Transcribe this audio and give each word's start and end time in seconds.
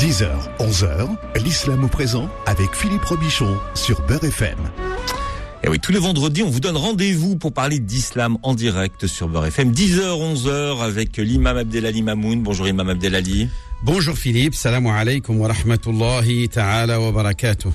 10h, 0.00 0.30
11h, 0.58 1.08
l'islam 1.44 1.84
au 1.84 1.88
présent 1.88 2.30
avec 2.46 2.74
Philippe 2.74 3.04
Robichon 3.04 3.58
sur 3.74 4.00
Beurre 4.06 4.24
FM. 4.24 4.56
Et 5.62 5.68
oui, 5.68 5.78
tous 5.78 5.92
les 5.92 5.98
vendredis, 5.98 6.42
on 6.42 6.48
vous 6.48 6.58
donne 6.58 6.78
rendez-vous 6.78 7.36
pour 7.36 7.52
parler 7.52 7.80
d'islam 7.80 8.38
en 8.42 8.54
direct 8.54 9.06
sur 9.06 9.28
Beurre 9.28 9.44
FM, 9.48 9.72
10h, 9.72 10.00
11h 10.36 10.80
avec 10.80 11.18
l'imam 11.18 11.58
Abdelali 11.58 12.00
Mamoun. 12.00 12.42
Bonjour 12.42 12.66
imam 12.66 12.88
Abdelali. 12.88 13.50
Bonjour 13.82 14.16
Philippe, 14.16 14.54
salam 14.54 14.86
alaikum 14.86 15.38
wa 15.38 15.48
rahmatullahi 15.48 16.48
ta'ala 16.48 16.98
wa 16.98 17.12
barakatuh. 17.12 17.68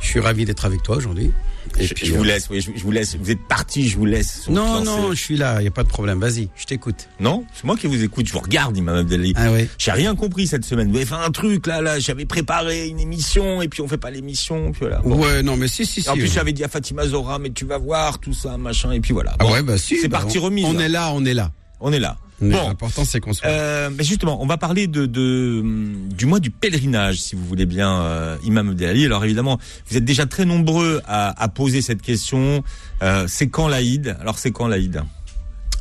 Je 0.00 0.06
suis 0.06 0.20
ravi 0.20 0.46
d'être 0.46 0.64
avec 0.64 0.82
toi 0.82 0.96
aujourd'hui. 0.96 1.30
Et 1.78 1.86
je, 1.86 1.94
puis, 1.94 2.06
je 2.06 2.14
vous 2.14 2.24
laisse, 2.24 2.48
oui, 2.50 2.60
je, 2.60 2.70
je, 2.74 2.82
vous 2.82 2.90
laisse. 2.90 3.16
Vous 3.16 3.30
êtes 3.30 3.46
parti, 3.48 3.88
je 3.88 3.96
vous 3.96 4.04
laisse. 4.04 4.48
Non, 4.48 4.82
non, 4.82 5.10
je 5.12 5.20
suis 5.20 5.36
là, 5.36 5.56
il 5.58 5.62
n'y 5.62 5.68
a 5.68 5.72
pas 5.72 5.82
de 5.82 5.88
problème. 5.88 6.18
Vas-y, 6.20 6.48
je 6.56 6.64
t'écoute. 6.64 7.08
Non, 7.20 7.44
c'est 7.54 7.64
moi 7.64 7.76
qui 7.76 7.86
vous 7.86 8.02
écoute. 8.02 8.26
Je 8.26 8.32
vous 8.32 8.40
regarde, 8.40 8.76
Imam 8.76 8.96
Abdelali. 8.96 9.32
Ah 9.36 9.52
oui. 9.52 9.68
J'ai 9.78 9.92
rien 9.92 10.14
compris 10.14 10.46
cette 10.46 10.64
semaine. 10.64 10.90
Vous 10.90 10.96
avez 10.96 11.06
fait 11.06 11.14
un 11.14 11.30
truc 11.30 11.66
là, 11.66 11.80
là. 11.80 11.98
J'avais 11.98 12.24
préparé 12.24 12.88
une 12.88 13.00
émission 13.00 13.62
et 13.62 13.68
puis 13.68 13.82
on 13.82 13.88
fait 13.88 13.98
pas 13.98 14.10
l'émission. 14.10 14.72
Puis 14.72 14.80
voilà. 14.80 14.98
Bon. 15.00 15.16
Ouais, 15.18 15.42
non, 15.42 15.56
mais 15.56 15.68
si, 15.68 15.84
si, 15.86 16.02
si. 16.02 16.08
En 16.08 16.14
plus, 16.14 16.22
ouais. 16.22 16.28
j'avais 16.28 16.52
dit 16.52 16.64
à 16.64 16.68
Fatima 16.68 17.06
Zora, 17.06 17.38
mais 17.38 17.50
tu 17.50 17.64
vas 17.64 17.78
voir 17.78 18.18
tout 18.18 18.32
ça, 18.32 18.56
machin. 18.56 18.92
Et 18.92 19.00
puis 19.00 19.12
voilà. 19.12 19.34
Ah 19.38 19.46
ouais, 19.46 19.62
bah 19.62 19.78
si. 19.78 19.96
C'est 19.98 20.08
bah, 20.08 20.18
parti 20.18 20.38
on- 20.38 20.42
remise. 20.42 20.64
On 20.66 20.78
est 20.78 20.88
là, 20.88 21.10
on 21.12 21.24
est 21.24 21.34
là. 21.34 21.52
On 21.80 21.92
est 21.92 22.00
là. 22.00 22.16
Bon. 22.40 22.68
L'important, 22.68 23.04
c'est 23.04 23.18
qu'on 23.20 23.32
soit. 23.32 23.48
Euh, 23.48 23.90
mais 23.92 24.04
justement, 24.04 24.40
on 24.42 24.46
va 24.46 24.56
parler 24.58 24.86
de, 24.86 25.06
de 25.06 25.58
hum, 25.60 26.08
du 26.16 26.24
mois 26.26 26.38
du 26.38 26.50
pèlerinage, 26.50 27.16
si 27.20 27.34
vous 27.34 27.44
voulez 27.44 27.66
bien, 27.66 28.00
euh, 28.02 28.36
Imam 28.44 28.68
Abdelali. 28.70 29.04
Alors 29.06 29.24
évidemment, 29.24 29.58
vous 29.90 29.96
êtes 29.96 30.04
déjà 30.04 30.26
très 30.26 30.44
nombreux 30.44 31.00
à, 31.06 31.40
à 31.42 31.48
poser 31.48 31.82
cette 31.82 32.00
question. 32.02 32.62
Euh, 33.02 33.24
c'est 33.28 33.48
quand 33.48 33.66
l'Aïd? 33.66 34.16
Alors 34.20 34.38
c'est 34.38 34.52
quand 34.52 34.68
l'Aïd? 34.68 35.02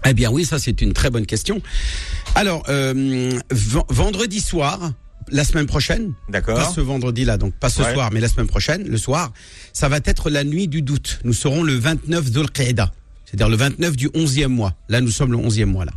Eh 0.05 0.13
bien 0.13 0.31
oui, 0.31 0.45
ça 0.45 0.57
c'est 0.57 0.81
une 0.81 0.93
très 0.93 1.09
bonne 1.09 1.25
question. 1.25 1.61
Alors, 2.35 2.63
euh, 2.69 3.31
vendredi 3.89 4.39
soir, 4.41 4.93
la 5.29 5.43
semaine 5.43 5.65
prochaine, 5.65 6.13
pas 6.13 6.31
D'accord 6.31 6.71
ce 6.73 6.81
vendredi-là, 6.81 7.37
donc 7.37 7.53
pas 7.55 7.69
ce 7.69 7.81
Ouais. 7.81 7.93
soir, 7.93 8.09
mais 8.13 8.19
la 8.19 8.29
semaine 8.29 8.47
prochaine, 8.47 8.87
le 8.87 8.97
soir, 8.97 9.31
ça 9.73 9.89
va 9.89 9.97
être 10.05 10.29
la 10.29 10.43
nuit 10.43 10.67
du 10.67 10.81
doute. 10.81 11.19
Nous 11.23 11.33
serons 11.33 11.61
le 11.63 11.73
29 11.75 12.31
dhul 12.31 12.49
Qa'da, 12.49 12.91
c'est-à-dire 13.25 13.49
le 13.49 13.57
29 13.57 13.95
du 13.95 14.07
11e 14.09 14.47
mois. 14.47 14.73
Là, 14.87 15.01
nous 15.01 15.11
sommes 15.11 15.31
le 15.33 15.37
11e 15.37 15.65
mois 15.65 15.85
là. 15.85 15.91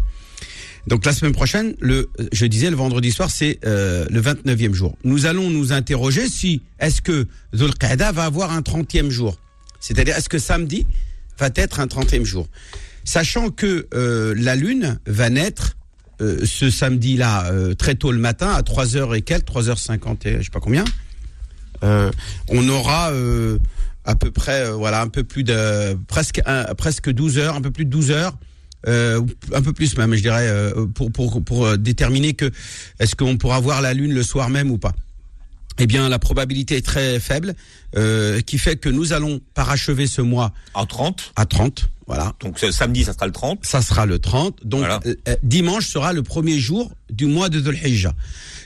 Donc 0.86 1.04
la 1.04 1.12
semaine 1.12 1.32
prochaine, 1.32 1.74
le, 1.80 2.08
je 2.32 2.46
disais 2.46 2.70
le 2.70 2.76
vendredi 2.76 3.12
soir, 3.12 3.30
c'est 3.30 3.58
euh, 3.64 4.06
le 4.10 4.20
29e 4.20 4.72
jour. 4.72 4.96
Nous 5.04 5.26
allons 5.26 5.50
nous 5.50 5.72
interroger 5.72 6.28
si 6.28 6.62
est-ce 6.78 7.02
que 7.02 7.26
dhul 7.52 7.74
Qa'da 7.74 8.12
va 8.12 8.24
avoir 8.24 8.52
un 8.52 8.60
30e 8.60 9.10
jour? 9.10 9.38
C'est-à-dire 9.80 10.16
est-ce 10.16 10.28
que 10.28 10.38
samedi 10.38 10.86
va 11.38 11.48
être 11.54 11.80
un 11.80 11.86
30e 11.86 12.24
jour? 12.24 12.48
Sachant 13.04 13.50
que 13.50 13.86
euh, 13.94 14.34
la 14.36 14.56
lune 14.56 14.98
va 15.06 15.30
naître 15.30 15.76
euh, 16.20 16.44
ce 16.44 16.70
samedi-là 16.70 17.46
euh, 17.50 17.74
très 17.74 17.94
tôt 17.94 18.12
le 18.12 18.18
matin 18.18 18.50
à 18.50 18.60
3h 18.60 19.16
et 19.16 19.22
quelques, 19.22 19.48
3h50 19.48 20.28
et 20.28 20.36
je 20.38 20.44
sais 20.44 20.50
pas 20.50 20.60
combien. 20.60 20.84
Euh, 21.82 22.10
on 22.48 22.68
aura 22.68 23.10
euh, 23.12 23.58
à 24.04 24.14
peu 24.14 24.30
près 24.30 24.70
voilà 24.70 25.00
un 25.00 25.08
peu 25.08 25.24
plus 25.24 25.44
de 25.44 25.96
presque 26.08 26.42
presque 26.76 27.10
12 27.10 27.38
heures, 27.38 27.54
un 27.54 27.62
peu 27.62 27.70
plus 27.70 27.86
de 27.86 27.90
12 27.90 28.10
heures. 28.10 28.36
Euh, 28.88 29.20
un 29.54 29.60
peu 29.62 29.72
plus 29.72 29.96
même, 29.98 30.14
je 30.14 30.22
dirais, 30.22 30.48
euh, 30.48 30.86
pour 30.86 31.12
pour 31.12 31.42
pour 31.44 31.66
euh, 31.66 31.76
déterminer 31.76 32.32
que 32.34 32.50
est-ce 32.98 33.14
qu'on 33.14 33.36
pourra 33.36 33.60
voir 33.60 33.82
la 33.82 33.92
lune 33.94 34.12
le 34.14 34.22
soir 34.22 34.48
même 34.48 34.70
ou 34.70 34.78
pas. 34.78 34.92
Eh 35.78 35.86
bien, 35.86 36.08
la 36.08 36.18
probabilité 36.18 36.76
est 36.76 36.84
très 36.84 37.20
faible, 37.20 37.54
euh, 37.96 38.40
qui 38.42 38.58
fait 38.58 38.76
que 38.76 38.88
nous 38.90 39.12
allons 39.14 39.40
parachever 39.54 40.06
ce 40.06 40.20
mois 40.20 40.52
En 40.74 40.84
30. 40.86 41.32
à 41.36 41.46
30. 41.46 41.88
Voilà, 42.06 42.34
Donc 42.40 42.58
samedi, 42.58 43.04
ça 43.04 43.12
sera 43.12 43.26
le 43.26 43.32
30. 43.32 43.64
ça 43.64 43.80
sera 43.82 44.04
le 44.04 44.18
30. 44.18 44.66
Donc 44.66 44.80
Voilà. 44.80 45.00
euh, 45.06 45.36
dimanche 45.42 45.86
sera 45.86 46.12
le 46.12 46.22
premier 46.22 46.58
jour 46.58 46.90
du 47.08 47.26
mois 47.26 47.48
de 47.48 47.60
Dhul 47.60 47.78
Hijjah. 47.82 48.14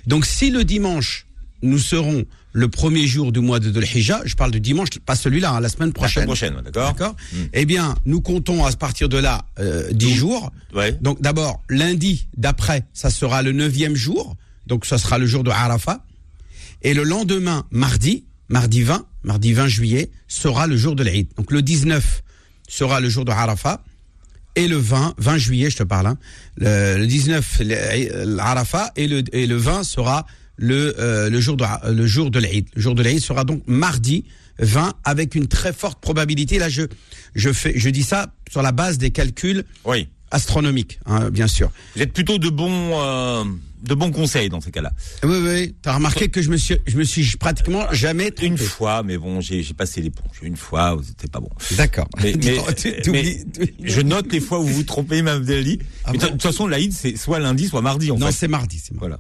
Donc 0.07 0.25
si 0.27 0.51
le 0.51 0.65
dimanche 0.65 1.27
nous 1.63 1.79
serons 1.79 2.25
le 2.57 2.69
premier 2.69 3.07
jour 3.09 3.33
du 3.33 3.41
mois 3.41 3.59
de 3.59 3.69
Dhul 3.71 3.85
je 3.85 4.35
parle 4.37 4.53
de 4.53 4.59
dimanche, 4.59 4.89
pas 5.05 5.17
celui-là, 5.17 5.51
hein, 5.51 5.61
la 5.61 5.69
semaine 5.69 5.89
La 5.89 5.93
prochaine. 5.93 6.23
semaine 6.23 6.27
prochaine, 6.27 6.55
d'accord 6.65 6.93
D'accord. 6.95 7.17
Mm. 7.33 7.37
Eh 7.53 7.65
bien, 7.67 7.95
nous 8.07 8.21
comptons 8.21 8.65
à 8.65 8.71
partir 8.73 9.09
de 9.09 9.19
là 9.19 9.45
euh, 9.59 9.91
10 9.93 10.15
jours. 10.15 10.53
Ouais. 10.73 10.93
Donc 11.03 11.21
d'abord 11.21 11.63
lundi 11.69 12.29
d'après, 12.37 12.85
ça 12.93 13.11
sera 13.11 13.43
le 13.43 13.51
neuvième 13.53 13.97
jour. 13.97 14.37
Donc 14.69 14.87
ça 14.87 14.99
sera 14.99 15.19
le 15.19 15.27
jour 15.27 15.43
de 15.43 15.51
Arafat. 15.51 16.05
Et 16.83 16.95
le 16.95 17.03
lendemain, 17.03 17.67
mardi, 17.73 18.25
mardi 18.49 18.83
20, 18.83 19.05
mardi 19.25 19.53
20 19.53 19.67
juillet, 19.69 20.11
sera 20.29 20.69
le 20.69 20.77
jour 20.77 20.95
de 20.95 21.03
l'Aïd. 21.03 21.27
Donc 21.37 21.51
le 21.51 21.61
19 21.61 22.23
sera 22.69 23.01
le 23.01 23.09
jour 23.09 23.25
de 23.25 23.33
Arafat. 23.33 23.83
Et 24.57 24.69
le 24.69 24.77
20, 24.77 25.15
20 25.19 25.39
juillet, 25.39 25.71
je 25.71 25.79
te 25.79 25.83
parle, 25.83 26.07
hein, 26.07 26.19
le, 26.57 26.99
le 26.99 27.07
19, 27.09 27.63
le- 27.65 28.37
l'Arafat, 28.37 28.93
et 28.95 29.09
le, 29.09 29.25
et 29.33 29.49
le 29.49 29.57
20 29.57 29.83
sera 29.83 30.27
le, 30.57 30.95
euh, 30.99 31.31
le 31.31 31.41
jour 31.41 31.57
de, 31.57 31.65
le 31.91 32.07
jour 32.07 32.31
de 32.31 32.39
l'Aïd. 32.39 32.67
Le 32.75 32.81
jour 32.83 32.95
de 32.95 33.03
l'Aïd 33.03 33.21
sera 33.21 33.45
donc 33.45 33.63
mardi 33.67 34.25
20 34.61 34.95
avec 35.05 35.35
une 35.35 35.49
très 35.49 35.73
forte 35.73 36.01
probabilité. 36.01 36.59
Là, 36.59 36.69
je, 36.69 36.83
je 37.35 37.53
fais, 37.53 37.73
je 37.77 37.89
dis 37.91 38.03
ça 38.05 38.33
sur 38.51 38.63
la 38.63 38.73
base 38.73 38.99
des 38.99 39.11
calculs 39.11 39.65
Oui. 39.85 40.09
astronomiques, 40.31 41.01
hein, 41.07 41.31
bien 41.31 41.49
sûr. 41.49 41.71
Vous 41.97 42.03
êtes 42.03 42.13
plutôt 42.13 42.39
de 42.39 42.51
bons, 42.51 42.91
euh, 42.95 43.45
de 43.83 43.95
bons 43.95 44.13
conseils 44.13 44.49
dans 44.49 44.61
ces 44.61 44.71
cas-là. 44.71 44.93
Oui, 45.25 45.37
oui. 45.43 45.75
T'as 45.83 45.95
remarqué 45.95 46.29
que 46.29 46.41
je 46.41 46.51
me 46.51 46.57
suis, 46.57 46.77
je 46.87 46.97
me 46.97 47.03
suis 47.05 47.25
pratiquement 47.37 47.93
jamais 47.93 48.31
trompé. 48.31 48.47
Une 48.47 48.57
fois, 48.59 49.03
mais 49.03 49.19
bon, 49.19 49.41
j'ai 49.41 49.65
passé 49.77 50.01
l'éponge. 50.01 50.37
Une 50.43 50.57
fois, 50.57 50.97
c'était 51.05 51.27
pas 51.29 51.41
bon. 51.41 51.51
D'accord. 51.77 52.09
Mais, 52.23 52.33
je 53.83 54.01
note 54.03 54.33
les 54.33 54.41
fois 54.41 54.61
où 54.61 54.65
vous 54.65 54.75
vous 54.75 54.83
trompez, 54.85 55.21
Mme 55.21 55.39
Abdelali. 55.43 55.81
Ah 56.05 56.13
Mais 56.13 56.19
de 56.19 56.23
bon 56.27 56.31
toute 56.33 56.43
façon, 56.43 56.67
l'Aïd, 56.69 56.93
c'est 56.93 57.17
soit 57.17 57.41
lundi, 57.41 57.67
soit 57.67 57.83
mardi, 57.83 58.11
en 58.13 58.19
Non, 58.19 58.27
fait. 58.27 58.33
c'est 58.33 58.49
mardi, 58.49 58.79
c'est 58.79 58.93
mardi. 58.93 59.01
Voilà. 59.01 59.19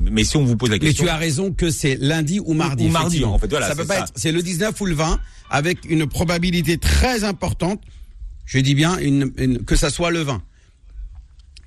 Mais 0.00 0.24
si 0.24 0.36
on 0.36 0.44
vous 0.44 0.56
pose 0.56 0.70
la 0.70 0.76
Mais 0.76 0.80
question. 0.80 1.04
tu 1.04 1.10
as 1.10 1.16
raison 1.16 1.52
que 1.52 1.70
c'est 1.70 1.96
lundi 1.96 2.40
ou 2.40 2.54
mardi. 2.54 2.86
ou 2.86 2.88
mardi, 2.90 3.24
en 3.24 3.38
fait, 3.38 3.48
voilà, 3.48 3.68
ça 3.68 3.74
peut 3.76 3.84
pas 3.84 3.96
ça. 3.96 4.00
être. 4.04 4.12
C'est 4.16 4.32
le 4.32 4.42
19 4.42 4.80
ou 4.80 4.86
le 4.86 4.94
20 4.94 5.18
avec 5.50 5.78
une 5.88 6.06
probabilité 6.06 6.78
très 6.78 7.24
importante. 7.24 7.82
Je 8.46 8.58
dis 8.60 8.74
bien 8.74 8.96
une, 8.98 9.32
une- 9.36 9.64
que 9.64 9.76
ça 9.76 9.90
soit 9.90 10.10
le 10.10 10.20
20. 10.22 10.42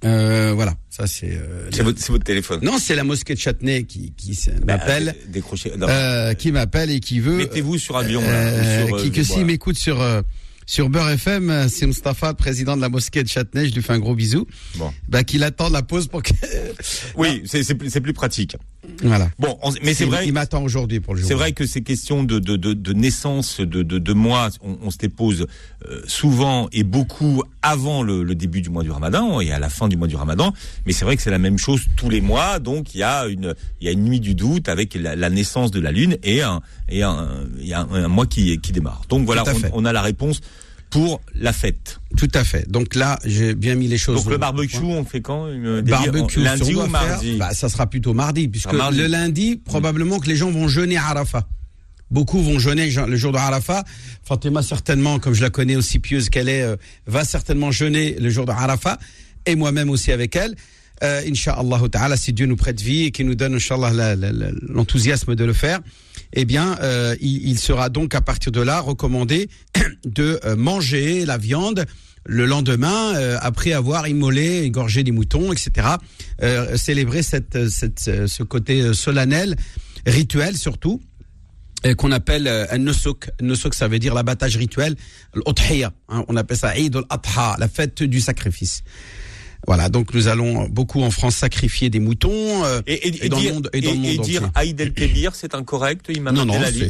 Euh, 0.04 0.54
voilà, 0.56 0.74
ça 0.90 1.06
c'est. 1.06 1.30
euh, 1.32 1.70
C'est 1.72 1.84
votre, 1.84 2.24
téléphone. 2.24 2.60
Non, 2.64 2.80
c'est 2.80 2.96
la 2.96 3.04
mosquée 3.04 3.36
de 3.36 3.40
Châtenay 3.40 3.84
qui, 3.84 4.12
Bah, 4.48 4.78
m'appelle, 4.78 5.16
dé- 5.28 5.34
Décrochez. 5.34 5.74
non. 5.78 5.88
euh, 5.88 6.34
qui 6.34 6.52
m'appelle 6.52 6.90
et 6.90 7.00
qui 7.00 7.20
veut. 7.20 7.38
Mettez-vous 7.38 7.78
sur 7.78 7.98
avion, 7.98 8.22
là, 8.22 8.28
euh, 8.30 8.84
ou 8.84 8.88
sur, 8.88 8.96
euh, 8.98 9.04
qui 9.04 9.12
que 9.12 9.24
s'il 9.24 9.46
m'écoute 9.46 9.78
sur 9.78 10.02
euh, 10.02 10.24
sur 10.66 10.90
Beurre 10.90 11.10
FM, 11.10 11.50
euh, 11.50 11.68
c'est 11.68 11.86
Mustapha, 11.88 12.30
le 12.30 12.36
président 12.36 12.76
de 12.78 12.82
la 12.82 12.90
mosquée 12.90 13.24
de 13.24 13.28
Châtenay. 13.28 13.68
Je 13.70 13.74
lui 13.76 13.82
fais 13.82 13.94
un 13.94 14.00
gros 14.00 14.16
bisou. 14.16 14.46
Bon. 14.76 14.92
Bah, 15.10 15.24
qu'il 15.24 15.44
attend 15.44 15.70
la 15.70 15.82
pause 15.84 16.08
pour 16.08 16.24
que. 16.24 16.32
Oui, 17.16 17.42
c'est 17.46 17.64
c'est 17.64 17.76
plus, 17.76 17.90
c'est 17.90 18.02
plus 18.02 18.14
pratique. 18.14 18.56
voilà. 19.04 19.30
Bon, 19.40 19.58
on- 19.64 19.72
mais 19.84 19.94
c'est 19.94 20.06
vrai. 20.06 20.26
Il 20.28 20.34
m'attend 20.34 20.64
aujourd'hui 20.64 21.00
pour 21.00 21.14
le 21.14 21.20
jour. 21.20 21.28
C'est 21.28 21.34
vrai 21.36 21.52
que 21.52 21.66
ces 21.66 21.82
questions 21.82 22.24
de, 22.24 22.40
de, 22.40 22.56
de, 22.56 22.74
de 22.74 22.94
naissance, 22.94 23.60
de, 23.60 23.84
de, 23.84 24.00
de 24.00 24.14
mois, 24.14 24.50
on, 24.62 24.78
on 24.84 24.92
se 24.92 24.98
les 25.02 25.10
pose 25.10 25.46
euh, 25.90 26.02
souvent 26.08 26.68
et 26.72 26.84
beaucoup 26.84 27.44
avant 27.62 28.02
le, 28.04 28.24
le 28.24 28.36
début 28.36 28.62
du 28.62 28.70
mois 28.70 28.84
du 28.84 28.92
Ramadan 28.92 29.42
et 29.42 29.52
à 29.52 29.60
la 29.60 29.70
fin 29.70 29.88
du 29.88 29.98
mois 29.98 30.08
du 30.08 30.16
Ramadan. 30.16 30.54
Mais 30.86 30.94
c'est 30.94 31.06
vrai 31.06 31.16
que 31.18 31.22
c'est 31.22 31.32
la 31.32 31.38
même 31.40 31.58
chose 31.58 31.82
tous 31.96 32.10
les 32.10 32.22
mois. 32.22 32.60
Donc 32.60 32.96
il 32.96 33.00
y 33.00 33.04
a 33.04 33.28
une, 33.28 33.56
il 33.82 33.86
y 33.86 33.90
a 33.90 33.92
une 33.92 34.04
nuit 34.04 34.20
du 34.20 34.36
doute 34.36 34.70
avec 34.70 34.94
la, 34.96 35.16
la 35.16 35.30
naissance 35.30 35.72
de 35.72 35.80
la 35.80 35.92
lune 35.92 36.18
et 36.24 36.42
un, 36.42 36.62
et 36.90 37.04
un, 37.04 37.28
il 37.60 37.68
y 37.68 37.74
a 37.74 37.82
un, 37.82 38.04
un 38.06 38.08
mois 38.08 38.26
qui, 38.26 38.58
qui 38.60 38.72
démarre. 38.72 39.02
Donc 39.10 39.26
voilà, 39.26 39.44
on 39.74 39.86
a 39.86 39.92
la 39.94 40.02
réponse 40.02 40.42
pour 40.92 41.22
la 41.34 41.54
fête. 41.54 42.00
Tout 42.18 42.30
à 42.36 42.44
fait. 42.44 42.70
Donc 42.70 42.94
là, 42.96 43.18
j'ai 43.26 43.56
bien 43.56 43.74
mis 43.76 43.88
les 43.88 43.98
choses. 43.98 44.18
Donc 44.24 44.30
le 44.32 44.38
barbecue, 44.38 44.78
on 44.84 45.04
fait 45.06 45.22
quand 45.22 45.48
une- 45.48 45.82
Barbecue, 45.82 46.42
lundi 46.42 46.76
ou 46.76 46.86
mardi 46.86 47.38
bah, 47.38 47.54
ça 47.54 47.70
sera 47.70 47.88
plutôt 47.88 48.14
mardi, 48.14 48.48
puisque 48.48 48.70
Ah, 48.70 48.74
mardi. 48.74 48.98
le 49.00 49.08
lundi, 49.08 49.56
probablement 49.56 50.20
que 50.20 50.28
les 50.28 50.36
gens 50.36 50.52
vont 50.52 50.68
jeûner 50.68 50.98
à 50.98 51.06
Arafat. 51.08 51.48
Beaucoup 52.12 52.42
vont 52.42 52.60
jeûner 52.60 52.92
le 52.92 53.16
jour 53.16 53.32
de 53.32 53.38
Arafat. 53.38 53.86
Fatima, 54.24 54.62
certainement, 54.62 55.18
comme 55.18 55.34
je 55.34 55.42
la 55.42 55.50
connais 55.50 55.78
aussi 55.78 56.00
pieuse 56.00 56.30
qu'elle 56.30 56.50
est, 56.50 56.62
euh, 56.62 56.76
va 57.08 57.24
certainement 57.24 57.72
jeûner 57.72 58.18
le 58.20 58.30
jour 58.30 58.46
de 58.46 58.52
Arafat. 58.52 59.00
Et 59.46 59.56
moi-même 59.56 59.90
aussi 59.90 60.12
avec 60.12 60.36
elle. 60.36 60.56
Euh, 61.04 61.22
Inch'Allah 61.28 61.80
ta'ala, 61.92 62.16
si 62.18 62.32
Dieu 62.34 62.46
nous 62.46 62.56
prête 62.56 62.80
vie 62.82 63.06
et 63.06 63.12
qu'il 63.12 63.26
nous 63.26 63.36
donne, 63.36 63.56
Inch'Allah, 63.56 63.92
la- 63.92 64.16
la- 64.16 64.32
la- 64.32 64.52
l'enthousiasme 64.68 65.36
de 65.36 65.44
le 65.44 65.54
faire, 65.54 65.80
eh 66.34 66.46
bien, 66.46 66.78
euh, 66.82 67.16
il, 67.22 67.48
il 67.50 67.58
sera 67.60 67.90
donc 67.90 68.14
à 68.16 68.22
partir 68.22 68.52
de 68.52 68.62
là 68.62 68.80
recommandé 68.80 69.50
de 70.06 70.40
euh, 70.46 70.56
manger 70.56 71.26
la 71.26 71.38
viande 71.38 71.86
le 72.26 72.46
lendemain, 72.46 73.16
euh, 73.16 73.38
après 73.42 73.74
avoir 73.74 74.08
immolé, 74.08 74.62
égorgé 74.62 75.04
des 75.04 75.12
moutons, 75.12 75.52
etc., 75.52 75.88
euh, 76.44 76.78
célébrer 76.78 77.24
cette, 77.24 77.68
cette, 77.68 78.00
ce 78.28 78.44
côté 78.44 78.82
euh, 78.82 78.94
solennel, 78.94 79.56
rituel 80.06 80.56
surtout, 80.56 81.02
euh, 81.88 81.96
qu'on 81.96 82.12
appelle 82.12 82.48
un 82.48 82.78
nusuk. 82.78 83.32
Nusuk, 83.42 83.74
ça 83.74 83.88
veut 83.88 83.98
dire 83.98 84.14
l'abattage 84.14 84.56
rituel, 84.56 84.96
l'udhiya. 85.34 85.94
Hein, 86.10 86.24
on 86.28 86.36
appelle 86.36 86.58
ça 86.58 86.78
Eid 86.78 86.96
al-Adha, 86.96 87.56
la 87.58 87.68
fête 87.68 88.04
du 88.04 88.22
sacrifice. 88.22 88.84
Voilà, 89.68 89.90
donc 89.90 90.14
nous 90.14 90.28
allons 90.28 90.68
beaucoup 90.70 91.02
en 91.02 91.12
France 91.12 91.36
sacrifier 91.36 91.90
des 91.90 92.00
moutons. 92.00 92.66
euh, 92.66 92.82
Et, 92.88 93.08
et, 93.08 93.26
Et 93.26 93.30
dans 93.30 93.38
le 93.38 93.42
dire, 93.44 93.54
monde- 93.54 93.70
et 93.74 93.82
dans 93.82 93.92
le 93.92 93.96
et 94.06 94.18
monde 94.18 94.26
dire. 94.26 94.52
Aïd 94.56 94.80
el-Kébir, 94.82 95.36
c'est 95.36 95.54
incorrect, 95.56 96.08
Imam 96.16 96.34
Non, 96.36 96.46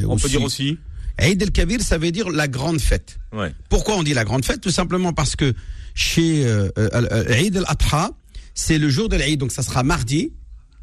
On 0.07 0.17
peut 0.17 0.29
dire 0.29 0.41
aussi 0.43 0.77
Eid 1.19 1.41
el-Kabir, 1.41 1.81
ça 1.81 1.97
veut 1.97 2.11
dire 2.11 2.29
la 2.29 2.47
grande 2.47 2.79
fête. 2.79 3.19
Ouais. 3.33 3.51
Pourquoi 3.69 3.97
on 3.97 4.03
dit 4.03 4.13
la 4.13 4.23
grande 4.23 4.45
fête? 4.45 4.61
Tout 4.61 4.71
simplement 4.71 5.11
parce 5.13 5.35
que 5.35 5.53
chez 5.93 6.45
euh, 6.45 6.69
euh, 6.79 6.89
euh, 6.93 7.33
Eid 7.35 7.57
al-Adha, 7.57 8.11
c'est 8.55 8.77
le 8.77 8.89
jour 8.89 9.09
de 9.09 9.17
l'Eid, 9.17 9.37
donc 9.39 9.51
ça 9.51 9.61
sera 9.61 9.83
mardi. 9.83 10.31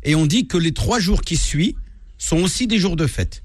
et 0.05 0.15
on 0.15 0.27
dit 0.27 0.47
que 0.47 0.57
les 0.59 0.73
trois 0.73 1.01
jours 1.01 1.23
qui 1.23 1.37
suivent 1.37 1.75
sont 2.19 2.37
aussi 2.43 2.67
des 2.67 2.79
jours 2.79 2.95
de 2.97 3.07
fête, 3.07 3.43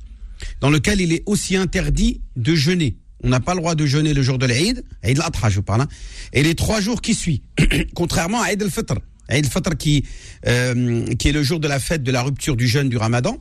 dans 0.59 0.69
lequel 0.69 0.99
il 1.01 1.13
est 1.13 1.23
aussi 1.25 1.55
interdit 1.55 2.21
de 2.35 2.53
jeûner. 2.53 2.97
On 3.23 3.29
n'a 3.29 3.39
pas 3.39 3.53
le 3.53 3.59
droit 3.61 3.75
de 3.75 3.85
jeûner 3.85 4.13
le 4.13 4.21
jour 4.21 4.37
de 4.37 4.45
l'Aïd, 4.45 4.83
Aïd 5.01 5.19
al-Adha 5.19 5.49
je 5.49 5.61
parle, 5.61 5.81
hein, 5.81 5.87
et 6.33 6.43
les 6.43 6.55
trois 6.55 6.81
jours 6.81 7.01
qui 7.01 7.15
suivent, 7.15 7.39
contrairement 7.95 8.41
à 8.41 8.47
Aïd 8.47 8.61
al-Fitr. 8.61 8.95
Aïd 9.29 9.45
al-Fitr 9.45 9.77
qui, 9.77 10.05
euh, 10.47 11.05
qui 11.15 11.29
est 11.29 11.31
le 11.31 11.43
jour 11.43 11.59
de 11.59 11.67
la 11.67 11.79
fête 11.79 12.03
de 12.03 12.11
la 12.11 12.21
rupture 12.21 12.57
du 12.57 12.67
jeûne 12.67 12.89
du 12.89 12.97
ramadan. 12.97 13.37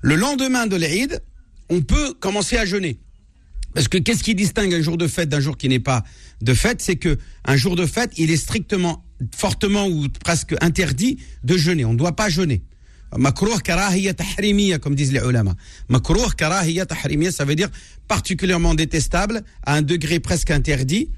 Le 0.00 0.14
lendemain 0.14 0.66
de 0.66 0.76
l'Aïd, 0.76 1.20
on 1.68 1.82
peut 1.82 2.14
commencer 2.14 2.56
à 2.56 2.64
jeûner. 2.64 3.00
Parce 3.74 3.88
que 3.88 3.98
qu'est-ce 3.98 4.22
qui 4.22 4.34
distingue 4.34 4.72
un 4.72 4.80
jour 4.80 4.96
de 4.96 5.06
fête 5.06 5.28
d'un 5.28 5.40
jour 5.40 5.58
qui 5.58 5.68
n'est 5.68 5.80
pas 5.80 6.04
de 6.40 6.54
fête? 6.54 6.80
C'est 6.80 6.96
que 6.96 7.18
un 7.44 7.56
jour 7.56 7.76
de 7.76 7.84
fête, 7.84 8.12
il 8.16 8.30
est 8.30 8.36
strictement, 8.36 9.04
fortement 9.34 9.86
ou 9.86 10.08
presque 10.08 10.54
interdit 10.62 11.18
de 11.44 11.56
jeûner. 11.58 11.84
On 11.84 11.92
ne 11.92 11.98
doit 11.98 12.16
pas 12.16 12.28
jeûner. 12.28 12.62
Makruh 13.18 13.60
karahiyya 13.62 14.14
tahrimiya, 14.14 14.78
comme 14.78 14.94
disent 14.94 15.12
les 15.12 15.20
ulama. 15.20 15.54
Makruh 15.88 16.34
karahiyya 16.36 16.86
tahrimiya, 16.86 17.30
ça 17.30 17.44
veut 17.44 17.54
dire 17.56 17.70
particulièrement 18.08 18.74
détestable, 18.74 19.42
à 19.64 19.74
un 19.74 19.82
degré 19.82 20.20
presque 20.20 20.50
interdit, 20.50 21.08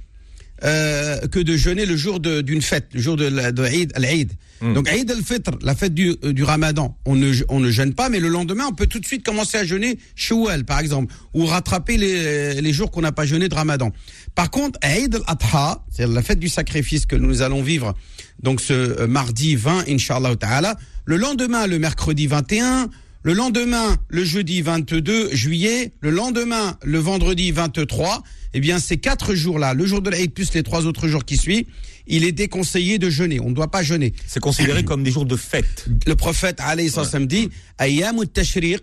euh, 0.64 1.18
que 1.28 1.38
de 1.38 1.56
jeûner 1.56 1.86
le 1.86 1.96
jour 1.96 2.20
d'une 2.20 2.62
fête, 2.62 2.86
le 2.92 3.00
jour 3.00 3.16
de, 3.16 3.26
la- 3.26 3.52
de 3.52 3.64
Eid, 3.64 3.92
al-Eid. 3.94 4.32
Donc 4.60 4.88
Eid 4.92 5.08
al-Fitr, 5.10 5.52
la 5.62 5.76
fête 5.76 5.94
du, 5.94 6.16
euh, 6.24 6.32
du 6.32 6.42
Ramadan, 6.42 6.96
on 7.06 7.14
ne, 7.14 7.32
on 7.48 7.60
ne 7.60 7.70
jeûne 7.70 7.94
pas, 7.94 8.08
mais 8.08 8.18
le 8.18 8.26
lendemain, 8.28 8.64
on 8.68 8.72
peut 8.74 8.88
tout 8.88 8.98
de 8.98 9.06
suite 9.06 9.24
commencer 9.24 9.56
à 9.56 9.64
jeûner 9.64 9.98
Shawwal, 10.16 10.64
par 10.64 10.80
exemple, 10.80 11.14
ou 11.32 11.46
rattraper 11.46 11.96
les, 11.96 12.60
les 12.60 12.72
jours 12.72 12.90
qu'on 12.90 13.02
n'a 13.02 13.12
pas 13.12 13.24
jeûné 13.24 13.48
de 13.48 13.54
Ramadan. 13.54 13.92
Par 14.34 14.50
contre, 14.50 14.76
Eid 14.82 15.14
al-Adha, 15.14 15.84
c'est 15.90 16.08
la 16.08 16.22
fête 16.22 16.40
du 16.40 16.48
sacrifice 16.48 17.06
que 17.06 17.14
nous 17.14 17.42
allons 17.42 17.62
vivre, 17.62 17.94
donc 18.42 18.60
ce 18.60 18.72
euh, 18.72 19.06
mardi 19.06 19.54
20, 19.54 19.84
Inch'Allah 19.88 20.34
ta'ala, 20.34 20.76
le 21.04 21.16
lendemain, 21.16 21.68
le 21.68 21.78
mercredi 21.78 22.26
21, 22.26 22.90
le 23.28 23.34
lendemain, 23.34 23.94
le 24.08 24.24
jeudi 24.24 24.62
22 24.62 25.34
juillet, 25.34 25.92
le 26.00 26.08
lendemain, 26.08 26.78
le 26.82 26.98
vendredi 26.98 27.52
23, 27.52 28.22
eh 28.54 28.60
bien, 28.60 28.78
ces 28.78 28.96
quatre 28.96 29.34
jours-là, 29.34 29.74
le 29.74 29.84
jour 29.84 30.00
de 30.00 30.08
l'Aïd 30.08 30.32
plus 30.32 30.54
les 30.54 30.62
trois 30.62 30.86
autres 30.86 31.08
jours 31.08 31.26
qui 31.26 31.36
suivent, 31.36 31.66
il 32.06 32.24
est 32.24 32.32
déconseillé 32.32 32.98
de 32.98 33.10
jeûner. 33.10 33.38
On 33.38 33.50
ne 33.50 33.54
doit 33.54 33.70
pas 33.70 33.82
jeûner. 33.82 34.14
C'est 34.26 34.40
considéré 34.40 34.82
comme 34.82 35.02
des 35.02 35.10
jours 35.10 35.26
de 35.26 35.36
fête. 35.36 35.84
Le 36.06 36.14
prophète, 36.14 36.56
alayhi 36.60 36.88
sallam, 36.88 37.26
dit, 37.26 37.50
Ayyamu 37.78 38.26
tashriq, 38.26 38.80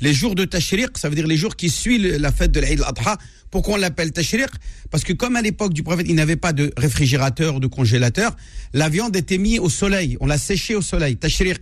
Les 0.00 0.12
jours 0.12 0.34
de 0.34 0.44
tashriq, 0.44 0.96
ça 0.96 1.08
veut 1.08 1.14
dire 1.14 1.26
les 1.26 1.36
jours 1.36 1.56
qui 1.56 1.70
suivent 1.70 2.16
la 2.18 2.32
fête 2.32 2.52
de 2.52 2.60
l'Aïd 2.60 2.80
al-Adha. 2.80 3.16
Pourquoi 3.50 3.74
on 3.74 3.76
l'appelle 3.76 4.10
tashriq? 4.10 4.48
Parce 4.90 5.04
que 5.04 5.12
comme 5.12 5.36
à 5.36 5.42
l'époque 5.42 5.72
du 5.72 5.82
prophète, 5.82 6.06
il 6.08 6.14
n'avait 6.16 6.36
pas 6.36 6.52
de 6.52 6.72
réfrigérateur 6.76 7.56
ou 7.56 7.60
de 7.60 7.68
congélateur, 7.68 8.34
la 8.72 8.88
viande 8.88 9.14
était 9.14 9.38
mise 9.38 9.60
au 9.60 9.68
soleil. 9.68 10.16
On 10.20 10.26
l'a 10.26 10.38
séchée 10.38 10.74
au 10.74 10.82
soleil. 10.82 11.16
Tashriq. 11.16 11.60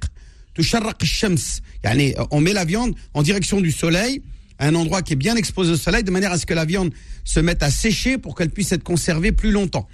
On 2.30 2.40
met 2.40 2.52
la 2.52 2.64
viande 2.64 2.94
en 3.14 3.22
direction 3.22 3.60
du 3.60 3.72
soleil, 3.72 4.22
un 4.58 4.74
endroit 4.74 5.02
qui 5.02 5.14
est 5.14 5.16
bien 5.16 5.36
exposé 5.36 5.72
au 5.72 5.76
soleil, 5.76 6.04
de 6.04 6.10
manière 6.10 6.32
à 6.32 6.38
ce 6.38 6.46
que 6.46 6.54
la 6.54 6.64
viande 6.64 6.92
se 7.24 7.40
mette 7.40 7.62
à 7.62 7.70
sécher 7.70 8.18
pour 8.18 8.34
qu'elle 8.34 8.50
puisse 8.50 8.72
être 8.72 8.84
conservée 8.84 9.32
plus 9.32 9.50
longtemps. 9.50 9.88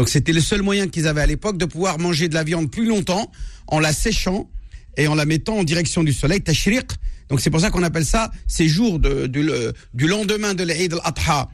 Donc 0.00 0.08
c'était 0.08 0.32
le 0.32 0.40
seul 0.40 0.62
moyen 0.62 0.88
qu'ils 0.88 1.06
avaient 1.06 1.20
à 1.20 1.26
l'époque 1.26 1.58
de 1.58 1.66
pouvoir 1.66 1.98
manger 1.98 2.30
de 2.30 2.34
la 2.34 2.42
viande 2.42 2.70
plus 2.70 2.86
longtemps 2.86 3.30
en 3.66 3.80
la 3.80 3.92
séchant 3.92 4.48
et 4.96 5.06
en 5.08 5.14
la 5.14 5.26
mettant 5.26 5.58
en 5.58 5.62
direction 5.62 6.02
du 6.02 6.14
soleil, 6.14 6.40
tashriq. 6.40 6.86
Donc 7.28 7.42
c'est 7.42 7.50
pour 7.50 7.60
ça 7.60 7.68
qu'on 7.68 7.82
appelle 7.82 8.06
ça 8.06 8.30
ces 8.46 8.66
jours 8.66 8.98
du, 8.98 9.42
le- 9.42 9.74
du 9.92 10.06
lendemain 10.06 10.54
de 10.54 10.64
l'Eid 10.64 10.94
al-Adha, 10.94 11.50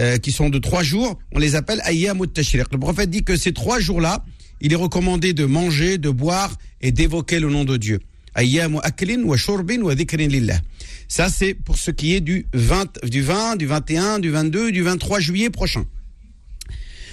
euh, 0.00 0.16
qui 0.16 0.32
sont 0.32 0.48
de 0.48 0.58
trois 0.58 0.82
jours, 0.82 1.18
on 1.32 1.38
les 1.38 1.56
appelle 1.56 1.82
ayyam 1.84 2.26
tashriq. 2.26 2.72
Le 2.72 2.78
prophète 2.78 3.10
dit 3.10 3.22
que 3.22 3.36
ces 3.36 3.52
trois 3.52 3.80
jours-là, 3.80 4.24
il 4.62 4.72
est 4.72 4.76
recommandé 4.76 5.34
de 5.34 5.44
manger, 5.44 5.98
de 5.98 6.08
boire 6.08 6.56
et 6.80 6.92
d'évoquer 6.92 7.38
le 7.38 7.50
nom 7.50 7.66
de 7.66 7.76
Dieu. 7.76 8.00
Ayyam 8.34 8.80
aklin 8.82 9.24
wa 9.24 9.36
shurbin 9.36 9.82
wa 9.82 9.94
dhikrin 9.94 10.28
lillah. 10.28 10.58
Ça 11.06 11.28
c'est 11.28 11.52
pour 11.52 11.76
ce 11.76 11.90
qui 11.90 12.14
est 12.14 12.22
du 12.22 12.46
20, 12.54 13.04
du 13.04 13.20
20, 13.20 13.56
du 13.56 13.66
21, 13.66 14.20
du 14.20 14.30
22, 14.30 14.72
du 14.72 14.80
23 14.80 15.20
juillet 15.20 15.50
prochain. 15.50 15.84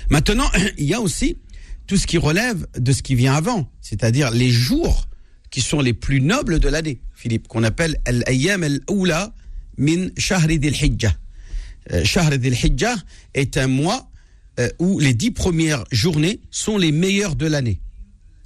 Maintenant, 0.10 0.50
il 0.78 0.86
y 0.86 0.94
a 0.94 1.02
aussi 1.02 1.38
tout 1.86 1.98
ce 1.98 2.08
qui 2.08 2.18
relève 2.18 2.68
de 2.78 2.92
ce 2.92 3.02
qui 3.02 3.16
vient 3.16 3.34
avant, 3.34 3.72
c'est-à-dire 3.82 4.32
les 4.32 4.50
jours 4.50 5.08
qui 5.50 5.62
sont 5.62 5.80
les 5.80 5.94
plus 5.94 6.22
nobles 6.22 6.60
de 6.60 6.68
l'année, 6.68 7.00
Philippe, 7.16 7.48
qu'on 7.48 7.64
appelle 7.64 7.98
al-ayyam 8.06 8.64
al-oula 8.64 9.34
min 9.78 10.10
shahri 10.18 10.60
dhil-hijjah. 10.60 11.14
Euh, 11.94 12.04
Shahr 12.04 12.32
dhil-hijjah 12.32 12.96
est 13.34 13.58
un 13.58 13.68
mois 13.68 14.10
euh, 14.60 14.70
où 14.80 15.00
les 15.00 15.14
dix 15.14 15.32
premières 15.32 15.84
journées 15.92 16.42
sont 16.52 16.78
les 16.78 16.92
meilleures 16.92 17.36
de 17.36 17.46
l'année. 17.46 17.80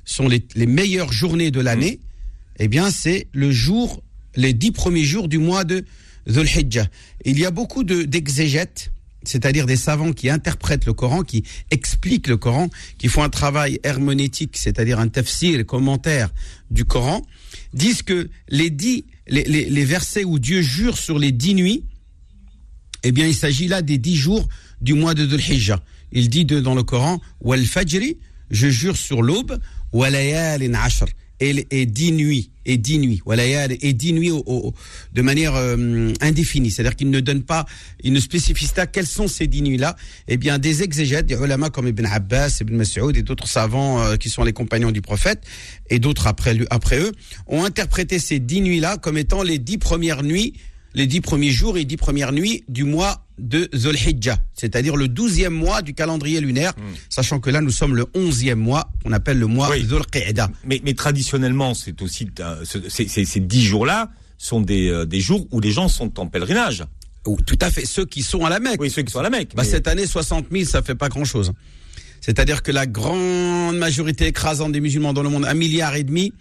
Sont 0.05 0.27
les, 0.27 0.43
meilleures 0.65 1.13
journées 1.13 1.51
de 1.51 1.59
l'année, 1.59 1.99
eh 2.59 2.67
bien, 2.67 2.91
c'est 2.91 3.27
le 3.33 3.51
jour, 3.51 4.03
les 4.35 4.53
dix 4.53 4.71
premiers 4.71 5.03
jours 5.03 5.27
du 5.27 5.37
mois 5.37 5.63
de 5.63 5.85
Dhul 6.27 6.47
Hijjah. 6.47 6.87
Il 7.23 7.39
y 7.39 7.45
a 7.45 7.51
beaucoup 7.51 7.83
de- 7.83 8.03
d'exégètes, 8.03 8.91
c'est-à-dire 9.23 9.65
des 9.65 9.75
savants 9.75 10.13
qui 10.13 10.29
interprètent 10.29 10.85
le 10.85 10.93
Coran, 10.93 11.23
qui 11.23 11.43
expliquent 11.69 12.27
le 12.27 12.37
Coran, 12.37 12.69
qui 12.97 13.07
font 13.07 13.23
un 13.23 13.29
travail 13.29 13.79
herméneutique, 13.83 14.57
c'est-à-dire 14.57 14.99
un 14.99 15.07
tafsir, 15.07 15.65
commentaire 15.65 16.29
du 16.69 16.85
Coran, 16.85 17.21
disent 17.73 18.01
que 18.01 18.29
les 18.49 18.69
dix, 18.69 19.05
les, 19.27 19.85
versets 19.85 20.23
où 20.23 20.39
Dieu 20.39 20.61
jure 20.61 20.97
sur 20.97 21.19
les 21.19 21.31
dix 21.31 21.53
nuits, 21.53 21.85
eh 23.03 23.11
bien, 23.11 23.27
il 23.27 23.35
s'agit 23.35 23.67
là 23.67 23.81
des 23.81 23.97
dix 23.97 24.15
jours 24.15 24.47
du 24.79 24.93
mois 24.93 25.13
de 25.13 25.25
Dhul 25.25 25.41
Hijjah. 25.41 25.83
Il 26.11 26.29
dit 26.29 26.45
dans 26.45 26.75
le 26.75 26.83
Coran, 26.83 27.21
Wal 27.39 27.63
je 28.49 28.67
jure 28.69 28.97
sur 28.97 29.21
l'aube, 29.21 29.57
Ashr, 29.93 31.05
et, 31.41 31.85
dix 31.85 32.11
nuits, 32.11 32.51
et 32.65 32.77
dix 32.77 32.99
nuits, 32.99 33.21
et 33.81 33.93
dix 33.93 34.13
nuits 34.13 34.31
de 35.13 35.21
manière 35.21 35.55
euh, 35.55 36.13
indéfinie. 36.21 36.69
C'est-à-dire 36.69 36.95
qu'il 36.95 37.09
ne 37.09 37.19
donne 37.19 37.43
pas, 37.43 37.65
il 38.03 38.13
ne 38.13 38.19
spécifie 38.19 38.67
pas 38.67 38.85
quelles 38.85 39.07
sont 39.07 39.27
ces 39.27 39.47
dix 39.47 39.61
nuits-là? 39.61 39.95
Eh 40.27 40.37
bien, 40.37 40.59
des 40.59 40.83
exégètes, 40.83 41.25
des 41.25 41.35
ulama 41.35 41.69
comme 41.69 41.87
Ibn 41.87 42.05
Abbas, 42.05 42.59
Ibn 42.61 42.75
Mas'ud 42.75 43.17
et 43.17 43.23
d'autres 43.23 43.47
savants 43.47 44.01
euh, 44.01 44.15
qui 44.17 44.29
sont 44.29 44.43
les 44.43 44.53
compagnons 44.53 44.91
du 44.91 45.01
prophète, 45.01 45.43
et 45.89 45.99
d'autres 45.99 46.27
après, 46.27 46.55
après 46.69 46.99
eux, 46.99 47.11
ont 47.47 47.63
interprété 47.63 48.19
ces 48.19 48.39
dix 48.39 48.61
nuits-là 48.61 48.97
comme 48.97 49.17
étant 49.17 49.41
les 49.41 49.57
dix 49.57 49.77
premières 49.77 50.23
nuits 50.23 50.53
les 50.93 51.07
dix 51.07 51.21
premiers 51.21 51.51
jours 51.51 51.77
et 51.77 51.85
dix 51.85 51.97
premières 51.97 52.31
nuits 52.31 52.63
du 52.67 52.83
mois 52.83 53.25
de 53.39 53.69
Dhul 53.73 53.95
Hijjah, 53.95 54.37
c'est-à-dire 54.53 54.95
le 54.95 55.07
douzième 55.07 55.53
mois 55.53 55.81
du 55.81 55.93
calendrier 55.93 56.41
lunaire, 56.41 56.73
sachant 57.09 57.39
que 57.39 57.49
là 57.49 57.61
nous 57.61 57.71
sommes 57.71 57.95
le 57.95 58.05
onzième 58.13 58.59
mois, 58.59 58.91
on 59.05 59.11
appelle 59.11 59.39
le 59.39 59.47
mois 59.47 59.69
Oui. 59.71 59.81
Mais, 60.65 60.81
mais 60.83 60.93
traditionnellement, 60.93 61.73
c'est 61.73 62.01
aussi 62.01 62.27
euh, 62.39 62.63
ce- 62.65 62.89
ces- 62.89 63.39
dix 63.39 63.63
jours-là 63.63 64.11
sont 64.37 64.61
des, 64.61 64.89
euh, 64.89 65.05
des 65.05 65.19
jours 65.21 65.47
où 65.51 65.59
les 65.59 65.71
gens 65.71 65.87
sont 65.87 66.19
en 66.19 66.27
pèlerinage. 66.27 66.83
Ou 67.27 67.37
Tout 67.45 67.57
à 67.61 67.69
fait, 67.71 67.85
ceux 67.85 68.05
qui 68.05 68.21
sont 68.23 68.45
à 68.45 68.49
la 68.49 68.59
Mecque. 68.59 68.81
Oui, 68.81 68.89
ceux 68.89 69.03
qui 69.03 69.11
sont 69.11 69.19
à 69.19 69.23
la 69.23 69.29
Mecque. 69.29 69.51
Bah, 69.55 69.61
mais- 69.63 69.69
Cette 69.69 69.87
année, 69.87 70.05
60 70.07 70.47
000, 70.51 70.65
ça 70.65 70.81
fait 70.81 70.95
pas 70.95 71.07
grand-chose. 71.09 71.51
C'est-à-dire 72.19 72.61
que 72.63 72.71
la 72.71 72.85
grande 72.85 73.77
majorité 73.77 74.27
écrasante 74.27 74.71
des 74.71 74.81
musulmans 74.81 75.13
dans 75.13 75.23
le 75.23 75.29
monde, 75.29 75.45
un 75.45 75.53
milliard 75.53 75.95
et 75.95 76.03
demi, 76.03 76.33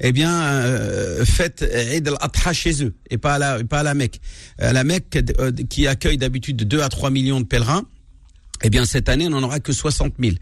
eh 0.00 0.12
bien, 0.12 0.32
euh, 0.44 1.24
fête 1.24 1.62
Eid 1.62 2.08
al-Adha 2.08 2.52
chez 2.52 2.84
eux 2.84 2.94
et 3.10 3.18
pas 3.18 3.34
à 3.34 3.38
la, 3.38 3.64
pas 3.64 3.80
à 3.80 3.82
la 3.82 3.94
Mecque. 3.94 4.20
À 4.58 4.72
la 4.72 4.84
Mecque, 4.84 5.18
euh, 5.38 5.52
qui 5.68 5.86
accueille 5.86 6.18
d'habitude 6.18 6.56
2 6.56 6.80
à 6.80 6.88
3 6.88 7.10
millions 7.10 7.40
de 7.40 7.46
pèlerins, 7.46 7.84
eh 8.62 8.70
bien, 8.70 8.84
cette 8.84 9.08
année, 9.08 9.26
on 9.26 9.30
n'en 9.30 9.42
aura 9.42 9.60
que 9.60 9.72
60 9.72 10.14
000 10.18 10.36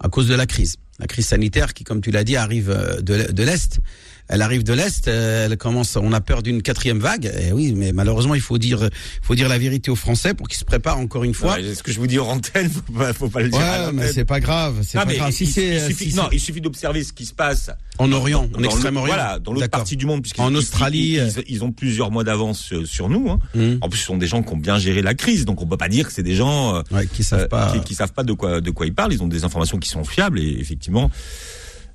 à 0.00 0.08
cause 0.08 0.28
de 0.28 0.34
la 0.34 0.46
crise. 0.46 0.76
La 0.98 1.06
crise 1.06 1.26
sanitaire 1.26 1.74
qui, 1.74 1.84
comme 1.84 2.00
tu 2.00 2.10
l'as 2.10 2.24
dit, 2.24 2.36
arrive 2.36 2.70
euh, 2.70 3.00
de 3.00 3.42
l'Est. 3.42 3.80
Elle 4.28 4.42
arrive 4.42 4.64
de 4.64 4.72
l'Est, 4.72 5.06
euh, 5.08 5.46
elle 5.46 5.56
commence, 5.56 5.94
on 5.96 6.12
a 6.12 6.20
peur 6.20 6.42
d'une 6.42 6.60
quatrième 6.60 6.98
vague. 6.98 7.32
Eh 7.40 7.52
oui, 7.52 7.72
mais 7.76 7.92
malheureusement, 7.92 8.34
il 8.34 8.40
faut 8.40 8.58
dire, 8.58 8.88
faut 9.22 9.34
dire 9.36 9.48
la 9.48 9.56
vérité 9.58 9.90
aux 9.90 9.96
Français 9.96 10.34
pour 10.34 10.48
qu'ils 10.48 10.58
se 10.58 10.64
préparent 10.64 10.98
encore 10.98 11.22
une 11.22 11.34
fois. 11.34 11.54
Ouais, 11.54 11.74
ce 11.74 11.82
que 11.82 11.92
je 11.92 11.98
vous 12.00 12.08
dis 12.08 12.18
en 12.18 12.26
antenne, 12.26 12.68
faut 12.86 12.92
pas, 12.92 13.12
faut 13.12 13.28
pas 13.28 13.42
le 13.42 13.50
dire. 13.50 13.60
à 13.60 13.86
Ouais, 13.86 13.92
mais 13.92 14.12
c'est 14.12 14.24
pas 14.24 14.40
grave, 14.40 14.80
c'est 14.82 14.98
pas 14.98 15.04
grave. 15.14 15.30
Si 15.30 15.44
il, 15.44 15.60
euh, 15.74 15.86
suffit, 15.88 16.10
si 16.10 16.16
non, 16.16 16.24
c'est- 16.30 16.36
il 16.36 16.40
suffit 16.40 16.60
d'observer 16.60 17.04
ce 17.04 17.12
qui 17.12 17.24
se 17.24 17.34
passe 17.34 17.70
en 17.98 18.10
Orient, 18.12 18.48
en 18.58 18.62
Extrême-Orient, 18.64 19.14
voilà, 19.14 19.38
dans 19.38 19.52
l'autre 19.52 19.68
partie 19.68 19.96
du 19.96 20.06
monde, 20.06 20.26
En 20.38 20.54
Australie, 20.56 21.12
ils, 21.14 21.20
euh. 21.20 21.42
ils- 21.48 21.62
ont 21.62 21.70
plusieurs 21.72 22.10
mois 22.10 22.24
d'avance 22.24 22.72
sur 22.84 23.08
nous. 23.08 23.30
Hein. 23.30 23.38
Mhm. 23.54 23.78
En 23.80 23.88
plus, 23.88 23.98
ce 24.00 24.06
sont 24.06 24.16
des 24.18 24.26
gens 24.26 24.42
qui 24.42 24.52
ont 24.52 24.56
bien 24.58 24.78
géré 24.78 25.02
la 25.02 25.14
crise, 25.14 25.44
donc 25.44 25.62
on 25.62 25.66
peut 25.66 25.76
pas 25.76 25.88
dire 25.88 26.06
que 26.06 26.12
c'est 26.12 26.22
des 26.24 26.34
gens 26.34 26.82
Ouais, 26.90 27.06
qui 27.06 27.22
savent 27.22 27.48
pas. 27.48 27.72
qui, 27.72 27.80
qui 27.80 27.94
savent 27.94 28.12
pas 28.12 28.24
de 28.24 28.32
quoi 28.32 28.60
de 28.60 28.70
quoi 28.70 28.86
ils 28.86 28.94
parlent. 28.94 29.12
Ils 29.12 29.22
ont 29.22 29.28
des 29.28 29.44
informations 29.44 29.78
qui 29.78 29.88
sont 29.88 30.04
fiables 30.04 30.40
et 30.40 30.56
effectivement. 30.60 31.10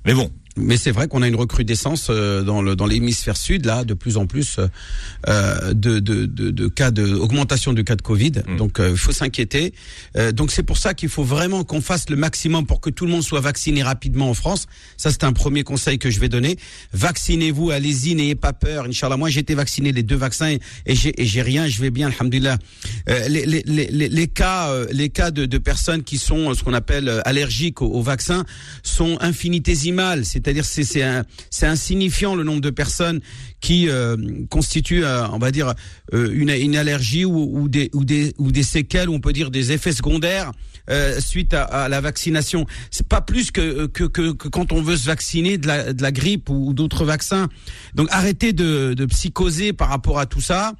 Mais 0.04 0.14
bon, 0.14 0.30
Mais 0.58 0.76
c'est 0.76 0.90
vrai 0.90 1.08
qu'on 1.08 1.22
a 1.22 1.28
une 1.28 1.34
recrudescence 1.34 2.08
euh, 2.10 2.42
dans 2.42 2.60
le 2.60 2.76
dans 2.76 2.86
l'hémisphère 2.86 3.38
sud 3.38 3.64
là 3.64 3.84
de 3.84 3.94
plus 3.94 4.18
en 4.18 4.26
plus 4.26 4.58
euh, 5.28 5.72
de, 5.72 5.98
de, 5.98 6.26
de, 6.26 6.50
de 6.50 6.68
cas 6.68 6.90
de 6.90 7.14
augmentation 7.14 7.72
du 7.72 7.84
cas 7.84 7.96
de 7.96 8.02
Covid. 8.02 8.32
Mm. 8.46 8.56
Donc 8.58 8.78
il 8.78 8.96
faut 8.98 9.12
s'inquiéter. 9.12 9.72
Euh, 10.16 10.30
donc 10.30 10.50
c'est 10.50 10.62
pour 10.62 10.76
ça 10.76 10.92
qu'il 10.92 11.08
faut 11.08 11.24
vraiment 11.24 11.64
qu'on 11.64 11.80
fasse 11.80 12.10
le 12.10 12.16
maximum 12.16 12.66
pour 12.66 12.80
que 12.82 12.90
tout 12.90 13.06
le 13.06 13.12
monde 13.12 13.22
soit 13.22 13.40
vacciné 13.40 13.82
rapidement 13.82 14.28
en 14.28 14.34
France. 14.34 14.66
Ça 14.98 15.10
c'est 15.10 15.24
un 15.24 15.32
premier 15.32 15.64
conseil 15.64 15.98
que 15.98 16.10
je 16.10 16.20
vais 16.20 16.28
donner. 16.28 16.58
Vaccinez-vous, 16.92 17.70
allez-y, 17.70 18.14
n'ayez 18.14 18.34
pas 18.34 18.52
peur. 18.52 18.84
Inch'Allah, 18.84 19.16
moi 19.16 19.30
j'ai 19.30 19.40
été 19.40 19.54
vacciné 19.54 19.90
les 19.92 20.02
deux 20.02 20.16
vaccins 20.16 20.50
et, 20.50 20.60
et 20.84 20.94
j'ai 20.94 21.18
et 21.20 21.24
j'ai 21.24 21.40
rien, 21.42 21.66
je 21.66 21.80
vais 21.80 21.90
bien, 21.90 22.08
alhamdulillah. 22.08 22.58
Euh, 23.08 23.28
les, 23.28 23.46
les, 23.46 23.62
les, 23.66 24.08
les- 24.08 24.28
cas 24.28 24.68
euh, 24.70 24.86
les 24.92 25.08
cas 25.08 25.30
de, 25.30 25.46
de 25.46 25.58
personnes 25.58 26.02
qui 26.02 26.18
sont 26.18 26.50
euh, 26.50 26.54
ce 26.54 26.62
qu'on 26.62 26.74
appelle 26.74 27.08
euh, 27.08 27.20
allergiques 27.24 27.80
au, 27.80 27.86
au 27.86 28.02
vaccin 28.02 28.44
sont 28.82 29.16
infinitésimales. 29.20 30.24
C'est-à-dire 30.42 30.64
c'est 30.64 30.84
c'est 31.50 31.66
insignifiant 31.66 32.34
le 32.34 32.44
nombre 32.44 32.60
de 32.60 32.70
personnes 32.70 33.20
qui 33.60 33.88
euh, 33.88 34.16
constituent, 34.50 35.04
euh, 35.04 35.26
on 35.28 35.38
va 35.38 35.50
dire, 35.50 35.74
euh, 36.12 36.30
une, 36.32 36.50
une 36.50 36.76
allergie 36.76 37.24
ou, 37.24 37.68
des 37.68 37.90
ou 37.94 38.04
des 38.04 38.34
ou 38.38 38.50
des 38.50 38.62
séquelles 38.62 39.08
ou 39.08 39.14
on 39.14 39.20
peut 39.20 39.32
dire 39.32 39.50
des 39.50 39.72
effets 39.72 39.92
secondaires 39.92 40.52
suite 41.20 41.54
à, 41.54 41.88
la 41.88 42.00
vaccination. 42.00 42.66
C'est 42.90 43.06
pas 43.06 43.20
plus 43.20 43.50
que, 43.50 43.86
que 43.86 44.04
que 44.04 44.32
quand 44.32 44.72
on 44.72 44.82
veut 44.82 44.96
se 44.96 45.06
vacciner 45.06 45.56
de 45.56 45.68
la 45.68 45.92
de 45.92 46.02
la 46.02 46.10
grippe 46.10 46.50
ou, 46.50 46.74
d'autres 46.74 47.04
vaccins. 47.04 47.48
Donc 47.94 48.08
arrêtez 48.10 48.52
de 48.52 48.94
de 48.94 49.06
psychoser 49.06 49.72
par 49.72 49.88
rapport 49.88 50.18
à 50.18 50.26
tout 50.26 50.40
ça. 50.40 50.72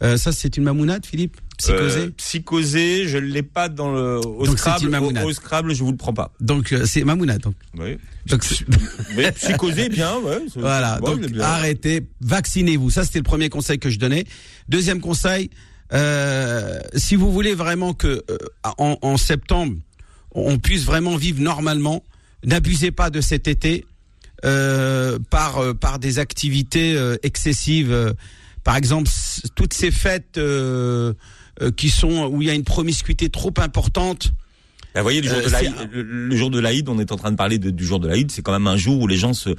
Ça 0.00 0.32
c'est 0.32 0.56
une 0.56 0.64
mamounade, 0.64 1.04
Philippe? 1.04 1.36
Psychoser. 1.60 2.00
Euh, 2.00 2.10
psychosé, 2.16 3.08
je 3.08 3.18
l'ai 3.18 3.42
pas 3.42 3.68
dans 3.68 3.92
le 3.92 4.18
au 4.18 4.46
Donc, 4.46 4.58
Scrabble. 4.58 4.94
Au, 4.96 5.28
au 5.28 5.32
Scrabble, 5.32 5.74
je 5.74 5.82
vous 5.84 5.90
le 5.90 5.96
prends 5.96 6.12
pas. 6.14 6.32
Donc 6.40 6.72
euh, 6.72 6.84
c'est 6.86 7.04
mamounade. 7.04 7.40
Donc, 7.42 7.54
Oui. 7.78 7.98
donc 8.26 8.42
Mais 9.16 9.30
psychosé, 9.40 9.88
bien, 9.88 10.18
ouais. 10.18 10.38
Voilà, 10.56 10.98
bon, 11.00 11.16
donc 11.16 11.26
bien. 11.30 11.42
arrêtez, 11.42 12.06
vaccinez-vous. 12.20 12.90
Ça, 12.90 13.04
c'était 13.04 13.18
le 13.18 13.24
premier 13.24 13.48
conseil 13.48 13.78
que 13.78 13.90
je 13.90 13.98
donnais. 13.98 14.24
Deuxième 14.68 15.00
conseil, 15.00 15.50
euh, 15.92 16.78
si 16.94 17.16
vous 17.16 17.30
voulez 17.32 17.54
vraiment 17.54 17.94
que 17.94 18.22
euh, 18.30 18.38
en, 18.78 18.96
en 19.02 19.16
septembre, 19.16 19.74
on 20.32 20.58
puisse 20.58 20.84
vraiment 20.84 21.16
vivre 21.16 21.40
normalement, 21.40 22.04
n'abusez 22.44 22.90
pas 22.92 23.10
de 23.10 23.20
cet 23.20 23.48
été 23.48 23.84
euh, 24.44 25.18
par 25.28 25.58
euh, 25.58 25.74
par 25.74 25.98
des 25.98 26.18
activités 26.18 26.94
euh, 26.96 27.16
excessives. 27.22 28.14
par 28.64 28.76
exemple, 28.76 29.10
toutes 29.56 29.74
ces 29.74 29.90
fêtes 29.90 30.38
euh, 30.38 31.12
qui 31.76 31.90
sont 31.90 32.26
où 32.32 32.40
il 32.42 32.48
y 32.48 32.50
a 32.50 32.54
une 32.54 32.64
promiscuité 32.64 33.28
trop 33.28 33.52
importante. 33.58 34.32
Bah, 34.94 35.00
vous 35.00 35.04
voyez, 35.04 35.20
le 35.20 35.28
jour, 35.28 35.38
Euh, 35.38 35.44
de 35.46 35.50
l'Aïd, 35.50 35.74
le, 35.92 36.02
le 36.02 36.36
jour 36.36 36.50
de 36.50 36.58
l'Aïd, 36.58 36.88
on 36.88 36.98
est 36.98 37.12
en 37.12 37.16
train 37.16 37.30
de 37.30 37.36
parler 37.36 37.58
de- 37.58 37.70
du 37.70 37.84
jour 37.84 38.00
de 38.00 38.08
l'Aïd, 38.08 38.30
c'est 38.30 38.42
quand 38.42 38.52
même 38.52 38.66
un 38.66 38.76
jour 38.76 39.00
où 39.00 39.06
les 39.06 39.16
gens 39.18 39.34
se 39.34 39.50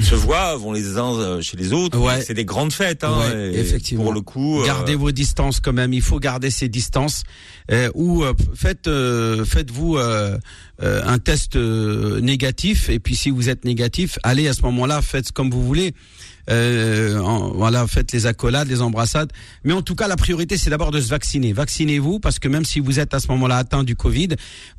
se 0.00 0.14
voient, 0.14 0.56
vont 0.56 0.72
les 0.72 0.96
uns 0.96 1.12
euh, 1.12 1.42
chez 1.42 1.58
les 1.58 1.74
autres. 1.74 1.98
Ouais. 1.98 2.22
C'est 2.22 2.32
des 2.32 2.46
grandes 2.46 2.72
fêtes, 2.72 3.04
hein. 3.04 3.14
Ouais, 3.30 3.52
effectivement. 3.58 4.04
Pour 4.04 4.14
le 4.14 4.22
coup, 4.22 4.62
euh, 4.62 4.64
Gardez 4.64 4.94
vos 4.94 5.12
distances 5.12 5.60
quand 5.60 5.74
même. 5.74 5.92
Il 5.92 6.00
faut 6.00 6.18
garder 6.18 6.50
ces 6.50 6.70
distances. 6.70 7.24
Euh, 7.70 7.90
ou 7.94 8.24
euh, 8.24 8.32
faites 8.54 8.86
euh, 8.86 9.44
faites-vous 9.44 9.98
euh, 9.98 10.38
euh, 10.82 11.02
un 11.04 11.18
test 11.18 11.56
euh, 11.56 12.20
négatif 12.22 12.88
et 12.88 13.00
puis 13.00 13.14
si 13.16 13.28
vous 13.28 13.50
êtes 13.50 13.66
négatif, 13.66 14.18
allez 14.22 14.48
à 14.48 14.54
ce 14.54 14.62
moment-là, 14.62 15.02
faites 15.02 15.30
comme 15.30 15.50
vous 15.50 15.62
voulez. 15.62 15.92
Euh, 16.50 17.18
en- 17.20 17.52
voilà, 17.52 17.86
faites 17.86 18.12
les 18.12 18.26
accolades, 18.26 18.68
les 18.68 18.82
embrassades. 18.82 19.32
Mais 19.64 19.72
en 19.72 19.82
tout 19.82 19.94
cas, 19.94 20.08
la 20.08 20.16
priorité, 20.16 20.56
c'est 20.56 20.70
d'abord 20.70 20.90
de 20.90 21.00
se 21.00 21.08
vacciner. 21.08 21.52
Vaccinez-vous 21.52 22.18
parce 22.20 22.38
que 22.38 22.48
même 22.48 22.64
si 22.64 22.80
vous 22.80 22.98
êtes 22.98 23.14
à 23.14 23.20
ce 23.20 23.28
moment-là 23.28 23.56
atteint 23.58 23.84
du 23.84 23.94
Covid, 23.96 24.28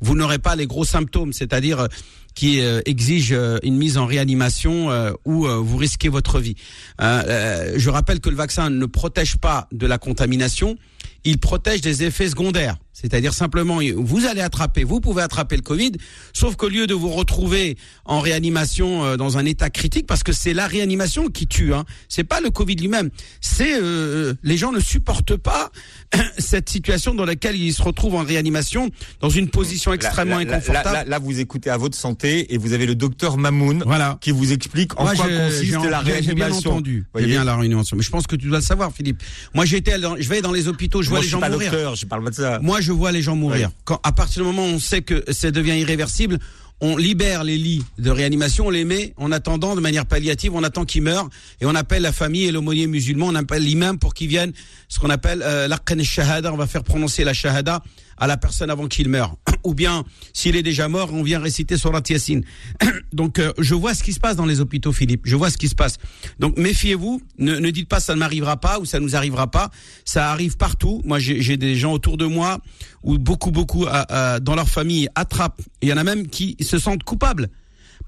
vous 0.00 0.14
n'aurez 0.14 0.38
pas 0.38 0.56
les 0.56 0.66
gros 0.66 0.84
symptômes, 0.84 1.32
c'est-à-dire 1.32 1.80
euh, 1.80 1.86
qui 2.34 2.60
euh, 2.60 2.80
exigent 2.84 3.34
euh, 3.34 3.58
une 3.62 3.76
mise 3.76 3.96
en 3.96 4.06
réanimation 4.06 4.90
euh, 4.90 5.12
où 5.24 5.46
euh, 5.46 5.56
vous 5.56 5.76
risquez 5.76 6.08
votre 6.08 6.38
vie. 6.40 6.56
Euh, 7.00 7.74
je 7.76 7.90
rappelle 7.90 8.20
que 8.20 8.28
le 8.28 8.36
vaccin 8.36 8.70
ne 8.70 8.86
protège 8.86 9.36
pas 9.38 9.68
de 9.72 9.86
la 9.86 9.98
contamination, 9.98 10.76
il 11.24 11.38
protège 11.38 11.80
des 11.80 12.02
effets 12.04 12.28
secondaires. 12.28 12.76
C'est-à-dire 13.04 13.34
simplement, 13.34 13.80
vous 13.96 14.24
allez 14.24 14.40
attraper, 14.40 14.82
vous 14.82 14.98
pouvez 14.98 15.20
attraper 15.22 15.56
le 15.56 15.62
Covid, 15.62 15.92
sauf 16.32 16.56
qu'au 16.56 16.70
lieu 16.70 16.86
de 16.86 16.94
vous 16.94 17.10
retrouver 17.10 17.76
en 18.06 18.18
réanimation 18.20 19.04
euh, 19.04 19.16
dans 19.18 19.36
un 19.36 19.44
état 19.44 19.68
critique, 19.68 20.06
parce 20.06 20.22
que 20.22 20.32
c'est 20.32 20.54
la 20.54 20.66
réanimation 20.66 21.28
qui 21.28 21.46
tue, 21.46 21.74
hein, 21.74 21.84
c'est 22.08 22.24
pas 22.24 22.40
le 22.40 22.48
Covid 22.48 22.76
lui-même, 22.76 23.10
c'est 23.42 23.74
euh, 23.74 24.32
les 24.42 24.56
gens 24.56 24.72
ne 24.72 24.80
supportent 24.80 25.36
pas 25.36 25.70
cette 26.38 26.70
situation 26.70 27.12
dans 27.14 27.26
laquelle 27.26 27.56
ils 27.56 27.74
se 27.74 27.82
retrouvent 27.82 28.14
en 28.14 28.24
réanimation, 28.24 28.88
dans 29.20 29.28
une 29.28 29.50
position 29.50 29.92
extrêmement 29.92 30.38
là, 30.38 30.44
là, 30.44 30.56
inconfortable. 30.56 31.10
Là, 31.10 31.18
vous 31.18 31.40
écoutez 31.40 31.68
à 31.68 31.76
votre 31.76 31.98
santé 31.98 32.54
et 32.54 32.56
vous 32.56 32.72
avez 32.72 32.86
le 32.86 32.94
docteur 32.94 33.36
Mamoun 33.36 33.82
Voilà. 33.84 34.16
qui 34.22 34.30
vous 34.30 34.50
explique 34.50 34.98
en 34.98 35.04
Moi, 35.04 35.14
quoi 35.14 35.26
consiste 35.26 35.74
la 35.90 36.02
j'ai- 36.02 36.22
J'ai 36.22 36.32
bien 36.34 36.46
réanimation. 36.46 36.70
entendu. 36.70 37.04
J'ai 37.14 37.26
bien 37.26 37.44
la 37.44 37.54
réanimation. 37.56 37.98
Mais 37.98 38.02
je 38.02 38.10
pense 38.10 38.26
que 38.26 38.36
tu 38.36 38.48
dois 38.48 38.60
le 38.60 38.64
savoir, 38.64 38.92
Philippe. 38.92 39.22
Moi, 39.52 39.66
dans- 40.00 40.16
je 40.18 40.28
vais 40.30 40.40
dans 40.40 40.52
les 40.52 40.68
hôpitaux, 40.68 41.02
je 41.02 41.10
vois 41.10 41.18
les 41.18 41.24
suis 41.24 41.32
gens 41.32 41.40
pas 41.40 41.50
mourir. 41.50 41.70
docteur, 41.70 41.94
je 41.96 42.06
parle 42.06 42.24
pas 42.24 42.30
de 42.30 42.34
ça. 42.34 42.58
Moi, 42.62 42.80
je 42.80 42.93
vois 42.94 43.12
les 43.12 43.22
gens 43.22 43.36
mourir. 43.36 43.68
Oui. 43.68 43.74
Quand, 43.84 44.00
à 44.02 44.12
partir 44.12 44.42
du 44.42 44.48
moment 44.48 44.64
où 44.64 44.74
on 44.74 44.78
sait 44.78 45.02
que 45.02 45.24
ça 45.32 45.50
devient 45.50 45.78
irréversible, 45.78 46.38
on 46.80 46.96
libère 46.96 47.44
les 47.44 47.56
lits 47.56 47.82
de 47.98 48.10
réanimation, 48.10 48.66
on 48.66 48.70
les 48.70 48.84
met 48.84 49.14
en 49.16 49.32
attendant 49.32 49.74
de 49.74 49.80
manière 49.80 50.06
palliative, 50.06 50.54
on 50.54 50.62
attend 50.62 50.84
qu'ils 50.84 51.02
meurent 51.02 51.28
et 51.60 51.66
on 51.66 51.74
appelle 51.74 52.02
la 52.02 52.12
famille 52.12 52.44
et 52.44 52.52
l'aumônier 52.52 52.86
musulman, 52.86 53.28
on 53.28 53.34
appelle 53.34 53.62
l'imam 53.62 53.98
pour 53.98 54.12
qu'ils 54.12 54.28
viennent, 54.28 54.52
ce 54.88 54.98
qu'on 54.98 55.10
appelle 55.10 55.42
euh, 55.42 55.68
shahada, 56.02 56.52
on 56.52 56.56
va 56.56 56.66
faire 56.66 56.84
prononcer 56.84 57.24
la 57.24 57.32
shahada 57.32 57.82
à 58.16 58.26
la 58.26 58.36
personne 58.36 58.70
avant 58.70 58.86
qu'il 58.86 59.08
meure. 59.08 59.36
Ou 59.64 59.74
bien, 59.74 60.04
s'il 60.32 60.56
est 60.56 60.62
déjà 60.62 60.88
mort, 60.88 61.12
on 61.12 61.22
vient 61.22 61.38
réciter 61.38 61.76
Surat 61.76 62.02
Yasin. 62.08 62.40
Donc, 63.12 63.38
euh, 63.38 63.52
je 63.58 63.74
vois 63.74 63.94
ce 63.94 64.02
qui 64.02 64.12
se 64.12 64.20
passe 64.20 64.36
dans 64.36 64.46
les 64.46 64.60
hôpitaux, 64.60 64.92
Philippe. 64.92 65.22
Je 65.24 65.36
vois 65.36 65.50
ce 65.50 65.56
qui 65.56 65.68
se 65.68 65.74
passe. 65.74 65.96
Donc, 66.38 66.58
méfiez-vous. 66.58 67.22
Ne, 67.38 67.56
ne 67.56 67.70
dites 67.70 67.88
pas 67.88 68.00
ça 68.00 68.14
ne 68.14 68.18
m'arrivera 68.20 68.58
pas 68.58 68.78
ou 68.78 68.84
ça 68.84 69.00
nous 69.00 69.16
arrivera 69.16 69.50
pas. 69.50 69.70
Ça 70.04 70.30
arrive 70.30 70.56
partout. 70.56 71.02
Moi, 71.04 71.18
j'ai 71.18 71.56
des 71.56 71.76
gens 71.76 71.92
autour 71.92 72.16
de 72.16 72.26
moi 72.26 72.60
où 73.02 73.18
beaucoup, 73.18 73.50
beaucoup, 73.50 73.86
dans 73.86 74.54
leur 74.54 74.68
famille, 74.68 75.08
attrapent. 75.14 75.60
Il 75.82 75.88
y 75.88 75.92
en 75.92 75.96
a 75.96 76.04
même 76.04 76.28
qui 76.28 76.56
se 76.60 76.78
sentent 76.78 77.04
coupables 77.04 77.48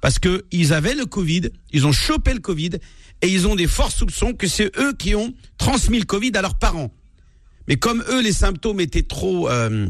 parce 0.01 0.19
que 0.19 0.45
ils 0.53 0.73
avaient 0.73 0.95
le 0.95 1.07
Covid, 1.07 1.51
ils 1.73 1.87
ont 1.87 1.93
chopé 1.93 2.33
le 2.35 2.41
Covid 2.41 2.71
et 3.23 3.29
ils 3.29 3.47
ont 3.47 3.57
des 3.57 3.67
forts 3.67 3.93
soupçons 3.93 4.35
que 4.35 4.47
c'est 4.47 4.77
eux 4.79 4.93
qui 4.93 5.15
ont 5.15 5.33
transmis 5.59 5.99
le 5.99 6.05
Covid 6.05 6.33
à 6.35 6.43
leurs 6.43 6.59
parents. 6.59 6.93
Mais 7.69 7.77
comme 7.77 8.03
eux, 8.09 8.23
les 8.23 8.33
symptômes 8.33 8.81
étaient 8.81 9.03
trop 9.03 9.49
euh, 9.49 9.89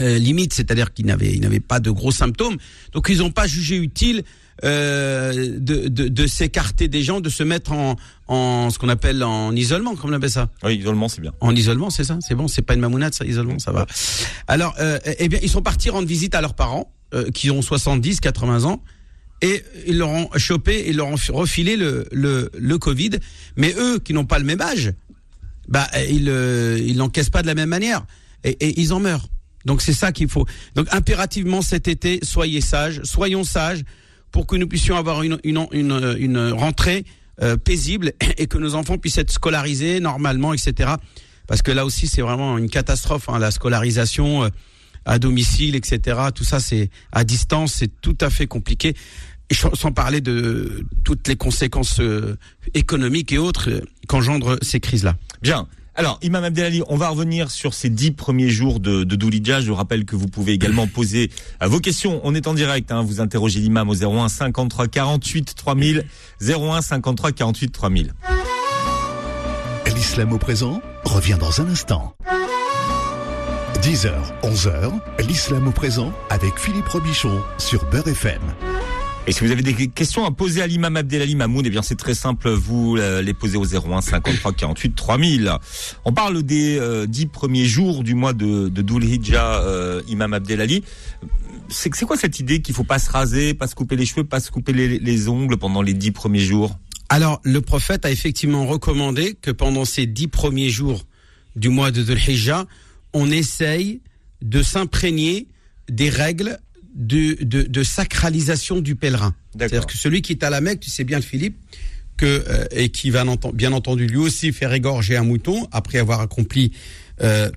euh, 0.00 0.18
limites, 0.18 0.54
c'est-à-dire 0.54 0.92
qu'ils 0.92 1.06
n'avaient, 1.06 1.32
ils 1.32 1.40
n'avaient 1.40 1.60
pas 1.60 1.80
de 1.80 1.90
gros 1.90 2.12
symptômes, 2.12 2.56
donc 2.92 3.08
ils 3.10 3.18
n'ont 3.18 3.32
pas 3.32 3.46
jugé 3.46 3.76
utile 3.76 4.22
euh, 4.62 5.58
de, 5.58 5.88
de, 5.88 6.08
de 6.08 6.26
s'écarter 6.26 6.86
des 6.88 7.02
gens, 7.02 7.20
de 7.20 7.30
se 7.30 7.42
mettre 7.42 7.72
en, 7.72 7.96
en 8.28 8.68
ce 8.70 8.78
qu'on 8.78 8.90
appelle 8.90 9.22
en 9.24 9.54
isolement, 9.56 9.96
comme 9.96 10.10
on 10.10 10.12
appelle 10.12 10.30
ça? 10.30 10.50
Oui, 10.62 10.76
isolement, 10.76 11.08
c'est 11.08 11.22
bien. 11.22 11.32
En 11.40 11.54
isolement, 11.56 11.88
c'est 11.90 12.04
ça? 12.04 12.18
C'est 12.20 12.34
bon, 12.34 12.46
c'est 12.46 12.62
pas 12.62 12.74
une 12.74 12.80
mamounade, 12.80 13.14
ça, 13.14 13.24
isolement, 13.24 13.58
ça 13.58 13.72
va. 13.72 13.86
Alors, 14.48 14.74
euh, 14.78 14.98
eh 15.18 15.28
bien, 15.28 15.38
ils 15.42 15.48
sont 15.48 15.62
partis 15.62 15.88
rendre 15.88 16.06
visite 16.06 16.34
à 16.34 16.42
leurs 16.42 16.54
parents, 16.54 16.92
euh, 17.14 17.30
qui 17.30 17.50
ont 17.50 17.62
70, 17.62 18.20
80 18.20 18.64
ans, 18.64 18.82
et 19.42 19.64
ils 19.86 19.96
leur 19.96 20.10
ont 20.10 20.28
chopé, 20.36 20.84
ils 20.88 20.96
leur 20.96 21.08
ont 21.08 21.16
refilé 21.30 21.76
le, 21.76 22.06
le, 22.12 22.50
le 22.56 22.78
Covid, 22.78 23.12
mais 23.56 23.74
eux, 23.78 23.98
qui 23.98 24.12
n'ont 24.12 24.26
pas 24.26 24.38
le 24.38 24.44
même 24.44 24.60
âge, 24.60 24.92
bah, 25.68 25.88
ils 26.10 26.28
euh, 26.28 26.78
ils 26.78 26.96
l'encaissent 26.96 27.30
pas 27.30 27.42
de 27.42 27.46
la 27.46 27.54
même 27.54 27.68
manière, 27.68 28.04
et, 28.44 28.50
et 28.50 28.80
ils 28.80 28.92
en 28.92 29.00
meurent. 29.00 29.28
Donc 29.64 29.82
c'est 29.82 29.92
ça 29.92 30.12
qu'il 30.12 30.28
faut. 30.28 30.46
Donc 30.74 30.86
impérativement 30.90 31.62
cet 31.62 31.88
été, 31.88 32.20
soyez 32.22 32.60
sages, 32.60 33.00
soyons 33.04 33.44
sages, 33.44 33.82
pour 34.32 34.46
que 34.46 34.56
nous 34.56 34.66
puissions 34.66 34.96
avoir 34.96 35.22
une, 35.22 35.38
une, 35.44 35.66
une, 35.72 36.16
une 36.18 36.52
rentrée 36.52 37.04
euh, 37.42 37.56
paisible 37.56 38.12
et 38.38 38.46
que 38.46 38.58
nos 38.58 38.74
enfants 38.74 38.98
puissent 38.98 39.18
être 39.18 39.30
scolarisés 39.30 40.00
normalement, 40.00 40.54
etc. 40.54 40.92
Parce 41.46 41.62
que 41.62 41.72
là 41.72 41.84
aussi, 41.84 42.06
c'est 42.06 42.22
vraiment 42.22 42.58
une 42.58 42.70
catastrophe, 42.70 43.28
hein, 43.28 43.38
la 43.38 43.50
scolarisation 43.50 44.44
euh, 44.44 44.48
à 45.04 45.18
domicile, 45.18 45.74
etc. 45.74 46.18
Tout 46.34 46.44
ça, 46.44 46.60
c'est 46.60 46.90
à 47.10 47.24
distance, 47.24 47.74
c'est 47.74 47.90
tout 48.00 48.16
à 48.20 48.30
fait 48.30 48.46
compliqué. 48.46 48.94
Sans 49.50 49.90
parler 49.90 50.20
de 50.20 50.86
toutes 51.02 51.26
les 51.26 51.34
conséquences 51.34 51.98
euh, 51.98 52.36
économiques 52.74 53.32
et 53.32 53.38
autres 53.38 53.68
euh, 53.68 53.80
qu'engendrent 54.06 54.58
ces 54.62 54.78
crises-là. 54.78 55.16
Bien. 55.42 55.66
Alors, 55.96 56.18
Imam 56.22 56.44
Abdelali, 56.44 56.82
on 56.88 56.96
va 56.96 57.08
revenir 57.08 57.50
sur 57.50 57.74
ces 57.74 57.90
dix 57.90 58.12
premiers 58.12 58.48
jours 58.48 58.80
de, 58.80 59.04
de 59.04 59.16
Doulidja. 59.16 59.60
Je 59.60 59.68
vous 59.68 59.74
rappelle 59.74 60.04
que 60.04 60.16
vous 60.16 60.28
pouvez 60.28 60.52
également 60.52 60.86
poser 60.92 61.30
euh, 61.62 61.66
vos 61.66 61.80
questions. 61.80 62.20
On 62.24 62.34
est 62.34 62.46
en 62.46 62.54
direct. 62.54 62.90
Hein, 62.92 63.02
vous 63.02 63.20
interrogez 63.20 63.60
l'imam 63.60 63.88
au 63.90 63.94
01 63.94 64.28
53 64.28 64.88
48 64.88 65.54
3000. 65.56 66.04
01 66.40 66.80
53 66.80 67.32
48 67.32 67.70
3000. 67.70 68.14
L'islam 69.94 70.32
au 70.32 70.38
présent 70.38 70.80
revient 71.04 71.36
dans 71.38 71.60
un 71.60 71.68
instant. 71.68 72.14
10h, 73.82 74.12
11h, 74.42 74.92
l'islam 75.26 75.68
au 75.68 75.72
présent 75.72 76.12
avec 76.30 76.58
Philippe 76.58 76.88
Robichon 76.88 77.42
sur 77.58 77.84
Beurre 77.90 78.08
FM. 78.08 78.40
Et 79.26 79.32
si 79.32 79.44
vous 79.44 79.50
avez 79.52 79.62
des 79.62 79.88
questions 79.88 80.24
à 80.24 80.30
poser 80.30 80.62
à 80.62 80.66
l'imam 80.66 80.96
Abdelali 80.96 81.34
Mamoun, 81.34 81.64
eh 81.66 81.70
bien 81.70 81.82
c'est 81.82 81.96
très 81.96 82.14
simple, 82.14 82.48
vous 82.50 82.96
euh, 82.96 83.20
les 83.20 83.34
posez 83.34 83.58
au 83.58 83.64
01 83.64 84.00
53 84.00 84.52
48 84.52 84.94
3000. 84.94 85.52
On 86.04 86.12
parle 86.12 86.42
des 86.42 86.78
euh, 86.78 87.06
dix 87.06 87.26
premiers 87.26 87.66
jours 87.66 88.02
du 88.02 88.14
mois 88.14 88.32
de, 88.32 88.68
de 88.68 89.04
Hijjah, 89.04 89.60
euh, 89.60 90.02
imam 90.08 90.32
Abdelali. 90.32 90.82
c'est 91.68 91.94
c'est 91.94 92.06
quoi 92.06 92.16
cette 92.16 92.40
idée 92.40 92.62
qu'il 92.62 92.74
faut 92.74 92.82
pas 92.82 92.98
se 92.98 93.10
raser, 93.10 93.52
pas 93.52 93.66
se 93.66 93.74
couper 93.74 93.94
les 93.94 94.06
cheveux, 94.06 94.24
pas 94.24 94.40
se 94.40 94.50
couper 94.50 94.72
les, 94.72 94.98
les 94.98 95.28
ongles 95.28 95.58
pendant 95.58 95.82
les 95.82 95.94
dix 95.94 96.12
premiers 96.12 96.40
jours? 96.40 96.78
Alors, 97.10 97.40
le 97.44 97.60
prophète 97.60 98.06
a 98.06 98.10
effectivement 98.10 98.66
recommandé 98.66 99.34
que 99.40 99.50
pendant 99.50 99.84
ces 99.84 100.06
dix 100.06 100.28
premiers 100.28 100.70
jours 100.70 101.04
du 101.56 101.68
mois 101.68 101.90
de 101.90 102.02
Dhul 102.02 102.18
Hijjah, 102.18 102.64
on 103.12 103.30
essaye 103.30 104.00
de 104.40 104.62
s'imprégner 104.62 105.46
des 105.88 106.08
règles 106.08 106.58
de, 106.94 107.42
de, 107.42 107.62
de 107.62 107.82
sacralisation 107.82 108.80
du 108.80 108.96
pèlerin. 108.96 109.34
C'est-à-dire 109.56 109.86
que 109.86 109.96
celui 109.96 110.22
qui 110.22 110.32
est 110.32 110.44
à 110.44 110.50
la 110.50 110.60
Mecque, 110.60 110.80
tu 110.80 110.90
sais 110.90 111.04
bien 111.04 111.20
Philippe, 111.20 111.56
que, 112.16 112.44
euh, 112.48 112.64
et 112.70 112.90
qui 112.90 113.10
va 113.10 113.24
bien 113.54 113.72
entendu 113.72 114.06
lui 114.06 114.18
aussi 114.18 114.52
faire 114.52 114.72
égorger 114.72 115.16
un 115.16 115.24
mouton 115.24 115.66
après 115.72 115.98
avoir 115.98 116.20
accompli 116.20 116.72
euh, 117.22 117.50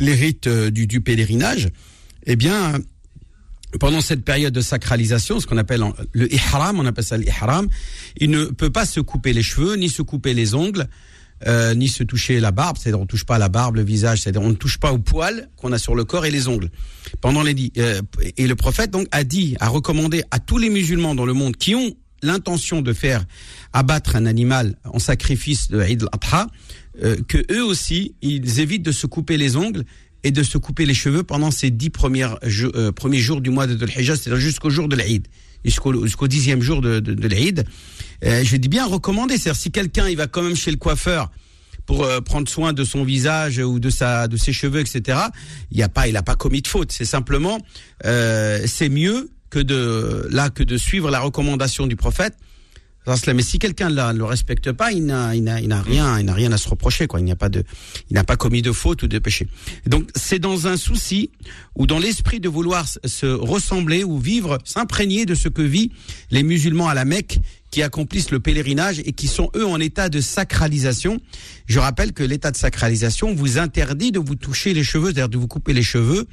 les 0.00 0.14
rites 0.14 0.46
euh, 0.46 0.70
du, 0.70 0.86
du 0.86 1.00
pèlerinage, 1.00 1.68
eh 2.26 2.36
bien, 2.36 2.74
pendant 3.80 4.00
cette 4.00 4.24
période 4.24 4.54
de 4.54 4.60
sacralisation, 4.60 5.40
ce 5.40 5.46
qu'on 5.46 5.56
appelle 5.56 5.82
le 6.12 6.32
ihram, 6.32 6.78
on 6.78 6.86
appelle 6.86 7.04
ça 7.04 7.16
l'ihram, 7.16 7.68
il 8.18 8.30
ne 8.30 8.44
peut 8.46 8.70
pas 8.70 8.86
se 8.86 9.00
couper 9.00 9.32
les 9.32 9.42
cheveux, 9.42 9.76
ni 9.76 9.88
se 9.88 10.02
couper 10.02 10.32
les 10.32 10.54
ongles, 10.54 10.86
euh, 11.46 11.74
ni 11.74 11.88
se 11.88 12.02
toucher 12.02 12.40
la 12.40 12.50
barbe, 12.50 12.76
c'est-à-dire 12.78 13.00
on 13.00 13.06
touche 13.06 13.24
pas 13.24 13.38
la 13.38 13.48
barbe, 13.48 13.76
le 13.76 13.82
visage, 13.82 14.22
c'est-à-dire 14.22 14.42
on 14.42 14.50
ne 14.50 14.54
touche 14.54 14.78
pas 14.78 14.92
aux 14.92 14.98
poils 14.98 15.48
qu'on 15.56 15.72
a 15.72 15.78
sur 15.78 15.94
le 15.94 16.04
corps 16.04 16.26
et 16.26 16.30
les 16.30 16.48
ongles. 16.48 16.70
Pendant 17.20 17.42
les 17.42 17.54
euh, 17.78 18.00
et 18.36 18.46
le 18.46 18.56
prophète 18.56 18.90
donc 18.90 19.06
a 19.10 19.24
dit, 19.24 19.56
a 19.60 19.68
recommandé 19.68 20.24
à 20.30 20.38
tous 20.38 20.58
les 20.58 20.70
musulmans 20.70 21.14
dans 21.14 21.26
le 21.26 21.32
monde 21.32 21.56
qui 21.56 21.74
ont 21.74 21.94
l'intention 22.22 22.82
de 22.82 22.92
faire 22.92 23.24
abattre 23.72 24.16
un 24.16 24.26
animal 24.26 24.76
en 24.84 24.98
sacrifice 24.98 25.68
de 25.68 25.80
Eid 25.82 26.02
al-Adha, 26.02 26.46
euh, 27.02 27.16
que 27.28 27.38
eux 27.52 27.64
aussi 27.64 28.14
ils 28.22 28.60
évitent 28.60 28.84
de 28.84 28.92
se 28.92 29.06
couper 29.06 29.36
les 29.36 29.56
ongles 29.56 29.84
et 30.24 30.30
de 30.30 30.42
se 30.42 30.56
couper 30.58 30.86
les 30.86 30.94
cheveux 30.94 31.22
pendant 31.22 31.50
ces 31.50 31.70
dix 31.70 31.90
euh, 32.02 32.92
premiers 32.92 33.18
jours 33.18 33.40
du 33.40 33.50
mois 33.50 33.66
de 33.66 33.74
Dhul 33.74 33.90
Hijjah, 33.90 34.16
c'est-à-dire 34.16 34.40
jusqu'au 34.40 34.70
jour 34.70 34.88
de 34.88 34.96
l'Eid, 34.96 35.28
jusqu'au 35.64 36.04
jusqu'au 36.04 36.28
dixième 36.28 36.60
jour 36.60 36.80
de, 36.80 37.00
de, 37.00 37.14
de 37.14 37.28
l'Eid. 37.28 37.64
Euh, 38.24 38.42
je 38.44 38.56
dis 38.56 38.68
bien 38.68 38.86
recommander, 38.86 39.36
c'est-à-dire 39.36 39.60
si 39.60 39.70
quelqu'un 39.70 40.08
il 40.08 40.16
va 40.16 40.26
quand 40.26 40.42
même 40.42 40.56
chez 40.56 40.70
le 40.70 40.76
coiffeur 40.76 41.30
pour 41.86 42.04
euh, 42.04 42.20
prendre 42.20 42.48
soin 42.48 42.72
de 42.72 42.84
son 42.84 43.04
visage 43.04 43.58
ou 43.58 43.78
de 43.78 43.90
sa 43.90 44.28
de 44.28 44.36
ses 44.36 44.52
cheveux, 44.52 44.80
etc. 44.80 45.18
Il 45.70 45.78
y 45.78 45.82
a 45.82 45.88
pas, 45.88 46.08
il 46.08 46.16
a 46.16 46.22
pas 46.22 46.36
commis 46.36 46.62
de 46.62 46.68
faute. 46.68 46.92
C'est 46.92 47.04
simplement, 47.04 47.58
euh, 48.04 48.62
c'est 48.66 48.88
mieux 48.88 49.30
que 49.50 49.58
de 49.58 50.26
là 50.30 50.50
que 50.50 50.62
de 50.62 50.76
suivre 50.76 51.10
la 51.10 51.20
recommandation 51.20 51.86
du 51.86 51.96
prophète. 51.96 52.34
Mais 53.06 53.42
si 53.42 53.58
quelqu'un 53.58 53.90
ne 53.90 54.18
le 54.18 54.24
respecte 54.24 54.72
pas, 54.72 54.92
il 54.92 55.04
n'a, 55.04 55.34
il 55.34 55.44
n'a, 55.44 55.60
il 55.60 55.68
n'a 55.68 55.82
rien, 55.82 56.18
il 56.18 56.26
n'a 56.26 56.34
rien 56.34 56.52
à 56.52 56.56
se 56.56 56.68
reprocher, 56.68 57.06
quoi. 57.06 57.20
Il 57.20 57.24
n'y 57.24 57.34
pas 57.34 57.48
de, 57.48 57.62
il 58.10 58.14
n'a 58.14 58.24
pas 58.24 58.36
commis 58.36 58.62
de 58.62 58.72
faute 58.72 59.02
ou 59.02 59.08
de 59.08 59.18
péché. 59.18 59.46
Donc, 59.86 60.08
c'est 60.16 60.38
dans 60.38 60.66
un 60.66 60.76
souci 60.76 61.30
ou 61.74 61.86
dans 61.86 61.98
l'esprit 61.98 62.40
de 62.40 62.48
vouloir 62.48 62.86
se 62.86 63.26
ressembler 63.26 64.04
ou 64.04 64.18
vivre, 64.18 64.58
s'imprégner 64.64 65.26
de 65.26 65.34
ce 65.34 65.48
que 65.48 65.62
vivent 65.62 65.90
les 66.30 66.42
musulmans 66.42 66.88
à 66.88 66.94
la 66.94 67.04
Mecque 67.04 67.38
qui 67.70 67.82
accomplissent 67.82 68.30
le 68.30 68.40
pèlerinage 68.40 69.00
et 69.00 69.12
qui 69.12 69.26
sont 69.26 69.50
eux 69.56 69.66
en 69.66 69.80
état 69.80 70.08
de 70.08 70.20
sacralisation. 70.20 71.20
Je 71.66 71.80
rappelle 71.80 72.12
que 72.12 72.22
l'état 72.22 72.52
de 72.52 72.56
sacralisation 72.56 73.34
vous 73.34 73.58
interdit 73.58 74.12
de 74.12 74.20
vous 74.20 74.36
toucher 74.36 74.72
les 74.74 74.84
cheveux, 74.84 75.06
c'est-à-dire 75.06 75.28
de 75.28 75.38
vous 75.38 75.48
couper 75.48 75.72
les 75.72 75.82
cheveux 75.82 76.26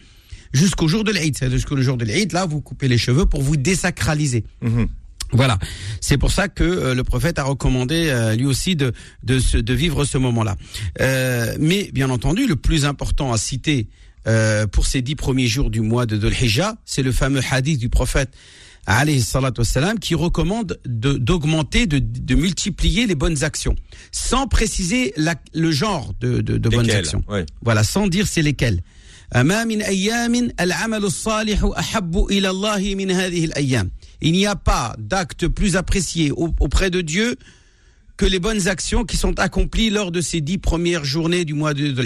jusqu'au 0.53 0.87
jour 0.87 1.03
de 1.03 1.11
l'Eid. 1.11 1.35
C'est-à-dire 1.37 1.57
jusqu'au 1.57 1.77
jour 1.81 1.97
de 1.97 2.05
l'Eid, 2.05 2.31
là, 2.31 2.45
vous 2.45 2.61
coupez 2.61 2.87
les 2.87 2.97
cheveux 2.97 3.25
pour 3.25 3.41
vous 3.41 3.57
désacraliser. 3.57 4.43
Mhm. 4.61 4.87
Voilà, 5.33 5.57
c'est 6.01 6.17
pour 6.17 6.31
ça 6.31 6.47
que 6.49 6.63
euh, 6.63 6.93
le 6.93 7.03
prophète 7.03 7.39
a 7.39 7.43
recommandé 7.43 8.09
euh, 8.09 8.35
lui 8.35 8.45
aussi 8.45 8.75
de, 8.75 8.91
de, 9.23 9.39
se, 9.39 9.57
de 9.57 9.73
vivre 9.73 10.03
ce 10.03 10.17
moment-là. 10.17 10.57
Euh, 10.99 11.55
mais 11.59 11.89
bien 11.93 12.09
entendu, 12.09 12.47
le 12.47 12.55
plus 12.55 12.85
important 12.85 13.31
à 13.31 13.37
citer 13.37 13.87
euh, 14.27 14.67
pour 14.67 14.85
ces 14.85 15.01
dix 15.01 15.15
premiers 15.15 15.47
jours 15.47 15.69
du 15.69 15.81
mois 15.81 16.05
de 16.05 16.17
Dhul 16.17 16.33
Hijjah, 16.33 16.75
c'est 16.85 17.03
le 17.03 17.11
fameux 17.11 17.41
hadith 17.49 17.79
du 17.79 17.89
prophète 17.89 18.31
wassalam, 18.87 19.99
qui 19.99 20.15
recommande 20.15 20.79
d'augmenter, 20.85 21.85
de, 21.85 21.99
de, 21.99 22.35
multiplier 22.35 23.05
les 23.05 23.15
bonnes 23.15 23.43
actions, 23.43 23.75
sans 24.11 24.47
préciser 24.47 25.13
la, 25.17 25.35
le 25.53 25.71
genre 25.71 26.13
de, 26.19 26.41
de 26.41 26.69
bonnes 26.69 26.89
actions. 26.91 27.23
Voilà, 27.61 27.83
sans 27.83 28.07
dire 28.07 28.27
c'est 28.27 28.41
lesquelles.«» 28.41 28.81
Il 34.21 34.33
n'y 34.33 34.45
a 34.45 34.55
pas 34.55 34.95
d'acte 34.99 35.47
plus 35.47 35.75
apprécié 35.75 36.31
au- 36.31 36.53
auprès 36.59 36.89
de 36.89 37.01
Dieu 37.01 37.35
que 38.17 38.25
les 38.25 38.39
bonnes 38.39 38.67
actions 38.67 39.03
qui 39.03 39.17
sont 39.17 39.39
accomplies 39.39 39.89
lors 39.89 40.11
de 40.11 40.21
ces 40.21 40.41
dix 40.41 40.57
premières 40.59 41.03
journées 41.05 41.43
du 41.45 41.53
mois 41.53 41.73
de, 41.73 41.91
de. 41.91 42.05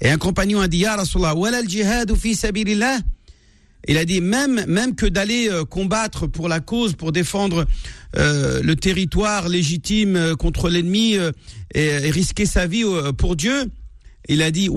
Et 0.00 0.10
un 0.10 0.18
compagnon 0.18 0.60
a 0.60 0.68
dit, 0.68 0.78
Ya 0.78 0.96
Rasulallah, 0.96 1.34
wala 1.36 1.58
al-jihad 1.58 2.12
fi. 2.14 2.36
Il 3.86 3.96
a 3.96 4.04
dit 4.04 4.20
même 4.20 4.64
même 4.66 4.96
que 4.96 5.06
d'aller 5.06 5.48
euh, 5.48 5.64
combattre 5.64 6.26
pour 6.26 6.48
la 6.48 6.58
cause, 6.58 6.94
pour 6.94 7.12
défendre 7.12 7.64
euh, 8.16 8.60
le 8.60 8.74
territoire 8.74 9.48
légitime 9.48 10.16
euh, 10.16 10.34
contre 10.34 10.68
l'ennemi 10.68 11.16
euh, 11.16 11.30
et, 11.74 11.84
et 11.86 12.10
risquer 12.10 12.44
sa 12.44 12.66
vie 12.66 12.82
euh, 12.84 13.12
pour 13.12 13.36
Dieu. 13.36 13.70
Il 14.28 14.42
a 14.42 14.50
dit. 14.50 14.68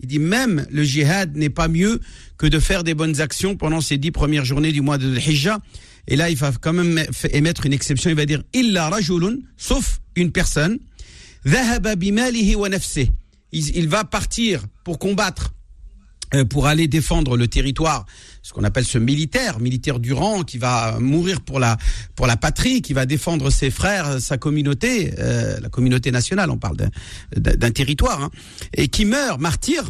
Il 0.00 0.06
dit 0.06 0.18
même 0.18 0.66
le 0.70 0.84
jihad 0.84 1.36
n'est 1.36 1.50
pas 1.50 1.68
mieux 1.68 2.00
que 2.36 2.46
de 2.46 2.58
faire 2.58 2.84
des 2.84 2.94
bonnes 2.94 3.20
actions 3.20 3.56
pendant 3.56 3.80
ces 3.80 3.96
dix 3.98 4.10
premières 4.10 4.44
journées 4.44 4.72
du 4.72 4.82
mois 4.82 4.98
de 4.98 5.16
Hijjah. 5.16 5.58
Et 6.06 6.16
là, 6.16 6.28
il 6.30 6.36
va 6.36 6.52
quand 6.60 6.72
même 6.72 7.04
émettre 7.30 7.66
une 7.66 7.72
exception. 7.72 8.10
Il 8.10 8.16
va 8.16 8.26
dire 8.26 8.42
sauf 9.56 10.00
une 10.16 10.32
personne. 10.32 10.78
Il, 13.52 13.88
va 13.88 14.04
partir 14.04 14.64
pour 14.84 14.98
combattre 14.98 15.54
pour 16.48 16.66
aller 16.66 16.88
défendre 16.88 17.36
le 17.36 17.48
territoire, 17.48 18.06
ce 18.42 18.52
qu'on 18.52 18.64
appelle 18.64 18.84
ce 18.84 18.98
militaire, 18.98 19.58
militaire 19.60 19.98
du 19.98 20.12
rang, 20.12 20.42
qui 20.42 20.58
va 20.58 20.98
mourir 20.98 21.40
pour 21.40 21.58
la 21.60 21.76
pour 22.14 22.26
la 22.26 22.36
patrie, 22.36 22.82
qui 22.82 22.92
va 22.92 23.06
défendre 23.06 23.50
ses 23.50 23.70
frères, 23.70 24.20
sa 24.20 24.38
communauté, 24.38 25.12
euh, 25.18 25.58
la 25.60 25.68
communauté 25.68 26.10
nationale, 26.10 26.50
on 26.50 26.58
parle 26.58 26.76
d'un 27.36 27.70
territoire, 27.70 28.22
hein, 28.22 28.30
et 28.74 28.88
qui 28.88 29.04
meurt 29.04 29.40
martyr, 29.40 29.82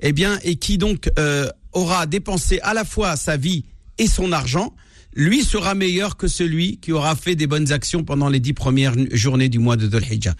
eh 0.00 0.12
bien, 0.12 0.38
et 0.42 0.56
qui 0.56 0.78
donc 0.78 1.10
euh, 1.18 1.48
aura 1.72 2.06
dépensé 2.06 2.60
à 2.62 2.74
la 2.74 2.84
fois 2.84 3.16
sa 3.16 3.36
vie 3.36 3.64
et 3.98 4.06
son 4.06 4.32
argent, 4.32 4.74
lui 5.14 5.42
sera 5.42 5.74
meilleur 5.74 6.16
que 6.16 6.28
celui 6.28 6.76
qui 6.78 6.92
aura 6.92 7.16
fait 7.16 7.34
des 7.34 7.46
bonnes 7.46 7.72
actions 7.72 8.04
pendant 8.04 8.28
les 8.28 8.40
dix 8.40 8.52
premières 8.52 8.94
journées 9.12 9.48
du 9.48 9.58
mois 9.58 9.76
de 9.76 9.86
Dhul 9.86 10.04
Hijjah. 10.10 10.34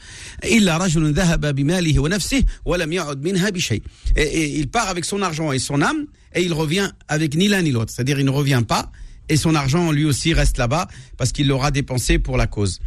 Et, 4.16 4.22
et 4.22 4.58
il 4.58 4.68
part 4.68 4.88
avec 4.88 5.04
son 5.04 5.22
argent 5.22 5.52
et 5.52 5.58
son 5.58 5.82
âme, 5.82 6.06
et 6.34 6.42
il 6.42 6.52
revient 6.52 6.90
avec 7.08 7.34
ni 7.34 7.48
l'un 7.48 7.62
ni 7.62 7.72
l'autre. 7.72 7.92
C'est-à-dire, 7.94 8.20
il 8.20 8.26
ne 8.26 8.30
revient 8.30 8.62
pas, 8.66 8.92
et 9.28 9.36
son 9.36 9.54
argent, 9.54 9.90
lui 9.92 10.04
aussi, 10.04 10.32
reste 10.34 10.58
là-bas, 10.58 10.88
parce 11.16 11.32
qu'il 11.32 11.48
l'aura 11.48 11.70
dépensé 11.70 12.18
pour 12.18 12.36
la 12.36 12.46
cause. 12.46 12.80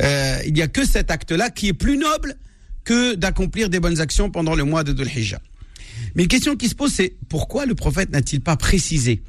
Euh, 0.00 0.38
il 0.46 0.54
n'y 0.54 0.62
a 0.62 0.68
que 0.68 0.86
cet 0.86 1.10
acte-là 1.10 1.50
qui 1.50 1.68
est 1.68 1.72
plus 1.74 1.98
noble 1.98 2.36
que 2.84 3.14
d'accomplir 3.14 3.68
des 3.68 3.80
bonnes 3.80 4.00
actions 4.00 4.30
pendant 4.30 4.54
le 4.54 4.64
mois 4.64 4.84
de 4.84 4.92
Dhul 4.92 5.08
Hijjah. 5.08 5.40
Mais 6.14 6.22
une 6.22 6.28
question 6.28 6.56
qui 6.56 6.68
se 6.68 6.74
pose, 6.74 6.92
c'est 6.92 7.16
pourquoi 7.28 7.66
le 7.66 7.74
prophète 7.74 8.10
n'a-t-il 8.10 8.40
pas 8.40 8.56
précisé 8.56 9.22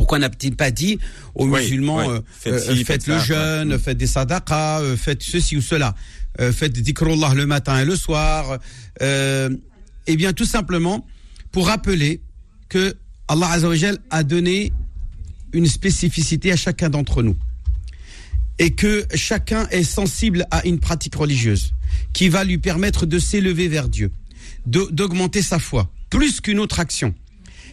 pourquoi 0.00 0.18
n'a-t-il 0.18 0.56
pas 0.56 0.70
dit 0.70 0.98
aux 1.34 1.46
Oui, 1.46 1.60
musulmans 1.60 1.98
oui. 1.98 2.06
euh, 2.08 2.20
Faites 2.40 2.52
euh, 2.54 2.58
ci, 2.74 2.84
faites, 2.84 2.86
faites 2.86 3.06
le 3.06 3.18
ça, 3.18 3.24
jeûne, 3.24 3.68
quoi. 3.68 3.78
faites 3.78 3.98
des 3.98 4.06
sadaqas, 4.06 4.80
euh, 4.80 4.96
faites 4.96 5.22
ceci 5.22 5.58
ou 5.58 5.60
cela, 5.60 5.94
faites 6.38 6.72
dhikrullah 6.72 7.34
le 7.34 7.44
matin 7.44 7.78
et 7.80 7.84
le 7.84 7.94
soir 7.96 8.58
Eh 9.02 10.16
bien, 10.16 10.32
tout 10.32 10.46
simplement 10.46 11.06
pour 11.52 11.66
rappeler 11.66 12.22
que 12.70 12.94
Allah 13.28 13.50
Azzawajal 13.50 13.98
a 14.08 14.22
donné 14.22 14.72
une 15.52 15.66
spécificité 15.66 16.50
à 16.50 16.56
chacun 16.56 16.88
d'entre 16.88 17.22
nous 17.22 17.36
et 18.58 18.70
que 18.70 19.04
chacun 19.14 19.68
est 19.68 19.82
sensible 19.84 20.46
à 20.50 20.66
une 20.66 20.80
pratique 20.80 21.14
religieuse 21.14 21.72
qui 22.14 22.30
va 22.30 22.42
lui 22.44 22.56
permettre 22.56 23.04
de 23.04 23.18
s'élever 23.18 23.68
vers 23.68 23.88
Dieu, 23.90 24.10
d'augmenter 24.64 25.42
sa 25.42 25.58
foi, 25.58 25.90
plus 26.08 26.40
qu'une 26.40 26.58
autre 26.58 26.80
action. 26.80 27.14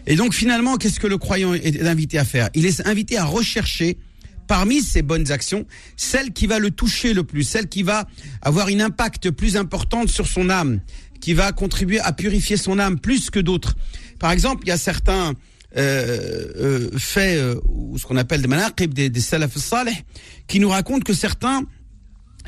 Et 0.08 0.16
donc 0.16 0.34
finalement, 0.34 0.78
qu'est-ce 0.78 1.00
que 1.00 1.08
le 1.08 1.18
croyant 1.18 1.54
est 1.54 1.82
invité 1.82 2.18
à 2.18 2.26
faire? 2.26 2.50
Il 2.56 2.66
est 2.66 2.86
invité 2.88 3.18
à 3.18 3.26
rechercher 3.26 3.98
parmi 4.48 4.82
ces 4.82 5.02
bonnes 5.02 5.32
actions 5.32 5.66
celle 5.98 6.32
qui 6.32 6.48
va 6.48 6.60
le 6.60 6.72
toucher 6.72 7.14
le 7.14 7.24
plus, 7.24 7.44
celle 7.44 7.68
qui 7.68 7.84
va 7.84 8.08
avoir 8.42 8.70
une 8.70 8.82
impact 8.82 9.30
plus 9.32 9.58
importante 9.58 10.08
sur 10.10 10.26
son 10.26 10.50
âme, 10.50 10.80
qui 11.20 11.34
va 11.34 11.52
contribuer 11.52 12.00
à 12.00 12.14
purifier 12.14 12.56
son 12.56 12.80
âme 12.80 13.00
plus 13.00 13.30
que 13.30 13.40
d'autres. 13.40 13.76
Par 14.18 14.32
exemple, 14.32 14.64
il 14.66 14.70
y 14.70 14.72
a 14.72 14.78
certains 14.78 15.34
euh, 15.76 16.48
euh, 16.56 16.90
faits, 16.98 17.38
euh, 17.38 17.60
ou 17.68 17.98
ce 17.98 18.06
qu'on 18.06 18.16
appelle 18.16 18.42
des 18.42 18.48
manaqib, 18.48 18.94
des, 18.94 19.10
des 19.10 19.20
salaf 19.20 19.58
salih, 19.58 20.06
qui 20.48 20.62
nous 20.62 20.70
racontent 20.70 21.04
que 21.04 21.14
certains 21.14 21.64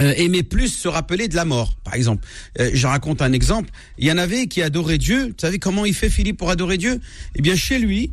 euh, 0.01 0.13
aimaient 0.17 0.43
plus 0.43 0.69
se 0.69 0.87
rappeler 0.87 1.27
de 1.27 1.35
la 1.35 1.45
mort, 1.45 1.75
par 1.83 1.93
exemple. 1.95 2.25
Euh, 2.59 2.69
je 2.73 2.87
raconte 2.87 3.21
un 3.21 3.33
exemple. 3.33 3.69
Il 3.97 4.07
y 4.07 4.11
en 4.11 4.17
avait 4.17 4.47
qui 4.47 4.61
adoraient 4.61 4.97
Dieu. 4.97 5.27
Vous 5.27 5.33
savez 5.39 5.59
comment 5.59 5.85
il 5.85 5.93
fait 5.93 6.09
Philippe 6.09 6.37
pour 6.37 6.49
adorer 6.49 6.77
Dieu? 6.77 6.99
Eh 7.35 7.41
bien, 7.41 7.55
chez 7.55 7.79
lui, 7.79 8.11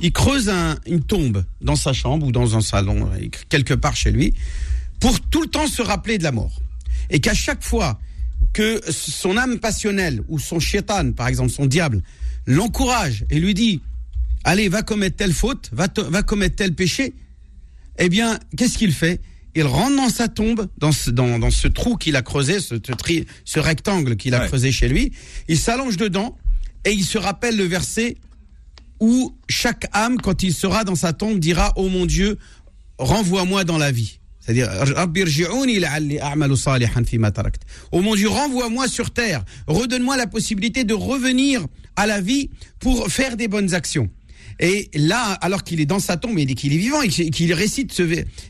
il 0.00 0.12
creuse 0.12 0.48
un- 0.48 0.76
une 0.86 1.02
tombe 1.02 1.44
dans 1.60 1.76
sa 1.76 1.92
chambre 1.92 2.26
ou 2.26 2.32
dans 2.32 2.56
un 2.56 2.60
salon, 2.60 3.10
euh, 3.14 3.26
quelque 3.48 3.74
part 3.74 3.96
chez 3.96 4.10
lui, 4.12 4.34
pour 5.00 5.20
tout 5.20 5.42
le 5.42 5.48
temps 5.48 5.66
se 5.66 5.82
rappeler 5.82 6.18
de 6.18 6.22
la 6.24 6.32
mort. 6.32 6.60
Et 7.10 7.20
qu'à 7.20 7.34
chaque 7.34 7.62
fois 7.64 7.98
que 8.52 8.80
son 8.90 9.36
âme 9.36 9.58
passionnelle 9.58 10.22
ou 10.28 10.38
son 10.38 10.60
shaitan, 10.60 11.12
par 11.12 11.28
exemple 11.28 11.50
son 11.50 11.66
diable, 11.66 12.02
l'encourage 12.46 13.24
et 13.30 13.40
lui 13.40 13.54
dit 13.54 13.80
allez, 14.44 14.68
va 14.68 14.82
commettre 14.82 15.16
telle 15.16 15.32
faute, 15.32 15.68
va, 15.72 15.88
va 15.96 16.22
commettre 16.22 16.56
tel 16.56 16.74
péché, 16.74 17.12
eh 17.98 18.08
bien, 18.08 18.38
qu'est-ce 18.56 18.78
qu'il 18.78 18.92
fait? 18.92 19.20
Il 19.58 19.66
rentre 19.66 19.96
dans 19.96 20.08
sa 20.08 20.28
tombe, 20.28 20.68
dans 20.78 20.92
ce, 20.92 21.10
dans, 21.10 21.40
dans 21.40 21.50
ce 21.50 21.66
trou 21.66 21.96
qu'il 21.96 22.14
a 22.14 22.22
creusé, 22.22 22.60
ce, 22.60 22.76
tri, 22.76 23.26
ce 23.44 23.58
rectangle 23.58 24.14
qu'il 24.14 24.36
a 24.36 24.46
creusé 24.46 24.70
chez 24.70 24.86
lui, 24.86 25.10
il 25.48 25.58
s'allonge 25.58 25.96
dedans 25.96 26.38
et 26.84 26.92
il 26.92 27.02
se 27.02 27.18
rappelle 27.18 27.56
le 27.56 27.64
verset 27.64 28.18
où 29.00 29.34
chaque 29.48 29.88
âme, 29.92 30.18
quand 30.20 30.44
il 30.44 30.54
sera 30.54 30.84
dans 30.84 30.94
sa 30.94 31.12
tombe, 31.12 31.40
dira, 31.40 31.72
oh 31.74 31.88
mon 31.88 32.06
Dieu, 32.06 32.38
renvoie-moi 32.98 33.64
dans 33.64 33.78
la 33.78 33.90
vie. 33.90 34.20
C'est-à-dire, 34.38 34.70
oh 37.90 38.00
mon 38.00 38.14
Dieu, 38.14 38.28
renvoie-moi 38.28 38.86
sur 38.86 39.10
terre, 39.10 39.44
redonne-moi 39.66 40.16
la 40.16 40.28
possibilité 40.28 40.84
de 40.84 40.94
revenir 40.94 41.66
à 41.96 42.06
la 42.06 42.20
vie 42.20 42.50
pour 42.78 43.08
faire 43.08 43.36
des 43.36 43.48
bonnes 43.48 43.74
actions. 43.74 44.08
Et 44.60 44.90
là, 44.94 45.32
alors 45.34 45.62
qu'il 45.62 45.80
est 45.80 45.86
dans 45.86 46.00
sa 46.00 46.16
tombe 46.16 46.38
et 46.38 46.46
qu'il 46.54 46.72
est 46.72 46.78
vivant 46.78 47.02
et 47.02 47.08
qu'il 47.08 47.52
récite 47.52 47.92
ce 47.92 48.02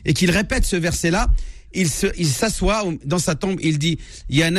et 0.05 0.13
qu'il 0.13 0.31
répète 0.31 0.65
ce 0.65 0.75
verset-là, 0.75 1.29
il 1.73 1.87
s'assoit 1.87 2.83
dans 3.05 3.19
sa 3.19 3.35
tombe, 3.35 3.59
il 3.61 3.77
dit 3.77 3.99
Ya 4.29 4.49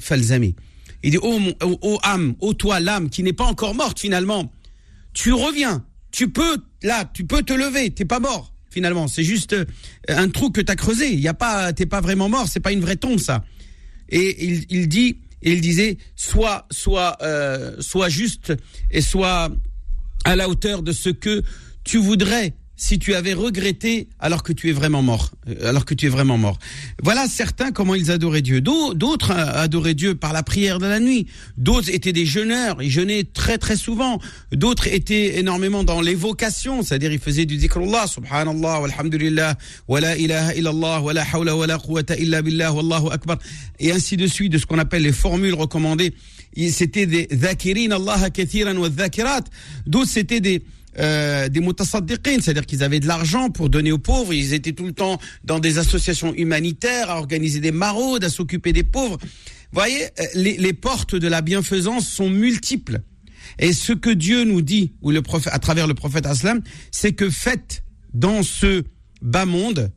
falzami. 0.00 0.54
Il 1.02 1.10
dit 1.12 1.18
oh, 1.20 1.38
mon, 1.38 1.54
oh, 1.60 1.98
âme, 2.02 2.34
oh 2.40 2.52
toi 2.52 2.80
l'âme 2.80 3.08
qui 3.08 3.22
n'est 3.22 3.32
pas 3.32 3.44
encore 3.44 3.74
morte 3.74 3.98
finalement, 3.98 4.52
tu 5.12 5.32
reviens, 5.32 5.84
tu 6.12 6.28
peux 6.28 6.58
là, 6.82 7.10
tu 7.12 7.24
peux 7.24 7.42
te 7.42 7.52
lever, 7.52 7.90
t'es 7.90 8.04
pas 8.04 8.20
mort 8.20 8.54
finalement, 8.70 9.08
c'est 9.08 9.24
juste 9.24 9.52
euh, 9.52 9.64
un 10.08 10.28
trou 10.28 10.50
que 10.50 10.60
tu 10.60 10.70
as 10.70 10.76
creusé, 10.76 11.12
il 11.12 11.20
y 11.20 11.28
a 11.28 11.34
pas 11.34 11.72
t'es 11.72 11.86
pas 11.86 12.00
vraiment 12.00 12.28
mort, 12.28 12.46
c'est 12.48 12.60
pas 12.60 12.72
une 12.72 12.80
vraie 12.80 12.96
tombe 12.96 13.18
ça. 13.18 13.44
Et 14.10 14.44
il, 14.44 14.64
il 14.70 14.88
dit 14.88 15.18
il 15.42 15.60
disait 15.60 15.96
soit 16.16 16.66
soit 16.70 17.16
euh, 17.22 17.76
soit 17.80 18.08
juste 18.08 18.52
et 18.90 19.00
soit 19.00 19.50
à 20.24 20.36
la 20.36 20.48
hauteur 20.48 20.82
de 20.82 20.92
ce 20.92 21.10
que 21.10 21.42
tu 21.84 21.98
voudrais 21.98 22.54
si 22.80 22.98
tu 22.98 23.14
avais 23.14 23.34
regretté 23.34 24.08
alors 24.18 24.42
que 24.42 24.54
tu 24.54 24.70
es 24.70 24.72
vraiment 24.72 25.02
mort, 25.02 25.32
euh, 25.48 25.68
alors 25.68 25.84
que 25.84 25.92
tu 25.92 26.06
es 26.06 26.08
vraiment 26.08 26.38
mort. 26.38 26.58
Voilà 27.02 27.26
certains 27.28 27.72
comment 27.72 27.94
ils 27.94 28.10
adoraient 28.10 28.40
Dieu. 28.40 28.62
D'autres 28.62 29.32
adoraient 29.32 29.92
Dieu 29.94 30.14
par 30.14 30.32
la 30.32 30.42
prière 30.42 30.78
de 30.78 30.86
la 30.86 30.98
nuit. 30.98 31.26
D'autres 31.58 31.90
étaient 31.90 32.14
des 32.14 32.24
jeûneurs, 32.24 32.82
ils 32.82 32.90
jeûnaient 32.90 33.24
très 33.24 33.58
très 33.58 33.76
souvent. 33.76 34.18
D'autres 34.50 34.86
étaient 34.86 35.38
énormément 35.38 35.84
dans 35.84 36.00
l'évocation, 36.00 36.82
c'est-à-dire 36.82 37.12
ils 37.12 37.18
faisaient 37.18 37.44
du 37.44 37.58
dhikrullah, 37.58 38.06
subhanallah, 38.06 38.80
walhamdulillah, 38.80 39.58
wa 39.86 40.00
la 40.00 40.16
ilaha 40.16 40.54
illallah, 40.54 41.02
wa 41.02 41.12
la 41.12 41.24
hawla 41.30 41.54
wa 41.54 41.66
la 41.66 41.78
illa 42.18 42.40
billah, 42.40 42.72
wallahu 42.72 43.12
akbar, 43.12 43.36
et 43.78 43.92
ainsi 43.92 44.16
de 44.16 44.26
suite, 44.26 44.52
de 44.52 44.58
ce 44.58 44.64
qu'on 44.64 44.78
appelle 44.78 45.02
les 45.02 45.12
formules 45.12 45.54
recommandées. 45.54 46.14
C'était 46.56 47.06
des 47.06 47.26
dhakirin 47.26 47.90
Allah 47.90 48.30
kathiran 48.30 48.76
wa 48.76 48.88
dhakirat. 48.88 49.44
D'autres 49.86 50.10
c'était 50.10 50.40
des 50.40 50.62
euh, 50.98 51.48
des 51.48 51.60
mutasaddiqin, 51.60 52.40
c'est-à-dire 52.40 52.66
qu'ils 52.66 52.82
avaient 52.82 52.98
de 52.98 53.06
l'argent 53.06 53.48
pour 53.50 53.70
donner 53.70 53.92
aux 53.92 53.98
pauvres, 53.98 54.34
ils 54.34 54.52
étaient 54.54 54.72
tout 54.72 54.86
le 54.86 54.92
temps 54.92 55.20
dans 55.44 55.60
des 55.60 55.78
associations 55.78 56.34
humanitaires, 56.34 57.10
à 57.10 57.18
organiser 57.18 57.60
des 57.60 57.70
maraudes, 57.70 58.24
à 58.24 58.28
s'occuper 58.28 58.72
des 58.72 58.82
pauvres. 58.82 59.16
Vous 59.22 59.28
voyez, 59.72 60.02
euh, 60.02 60.24
les, 60.34 60.56
les, 60.56 60.72
portes 60.72 61.14
de 61.14 61.28
la 61.28 61.42
bienfaisance 61.42 62.08
sont 62.08 62.28
multiples. 62.28 63.02
Et 63.60 63.72
ce 63.72 63.92
que 63.92 64.10
Dieu 64.10 64.42
nous 64.42 64.62
dit, 64.62 64.94
ou 65.00 65.12
le 65.12 65.22
prophète, 65.22 65.52
à 65.54 65.60
travers 65.60 65.86
le 65.86 65.94
prophète 65.94 66.26
Aslam, 66.26 66.60
c'est 66.90 67.12
que 67.12 67.30
faites 67.30 67.84
dans 68.12 68.42
ce 68.42 68.82
bas 69.22 69.46
monde 69.46 69.92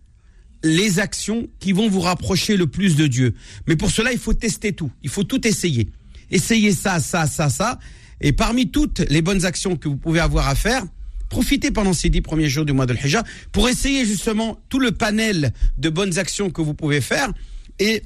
les 0.64 1.00
actions 1.00 1.48
qui 1.60 1.72
vont 1.72 1.90
vous 1.90 2.02
rapprocher 2.02 2.56
le 2.56 2.68
plus 2.68 2.96
de 2.96 3.08
Dieu. 3.08 3.34
Mais 3.68 3.76
pour 3.76 3.90
cela, 3.90 4.12
il 4.12 4.20
faut 4.20 4.34
tester 4.34 4.74
tout. 4.74 4.92
Il 5.02 5.10
faut 5.10 5.24
tout 5.24 5.46
essayer. 5.48 5.90
Essayez 6.34 6.74
ça, 6.74 7.00
ça, 7.00 7.28
ça, 7.28 7.50
ça. 7.50 7.80
Et 8.20 8.34
parmi 8.34 8.70
toutes 8.70 9.00
les 9.10 9.22
bonnes 9.22 9.46
actions 9.46 9.78
que 9.78 9.88
vous 9.88 9.98
pouvez 9.98 10.20
avoir 10.20 10.48
à 10.48 10.56
faire, 10.56 10.84
profitez 11.30 11.72
pendant 11.72 11.94
ces 11.94 12.10
dix 12.10 12.22
premiers 12.22 12.50
jours 12.50 12.66
du 12.66 12.74
mois 12.74 12.88
de 12.88 12.94
l'Hijjah 12.94 13.24
pour 13.52 13.70
essayer 13.70 14.06
justement 14.06 14.60
tout 14.68 14.80
le 14.80 14.92
panel 14.92 15.54
de 15.78 15.90
bonnes 15.90 16.18
actions 16.18 16.50
que 16.50 16.62
vous 16.62 16.74
pouvez 16.74 17.02
faire. 17.02 17.32
Et 17.80 18.04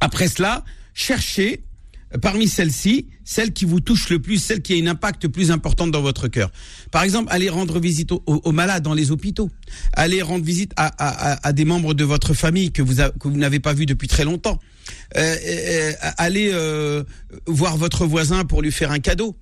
après 0.00 0.28
cela, 0.28 0.62
cherchez 0.92 1.62
parmi 2.22 2.48
celles-ci, 2.48 3.08
celle 3.24 3.52
qui 3.52 3.64
vous 3.64 3.80
touche 3.80 4.08
le 4.08 4.20
plus, 4.20 4.38
celle 4.38 4.62
qui 4.62 4.74
a 4.74 4.82
un 4.82 4.86
impact 4.86 5.28
plus 5.28 5.50
important 5.50 5.86
dans 5.86 6.00
votre 6.00 6.28
cœur. 6.28 6.50
Par 6.90 7.02
exemple, 7.02 7.28
allez 7.30 7.48
rendre 7.48 7.78
visite 7.78 8.12
aux, 8.12 8.52
malades 8.52 8.82
dans 8.82 8.94
les 8.94 9.10
hôpitaux. 9.10 9.50
Allez 9.92 10.22
rendre 10.22 10.44
visite 10.44 10.72
à, 10.76 11.52
des 11.52 11.64
membres 11.64 11.94
de 11.94 12.04
votre 12.04 12.34
famille 12.34 12.72
que 12.72 12.82
vous, 12.82 12.96
que 12.96 13.28
vous 13.28 13.36
n'avez 13.36 13.60
pas 13.60 13.74
vu 13.74 13.86
depuis 13.86 14.08
très 14.08 14.24
longtemps. 14.24 14.58
Euh, 15.16 15.36
euh, 15.46 15.92
allez 16.16 16.50
euh, 16.52 17.04
voir 17.46 17.76
votre 17.76 18.06
voisin 18.06 18.44
pour 18.44 18.62
lui 18.62 18.72
faire 18.72 18.90
un 18.90 19.00
cadeau. 19.00 19.36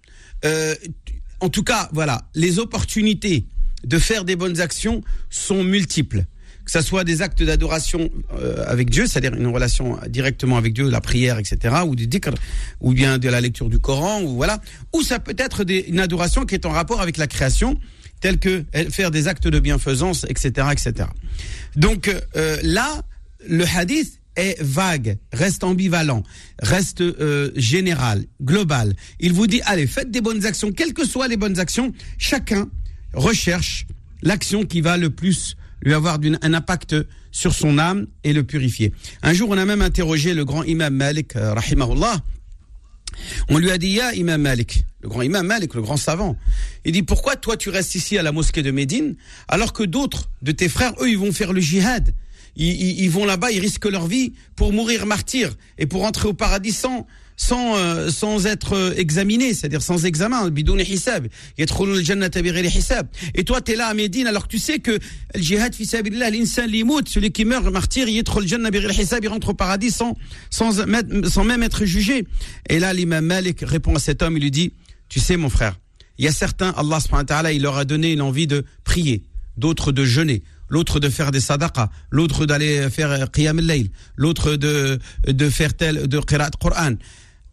en 1.41 1.49
tout 1.49 1.63
cas, 1.63 1.89
voilà, 1.93 2.29
les 2.35 2.59
opportunités 2.59 3.47
de 3.85 3.99
faire 3.99 4.25
des 4.25 4.37
bonnes 4.37 4.61
actions 4.61 5.03
sont 5.31 5.63
multiples 5.63 6.25
que 6.67 6.71
ça 6.71 6.83
soit 6.83 7.05
des 7.05 7.23
actes 7.23 7.43
d'adoration 7.43 8.11
avec 8.67 8.91
Dieu, 8.91 9.07
c'est-à-dire 9.07 9.35
une 9.35 9.47
relation 9.47 9.99
directement 10.09 10.59
avec 10.59 10.75
Dieu, 10.75 10.91
la 10.91 11.01
prière, 11.01 11.39
etc., 11.39 11.77
ou 11.87 11.97
du 11.97 12.07
dhikr, 12.07 12.35
ou 12.81 12.93
bien 12.93 13.17
de 13.19 13.29
la 13.29 13.41
lecture 13.41 13.71
du 13.71 13.79
Coran, 13.79 14.21
ou 14.23 14.35
voilà, 14.35 14.61
ou 14.93 15.03
ça 15.03 15.19
peut 15.19 15.37
être 15.39 15.65
des, 15.65 15.87
une 15.89 16.01
adoration 16.01 16.45
qui 16.45 16.55
est 16.55 16.67
en 16.67 16.73
rapport 16.73 17.01
avec 17.01 17.17
la 17.17 17.27
création, 17.27 17.79
telle 18.21 18.39
que 18.39 18.65
faire 18.91 19.11
des 19.11 19.29
actes 19.29 19.49
de 19.49 19.59
bienfaisance, 19.61 20.27
etc., 20.29 20.69
etc. 20.73 21.09
Donc 21.77 22.15
là, 22.63 23.01
le 23.49 23.65
hadith 23.65 24.21
est 24.37 24.61
vague, 24.63 25.19
reste 25.33 25.65
ambivalent, 25.65 26.23
reste 26.61 27.01
euh, 27.01 27.51
général, 27.57 28.25
global. 28.43 28.95
Il 29.19 29.33
vous 29.33 29.47
dit, 29.47 29.61
allez, 29.65 29.87
faites 29.87 30.11
des 30.11 30.21
bonnes 30.21 30.45
actions, 30.47 30.73
quelles 30.73 30.93
que 30.93 31.07
soient 31.07 31.29
les 31.29 31.37
bonnes 31.37 31.59
actions, 31.59 31.93
chacun 32.19 32.69
recherche 33.15 33.87
l'action 34.23 34.65
qui 34.65 34.81
va 34.81 34.97
le 34.97 35.11
plus 35.11 35.57
lui 35.87 35.95
avoir 35.95 36.19
un 36.43 36.53
impact 36.53 36.97
sur 37.31 37.55
son 37.55 37.79
âme 37.79 38.09
et 38.25 38.33
le 38.33 38.43
purifier. 38.43 38.93
Un 39.23 39.33
jour, 39.33 39.51
on 39.51 39.57
a 39.57 39.65
même 39.65 39.83
interrogé 39.83 40.35
le 40.35 40.45
grand 40.45 40.65
imam 40.65 40.93
Malik, 40.93 41.37
euh, 41.37 41.55
rahimahullah. 41.55 42.23
On 43.49 43.59
lui 43.59 43.71
a 43.71 43.79
dit, 43.79 43.91
ya 43.91 44.13
imam 44.13 44.43
Malik, 44.43 44.85
le 45.01 45.09
grand 45.09 45.23
imam 45.23 45.47
Malik, 45.47 45.75
le 45.75 45.83
grand 45.83 45.97
savant. 45.97 46.37
Il 46.85 46.91
dit, 46.91 47.05
pourquoi 47.05 47.37
toi 47.37 47.57
tu 47.57 47.71
restes 47.71 47.95
ici 47.95 48.19
à 48.19 48.25
la 48.25 48.33
mosquée 48.33 48.65
de 48.65 48.73
Médine, 48.73 49.15
alors 49.47 49.73
que 49.73 49.85
d'autres 49.85 50.29
de 50.43 50.51
tes 50.51 50.69
frères, 50.69 50.93
eux, 51.01 51.09
ils 51.09 51.19
vont 51.19 51.33
faire 51.33 51.53
le 51.53 51.61
jihad? 51.61 52.13
Ils, 52.57 53.09
vont 53.11 53.27
là-bas, 53.27 53.53
ils 53.53 53.61
risquent 53.61 53.87
leur 53.87 54.07
vie 54.07 54.33
pour 54.57 54.73
mourir 54.73 55.07
martyrs 55.07 55.55
et 55.79 55.87
pour 55.87 56.05
entrer 56.05 56.27
au 56.27 56.33
paradis 56.33 56.73
sans 56.73 57.07
sans 57.37 57.77
euh, 57.77 58.11
sans 58.11 58.47
être 58.47 58.73
euh, 58.73 58.95
examiné, 58.97 59.55
c'est-à-dire 59.55 59.83
sans 59.83 60.05
examen, 60.05 60.49
bidoun 60.51 60.81
hisab. 60.81 61.29
Et 61.59 61.67
toi 61.67 61.87
tu 63.61 63.73
es 63.73 63.77
là 63.77 63.87
à 63.89 63.95
Médine 63.95 64.27
alors 64.27 64.45
que 64.45 64.53
tu 64.53 64.59
sais 64.59 64.79
que 64.79 64.93
le 64.93 65.41
jihad 65.41 65.75
fi 65.75 65.85
sabilillah 65.85 66.31
l'insan 66.31 66.67
limout, 66.67 67.09
celui 67.09 67.31
qui 67.31 67.45
meurt 67.45 67.67
martyr, 67.67 68.09
il 68.09 68.25
rentre 69.29 69.49
au 69.51 69.55
paradis 69.55 69.91
sans 69.91 70.17
sans 70.51 70.85
sans 71.29 71.45
même 71.45 71.63
être 71.63 71.85
jugé. 71.85 72.27
Et 72.69 72.79
là 72.79 72.93
l'imam 72.93 73.25
Malik 73.25 73.61
répond 73.61 73.95
à 73.95 73.99
cet 73.99 74.23
homme, 74.23 74.37
il 74.37 74.43
lui 74.43 74.51
dit 74.51 74.73
"Tu 75.09 75.21
sais 75.21 75.37
mon 75.37 75.51
frère, 75.51 75.79
il 76.19 76.25
y 76.25 76.29
a 76.29 76.33
certains 76.33 76.71
Allah 76.71 77.01
subhanahu 77.01 77.27
wa 77.45 77.53
il 77.53 77.63
leur 77.63 77.77
a 77.77 77.85
donné 77.85 78.13
une 78.13 78.23
envie 78.23 78.47
de 78.47 78.65
prier, 78.85 79.25
d'autres 79.57 79.93
de 79.93 80.05
jeûner, 80.05 80.43
l'autre 80.69 81.01
de 81.01 81.09
faire 81.09 81.31
des 81.31 81.41
sadaqas, 81.41 81.91
l'autre 82.11 82.47
d'aller 82.47 82.89
faire 82.91 83.31
qiyam 83.31 83.59
al-layl, 83.59 83.91
l'autre 84.17 84.57
de, 84.57 84.99
de 85.27 85.51
faire 85.51 85.75
tel, 85.75 86.09
de 86.09 86.21
qiraat 86.21 86.51
Qur'an. 86.59 86.95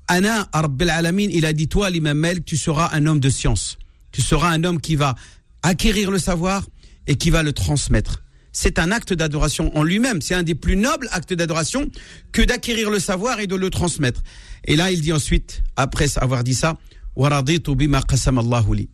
Ana, 0.08 0.48
Rabbil 0.54 0.90
Alamin, 0.90 1.28
il 1.32 1.46
a 1.46 1.54
dit, 1.54 1.68
toi, 1.68 1.90
l'imam 1.90 2.18
Malik, 2.18 2.46
tu 2.46 2.58
seras 2.58 2.90
un 2.94 3.06
homme 3.06 3.20
de 3.20 3.30
science. 3.30 3.78
Tu 4.12 4.22
seras 4.22 4.50
un 4.50 4.64
homme 4.64 4.82
qui 4.82 4.96
va 4.96 5.16
acquérir 5.64 6.12
le 6.12 6.20
savoir 6.20 6.66
et 7.08 7.16
qui 7.16 7.30
va 7.30 7.44
le 7.44 7.54
transmettre. 7.54 8.24
C'est 8.52 8.78
un 8.78 8.92
acte 8.92 9.14
d'adoration 9.14 9.76
en 9.76 9.84
lui-même. 9.84 10.22
C'est 10.22 10.36
un 10.36 10.44
des 10.44 10.56
plus 10.56 10.76
nobles 10.76 11.08
actes 11.12 11.34
d'adoration 11.34 11.90
que 12.32 12.42
d'acquérir 12.44 12.92
le 12.92 13.00
savoir 13.00 13.40
et 13.40 13.48
de 13.48 13.56
le 13.56 13.70
transmettre. 13.70 14.22
Et 14.66 14.76
là, 14.76 14.92
il 14.92 15.02
dit 15.02 15.12
ensuite, 15.12 15.64
après 15.76 16.06
avoir 16.18 16.44
dit 16.44 16.54
ça, 16.54 16.78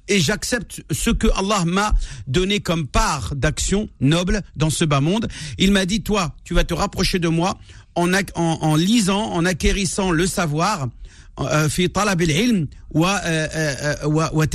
et 0.08 0.20
j'accepte 0.20 0.84
ce 0.92 1.10
que 1.10 1.28
Allah 1.38 1.64
m'a 1.66 1.94
donné 2.28 2.60
comme 2.60 2.86
part 2.86 3.34
d'action 3.36 3.90
noble 4.02 4.42
dans 4.58 4.70
ce 4.70 4.84
bas 4.84 5.00
monde. 5.00 5.30
Il 5.58 5.72
m'a 5.72 5.86
dit, 5.86 6.04
toi, 6.04 6.36
tu 6.44 6.54
vas 6.54 6.66
te 6.66 6.74
rapprocher 6.74 7.20
de 7.20 7.30
moi 7.30 7.58
en, 8.36 8.76
lisant, 8.76 9.32
en 9.32 9.46
acquérissant 9.46 10.12
le 10.12 10.26
savoir, 10.28 10.88
euh, 11.40 11.70
euh, 11.70 11.88
euh, 12.96 14.46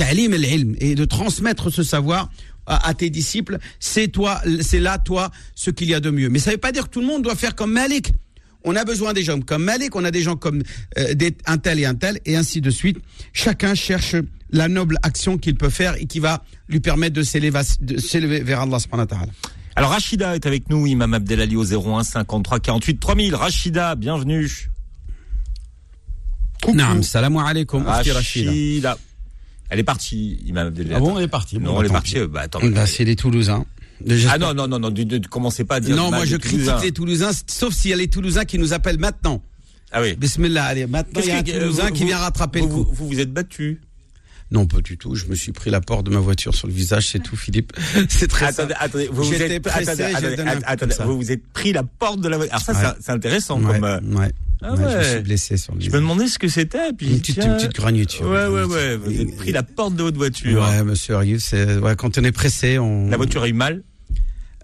et 0.79 0.95
de 0.95 1.05
transmettre 1.05 1.69
ce 1.71 1.83
savoir 1.83 2.29
à, 2.67 2.93
tes 2.93 3.09
disciples, 3.09 3.57
c'est 3.79 4.07
toi, 4.07 4.41
c'est 4.61 4.79
là 4.79 4.97
toi 4.97 5.31
ce 5.55 5.69
qu'il 5.71 5.89
y 5.89 5.93
a 5.93 5.99
de 5.99 6.09
mieux. 6.09 6.29
Mais 6.29 6.39
ça 6.39 6.51
ne 6.51 6.55
veut 6.55 6.59
pas 6.59 6.71
dire 6.71 6.85
que 6.85 6.89
tout 6.89 7.01
le 7.01 7.07
monde 7.07 7.21
doit 7.23 7.35
faire 7.35 7.55
comme 7.55 7.71
Malik 7.71 8.11
on 8.67 8.75
a 8.75 8.83
besoin 8.83 9.13
des 9.13 9.21
gens 9.21 9.39
comme 9.41 9.63
Malik, 9.63 9.95
on 9.95 10.03
a 10.03 10.09
des 10.09 10.23
gens 10.23 10.35
comme 10.35 10.63
un 10.97 11.57
tel 11.57 11.79
et 11.79 11.85
un 11.85 11.93
tel, 11.93 12.19
et 12.25 12.35
ainsi 12.35 12.61
de 12.61 12.71
suite. 12.71 12.97
Chacun 13.31 13.75
cherche 13.75 14.15
la 14.49 14.67
noble 14.67 14.97
action 15.03 15.37
qu'il 15.37 15.55
peut 15.55 15.69
faire 15.69 15.95
et 16.01 16.07
qui 16.07 16.19
va 16.19 16.43
lui 16.67 16.79
permettre 16.79 17.13
de 17.13 17.21
s'élever 17.21 18.39
vers 18.41 18.61
Allah 18.61 18.79
subhanahu 18.79 19.07
wa 19.11 19.27
Alors 19.75 19.91
Rachida 19.91 20.35
est 20.35 20.45
avec 20.45 20.69
nous, 20.69 20.85
Imam 20.87 21.13
Abdelali 21.13 21.55
au 21.57 21.63
01 21.65 22.03
53 22.03 22.59
48 22.59 22.99
3000. 22.99 23.35
Rachida, 23.35 23.95
bienvenue. 23.95 24.49
Naam, 26.73 27.03
salam 27.03 27.37
alaikum. 27.37 27.85
Rachida. 27.85 28.97
Elle 29.69 29.79
est 29.79 29.83
partie, 29.83 30.39
Imam 30.45 30.67
Abdellah. 30.67 30.95
Ah 30.97 30.99
bon, 30.99 31.17
elle 31.17 31.25
est 31.25 31.27
partie. 31.27 31.59
Non, 31.59 31.73
Bon, 31.73 31.81
elle 31.81 31.87
est 31.87 31.89
partie. 31.89 32.19
euh, 32.19 32.27
Bah, 32.27 32.41
attends. 32.41 32.59
Bah, 32.63 32.85
c'est 32.87 33.03
les 33.03 33.15
Toulousains. 33.15 33.65
ah 34.29 34.37
non, 34.37 34.53
non, 34.53 34.67
non, 34.67 34.79
non, 34.79 34.91
ne, 34.91 35.17
commencez 35.27 35.65
pas 35.65 35.75
à 35.75 35.79
dire. 35.79 35.95
Non, 35.95 36.09
moi 36.11 36.25
je 36.25 36.37
critique 36.37 36.69
les 36.83 36.91
Toulousains, 36.91 37.31
sauf 37.47 37.73
s'il 37.73 37.91
y 37.91 37.93
a 37.93 37.97
les 37.97 38.07
Toulousains 38.07 38.45
qui 38.45 38.57
nous 38.57 38.73
appellent 38.73 38.99
maintenant. 38.99 39.41
Ah 39.91 40.01
oui. 40.01 40.15
Bismillah, 40.15 40.65
allez, 40.65 40.87
maintenant 40.87 41.21
il 41.21 41.27
y 41.27 41.31
a 41.31 41.37
un 41.37 41.43
Toulousain 41.43 41.87
vous- 41.87 41.93
qui 41.93 42.05
vient 42.05 42.17
rattraper 42.17 42.61
le 42.61 42.67
coup. 42.67 42.83
Vous, 42.83 42.93
vous 42.93 43.07
vous 43.07 43.19
êtes 43.19 43.31
battu. 43.31 43.81
Non, 44.51 44.67
pas 44.67 44.79
du 44.81 44.97
tout. 44.97 45.15
Je 45.15 45.25
me 45.25 45.33
suis 45.35 45.51
pris 45.51 45.71
la 45.71 45.81
porte 45.81 46.05
de 46.05 46.11
ma 46.11 46.19
voiture 46.19 46.53
sur 46.53 46.67
le 46.67 46.73
visage, 46.73 47.09
c'est 47.09 47.19
tout, 47.19 47.35
Philippe. 47.35 47.73
C'est 48.09 48.27
très 48.27 48.45
Attendez, 48.45 48.73
simple. 48.73 48.83
attendez, 48.85 49.09
vous 49.11 49.23
vous 49.23 49.33
êtes, 49.33 49.61
pressé, 49.63 49.89
attendez, 50.65 50.93
ça. 50.93 51.05
vous 51.05 51.17
vous 51.17 51.31
êtes 51.31 51.45
pris 51.51 51.73
la 51.73 51.81
porte 51.83 52.21
de 52.21 52.29
la 52.29 52.37
voiture. 52.37 52.53
Alors 52.53 52.65
ça, 52.65 52.73
Ouais. 52.73 52.95
c'est- 53.01 53.11
intéressant 53.11 53.59
Ouais, 53.59 53.73
comme. 53.73 53.83
euh, 53.83 53.99
ouais. 54.19 54.31
Ah 54.61 54.73
Ouais, 54.73 54.83
Je 54.91 54.97
me 54.97 55.03
suis 55.03 55.19
blessé 55.21 55.57
sur 55.57 55.73
le 55.75 55.81
Je 55.81 55.89
me 55.89 55.95
demandais 55.97 56.27
ce 56.27 56.39
que 56.39 56.47
c'était. 56.47 56.93
Puis 56.97 57.07
Une 57.11 57.19
petite, 57.19 57.39
tiens, 57.39 57.51
une 57.51 57.57
petite 57.57 57.75
gragnuture. 57.75 58.27
Ouais, 58.27 58.47
ouais, 58.47 58.63
ouais. 58.63 58.95
Vous 58.97 59.07
avez 59.09 59.25
pris 59.25 59.51
la 59.51 59.63
porte 59.63 59.95
de 59.95 60.03
votre 60.03 60.17
voiture. 60.17 60.61
Ouais, 60.61 60.83
monsieur 60.83 61.15
Arius, 61.15 61.51
ouais, 61.51 61.95
quand 61.97 62.17
on 62.17 62.23
est 62.23 62.31
pressé, 62.31 62.77
on. 62.79 63.09
La 63.09 63.17
voiture 63.17 63.43
a 63.43 63.47
eu 63.49 63.53
mal. 63.53 63.83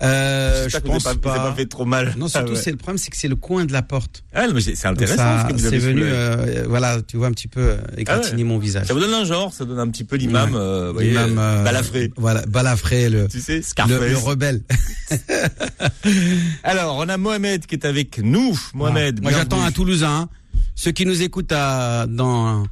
Euh, 0.04 0.68
je 0.68 0.78
pense 0.78 1.04
pas, 1.04 1.16
pas. 1.16 1.36
pas 1.36 1.54
fait 1.54 1.66
trop 1.68 1.86
mal. 1.86 2.16
Non, 2.18 2.26
Ah 2.26 2.30
surtout, 2.30 2.54
ouais. 2.54 2.58
c'est 2.60 2.72
le 2.72 2.78
problème, 2.78 2.98
c'est 2.98 3.12
que 3.12 3.18
c'est 3.18 3.28
le 3.28 3.36
coin 3.36 3.66
de 3.66 3.72
la 3.74 3.82
porte. 3.84 4.24
Ah 4.34 4.48
mais 4.54 4.60
c'est 4.62 4.86
intéressant 4.88 5.48
ce 5.50 5.58
c'est 5.70 5.78
venu, 5.78 6.02
euh, 6.04 6.66
voilà, 6.68 7.02
tu 7.02 7.18
vois 7.18 7.28
un 7.28 7.32
petit 7.32 7.48
peu 7.48 7.62
euh, 7.62 7.78
égratigner 7.98 8.44
mon 8.44 8.58
visage. 8.58 8.88
Ça 8.88 8.94
vous 8.94 9.00
donne 9.00 9.14
un 9.14 9.26
genre, 9.26 9.54
ça 9.54 9.64
donne 9.66 9.80
un 9.80 9.88
petit 9.90 10.04
peu 10.04 10.16
l'imam, 10.16 10.54
Ouais. 10.54 10.60
euh, 10.60 10.94
L'imam, 11.02 11.36
balafré. 11.64 12.12
Voilà, 12.18 12.42
balafré, 12.48 13.10
le, 13.10 13.28
Tu 13.28 13.40
sais, 13.42 13.58
le, 13.58 13.62
Scarface. 13.62 14.00
le 14.00 14.18
rebelle. 14.18 14.62
Alors, 16.64 16.98
on 16.98 17.08
a 17.10 17.18
Mohamed 17.18 17.66
qui 17.66 17.76
est 17.76 17.86
avec 17.86 18.20
nous. 18.20 18.58
Mohamed, 18.74 19.22
Moi, 19.22 19.32
j'attends 19.32 19.62
un 19.64 19.72
Toulousain. 19.72 20.30
Ceux 20.76 20.92
qui 20.92 21.06
nous 21.06 21.22
écoutent 21.22 21.52
à, 21.52 22.08
dans, 22.08 22.66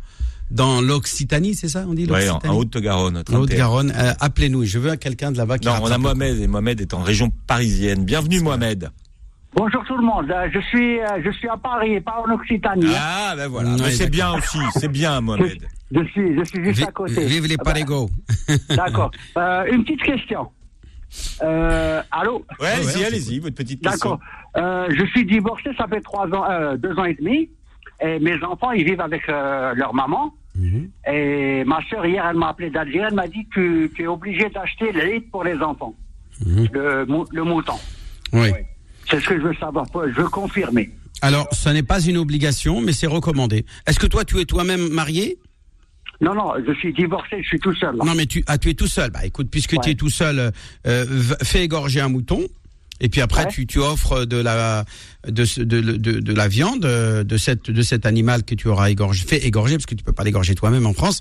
dans 0.51 0.81
l'Occitanie, 0.81 1.53
c'est 1.55 1.67
ça, 1.67 1.85
on 1.88 1.93
dit 1.93 2.05
Ouais, 2.09 2.29
en, 2.29 2.39
Haute-Garonne. 2.55 3.17
En 3.17 3.23
31. 3.23 3.39
Haute-Garonne, 3.41 3.93
euh, 3.95 4.13
appelez-nous. 4.19 4.63
Je 4.65 4.79
veux 4.79 4.95
quelqu'un 4.95 5.31
de 5.31 5.38
là-bas 5.38 5.57
qui 5.59 5.67
Non, 5.67 5.75
on 5.81 5.91
a. 5.91 5.97
Mohamed 5.97 6.39
et 6.39 6.47
Mohamed 6.47 6.81
est 6.81 6.93
en 6.93 7.01
région 7.01 7.31
parisienne. 7.47 8.03
Bienvenue 8.05 8.39
Mohamed. 8.41 8.89
Bonjour 9.55 9.83
tout 9.85 9.97
le 9.97 10.03
monde. 10.05 10.29
Euh, 10.31 10.47
Je 10.53 10.59
suis, 10.59 10.99
euh, 11.01 11.21
je 11.25 11.31
suis 11.31 11.47
à 11.49 11.57
Paris 11.57 11.99
pas 12.01 12.23
en 12.27 12.31
Occitanie. 12.33 12.85
hein. 12.88 12.99
Ah 12.99 13.33
ben 13.35 13.47
voilà, 13.47 13.69
Mais 13.79 13.91
c'est 13.91 14.09
bien 14.09 14.31
aussi, 14.33 14.59
c'est 14.73 14.88
bien 14.91 15.19
Mohamed. 15.21 15.57
Je 15.91 16.03
suis, 16.05 16.38
je 16.38 16.43
suis 16.43 16.63
juste 16.65 16.88
à 16.88 16.91
côté. 16.91 17.25
Vive 17.25 17.45
les 17.47 17.55
Ah 17.55 17.63
bah, 17.63 17.71
Parigo. 17.71 18.09
D'accord. 18.69 19.09
Euh, 19.38 19.65
une 19.71 19.83
petite 19.83 20.03
question. 20.03 20.49
Euh, 21.41 22.01
allô? 22.12 22.45
Ouais, 22.59 22.65
ouais, 22.67 22.71
allez-y, 22.73 23.03
allez-y, 23.05 23.39
votre 23.39 23.55
petite 23.55 23.81
question. 23.81 24.12
D'accord. 24.12 24.19
Euh, 24.57 24.88
je 24.95 25.05
suis 25.07 25.25
divorcé, 25.25 25.71
ça 25.77 25.88
fait 25.88 26.01
trois 26.01 26.27
ans, 26.27 26.45
euh, 26.49 26.77
deux 26.77 26.93
ans 26.99 27.05
et 27.05 27.15
demi. 27.15 27.49
Et 28.01 28.19
mes 28.19 28.41
enfants, 28.43 28.71
ils 28.71 28.85
vivent 28.85 29.01
avec 29.01 29.27
euh, 29.29 29.73
leur 29.75 29.93
maman. 29.95 30.33
Mhm. 30.55 30.89
Et 31.12 31.63
ma 31.65 31.79
soeur, 31.89 32.05
hier, 32.05 32.25
elle 32.29 32.38
m'a 32.38 32.49
appelé 32.49 32.69
d'Algérie. 32.69 33.05
Elle 33.09 33.15
m'a 33.15 33.27
dit 33.27 33.45
que 33.53 33.88
tu 33.88 34.03
es 34.03 34.07
obligé 34.07 34.49
d'acheter 34.49 34.91
l'élite 34.91 35.29
pour 35.31 35.43
les 35.43 35.55
enfants. 35.57 35.95
Mhm. 36.45 36.67
Le, 36.73 37.05
mou- 37.05 37.27
le 37.31 37.43
mouton. 37.43 37.75
Oui. 38.33 38.49
C'est 39.09 39.19
ce 39.19 39.27
que 39.27 39.38
je 39.38 39.41
veux 39.43 39.55
savoir. 39.55 39.85
Je 39.93 40.21
veux 40.21 40.29
confirmer. 40.29 40.89
Alors, 41.21 41.47
ce 41.51 41.69
n'est 41.69 41.83
pas 41.83 42.01
une 42.01 42.17
obligation, 42.17 42.81
mais 42.81 42.93
c'est 42.93 43.07
recommandé. 43.07 43.65
Est-ce 43.88 43.99
que 43.99 44.07
toi, 44.07 44.23
tu 44.25 44.39
es 44.39 44.45
toi-même 44.45 44.89
marié? 44.89 45.38
Non, 46.21 46.33
non, 46.33 46.51
je 46.67 46.73
suis 46.73 46.93
divorcé, 46.93 47.41
je 47.41 47.47
suis 47.47 47.59
tout 47.59 47.73
seul. 47.75 47.95
là. 47.95 48.03
Non, 48.05 48.13
mais 48.13 48.25
tu, 48.25 48.43
ah, 48.47 48.57
tu 48.57 48.69
es 48.69 48.73
tout 48.73 48.88
seul. 48.88 49.09
Bah, 49.09 49.25
écoute, 49.25 49.47
puisque 49.49 49.79
tu 49.79 49.89
es 49.91 49.95
tout 49.95 50.09
seul, 50.09 50.51
euh, 50.85 51.05
fais 51.43 51.63
égorger 51.63 52.01
un 52.01 52.09
mouton. 52.09 52.41
Et 53.01 53.07
puis 53.07 53.21
après, 53.21 53.45
Ouais. 53.45 53.51
tu, 53.51 53.65
tu 53.65 53.79
offres 53.79 54.25
de 54.25 54.35
la, 54.35 54.83
de, 55.27 55.63
de, 55.63 55.82
de, 55.82 56.19
de 56.19 56.34
la 56.34 56.47
viande 56.47 56.86
euh, 56.86 57.23
de, 57.23 57.38
cette, 57.38 57.69
de 57.69 57.82
cet 57.82 58.05
animal 58.05 58.43
que 58.43 58.55
tu 58.55 58.67
auras 58.69 58.89
égorgé, 58.89 59.25
fait 59.25 59.45
égorger, 59.45 59.75
parce 59.75 59.86
que 59.86 59.95
tu 59.95 60.03
peux 60.03 60.13
pas 60.13 60.23
l'égorger 60.23 60.55
toi-même 60.55 60.86
en 60.86 60.93
France. 60.93 61.19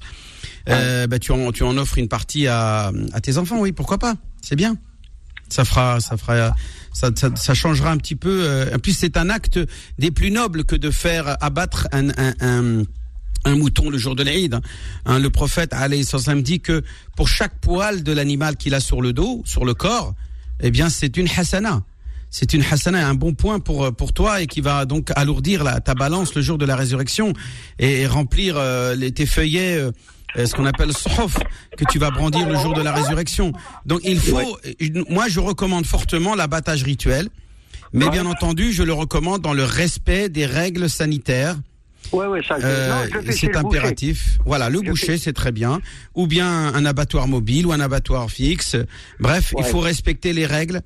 Euh, 0.68 1.06
bah, 1.06 1.18
tu, 1.18 1.32
en, 1.32 1.50
tu 1.52 1.62
en 1.64 1.76
offres 1.76 1.98
une 1.98 2.08
partie 2.08 2.46
à, 2.46 2.92
à 3.12 3.20
tes 3.20 3.38
enfants, 3.38 3.60
oui, 3.60 3.72
pourquoi 3.72 3.98
pas 3.98 4.14
C'est 4.42 4.56
bien. 4.56 4.76
Ça 5.48 5.64
fera, 5.64 5.98
ça 6.00 6.16
fera, 6.16 6.54
ça, 6.92 7.10
ça, 7.14 7.34
ça 7.34 7.54
changera 7.54 7.90
un 7.90 7.96
petit 7.96 8.16
peu. 8.16 8.42
euh, 8.44 8.76
en 8.76 8.78
plus, 8.78 8.92
c'est 8.92 9.16
un 9.16 9.30
acte 9.30 9.58
des 9.98 10.10
plus 10.10 10.30
nobles 10.30 10.64
que 10.64 10.76
de 10.76 10.90
faire 10.90 11.36
abattre 11.42 11.88
un, 11.90 12.10
un, 12.10 12.34
un, 12.40 12.82
un 13.44 13.56
mouton 13.56 13.88
le 13.88 13.96
jour 13.98 14.14
de 14.14 14.22
l'Aïd. 14.22 14.60
Hein, 15.06 15.18
le 15.18 15.30
prophète 15.30 15.74
salam 16.04 16.42
dit 16.42 16.60
que 16.60 16.82
pour 17.16 17.28
chaque 17.28 17.58
poil 17.60 18.02
de 18.02 18.12
l'animal 18.12 18.56
qu'il 18.56 18.74
a 18.74 18.80
sur 18.80 19.00
le 19.00 19.12
dos, 19.14 19.42
sur 19.46 19.64
le 19.64 19.72
corps, 19.74 20.14
eh 20.60 20.70
bien 20.70 20.88
c'est 20.90 21.16
une 21.16 21.28
hasana. 21.34 21.82
C'est 22.30 22.52
une 22.52 22.62
hasana, 22.62 23.08
un 23.08 23.14
bon 23.14 23.32
point 23.34 23.58
pour 23.58 23.94
pour 23.94 24.12
toi 24.12 24.42
et 24.42 24.46
qui 24.46 24.60
va 24.60 24.84
donc 24.84 25.10
alourdir 25.16 25.64
la, 25.64 25.80
ta 25.80 25.94
balance 25.94 26.34
le 26.34 26.42
jour 26.42 26.58
de 26.58 26.66
la 26.66 26.76
résurrection 26.76 27.32
et, 27.78 28.02
et 28.02 28.06
remplir 28.06 28.56
euh, 28.58 28.94
les, 28.94 29.12
tes 29.12 29.24
feuillets, 29.24 29.76
euh, 29.78 29.92
euh, 30.36 30.46
ce 30.46 30.54
qu'on 30.54 30.66
appelle 30.66 30.92
sohuf, 30.92 31.36
que 31.76 31.84
tu 31.90 31.98
vas 31.98 32.10
brandir 32.10 32.46
le 32.46 32.56
jour 32.56 32.74
de 32.74 32.82
la 32.82 32.92
résurrection. 32.92 33.52
Donc 33.86 34.00
il 34.04 34.20
faut, 34.20 34.58
moi 35.08 35.28
je 35.28 35.40
recommande 35.40 35.86
fortement 35.86 36.34
l'abattage 36.34 36.82
rituel, 36.82 37.28
mais 37.94 38.10
bien 38.10 38.26
entendu 38.26 38.72
je 38.72 38.82
le 38.82 38.92
recommande 38.92 39.40
dans 39.40 39.54
le 39.54 39.64
respect 39.64 40.28
des 40.28 40.44
règles 40.44 40.90
sanitaires. 40.90 41.56
Ouais, 42.12 42.26
ouais, 42.26 42.40
ça. 42.46 42.56
Euh, 42.62 43.06
c'est 43.30 43.54
impératif. 43.56 44.38
Voilà, 44.46 44.70
le 44.70 44.80
Je 44.82 44.90
boucher, 44.90 45.18
c'est 45.18 45.32
très 45.32 45.52
bien. 45.52 45.80
Ou 46.14 46.26
bien 46.26 46.48
un 46.48 46.84
abattoir 46.86 47.28
mobile 47.28 47.66
ou 47.66 47.72
un 47.72 47.80
abattoir 47.80 48.30
fixe. 48.30 48.76
Bref, 49.20 49.52
il 49.58 49.64
faut 49.64 49.80
respecter 49.80 50.32
les 50.32 50.46
règles 50.46 50.80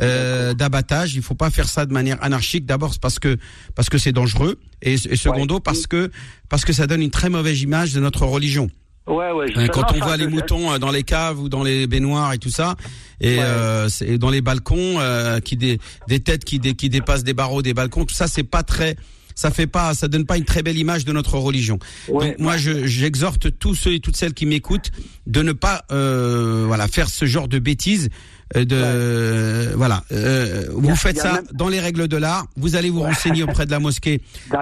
euh, 0.00 0.54
d'abattage. 0.54 1.14
Il 1.14 1.22
faut 1.22 1.34
pas 1.34 1.50
faire 1.50 1.68
ça 1.68 1.86
de 1.86 1.92
manière 1.92 2.22
anarchique. 2.22 2.66
D'abord, 2.66 2.94
parce 3.00 3.18
que 3.18 3.36
parce 3.74 3.88
que 3.88 3.98
c'est 3.98 4.12
dangereux, 4.12 4.58
et, 4.82 4.94
et 4.94 5.16
secondo 5.16 5.56
Ouais. 5.56 5.60
parce 5.64 5.86
que 5.86 6.10
parce 6.48 6.64
que 6.64 6.72
ça 6.72 6.86
donne 6.86 7.02
une 7.02 7.10
très 7.10 7.30
mauvaise 7.30 7.60
image 7.62 7.92
de 7.92 8.00
notre 8.00 8.24
religion. 8.26 8.70
Ouais, 9.06 9.32
ouais. 9.32 9.46
je- 9.54 9.58
Hein, 9.58 9.68
Quand 9.68 9.90
non, 9.92 9.98
on 10.02 10.04
voit 10.04 10.16
les 10.18 10.26
moutons 10.26 10.70
euh, 10.70 10.78
dans 10.78 10.90
les 10.90 11.02
caves 11.02 11.40
ou 11.40 11.48
dans 11.48 11.62
les 11.64 11.86
baignoires 11.86 12.34
et 12.34 12.38
tout 12.38 12.50
ça, 12.50 12.76
et 13.20 13.36
Ouais. 13.38 13.42
euh, 13.42 13.88
c'est- 13.88 14.18
dans 14.18 14.28
les 14.28 14.42
balcons, 14.42 14.96
euh, 15.00 15.40
qui 15.40 15.56
des, 15.56 15.78
des 16.08 16.20
têtes 16.20 16.44
qui, 16.44 16.58
dé- 16.58 16.74
qui 16.74 16.90
dépassent 16.90 17.24
des 17.24 17.32
barreaux 17.32 17.62
des 17.62 17.72
balcons, 17.72 18.04
tout 18.04 18.14
ça, 18.14 18.26
c'est 18.28 18.42
pas 18.42 18.62
très, 18.62 18.96
ça 19.34 19.50
fait 19.50 19.66
pas, 19.66 19.94
ça 19.94 20.08
donne 20.08 20.26
pas 20.26 20.36
une 20.36 20.44
très 20.44 20.62
belle 20.62 20.76
image 20.76 21.06
de 21.06 21.12
notre 21.12 21.38
religion. 21.38 21.78
Ouais, 22.08 22.32
Donc 22.32 22.38
moi, 22.38 22.56
je- 22.58 22.86
j'exhorte 22.86 23.58
tous 23.58 23.74
ceux 23.74 23.94
et 23.94 24.00
toutes 24.00 24.16
celles 24.16 24.34
qui 24.34 24.44
m'écoutent 24.44 24.90
de 25.26 25.40
ne 25.40 25.52
pas, 25.52 25.84
euh, 25.90 26.64
voilà, 26.66 26.86
faire 26.86 27.08
ce 27.08 27.24
genre 27.24 27.48
de 27.48 27.58
bêtises. 27.58 28.10
Euh, 28.56 28.64
De 28.64 29.74
voilà, 29.76 30.02
euh, 30.12 30.66
vous 30.72 30.88
Y 30.88 30.92
a- 30.92 30.96
faites 30.96 31.18
ça 31.18 31.32
même- 31.34 31.44
dans 31.52 31.68
les 31.68 31.80
règles 31.80 32.08
de 32.08 32.16
l'art. 32.16 32.46
Vous 32.56 32.76
allez 32.76 32.90
vous 32.90 33.00
renseigner 33.02 33.42
auprès 33.42 33.66
de 33.66 33.70
la 33.70 33.78
mosquée 33.80 34.20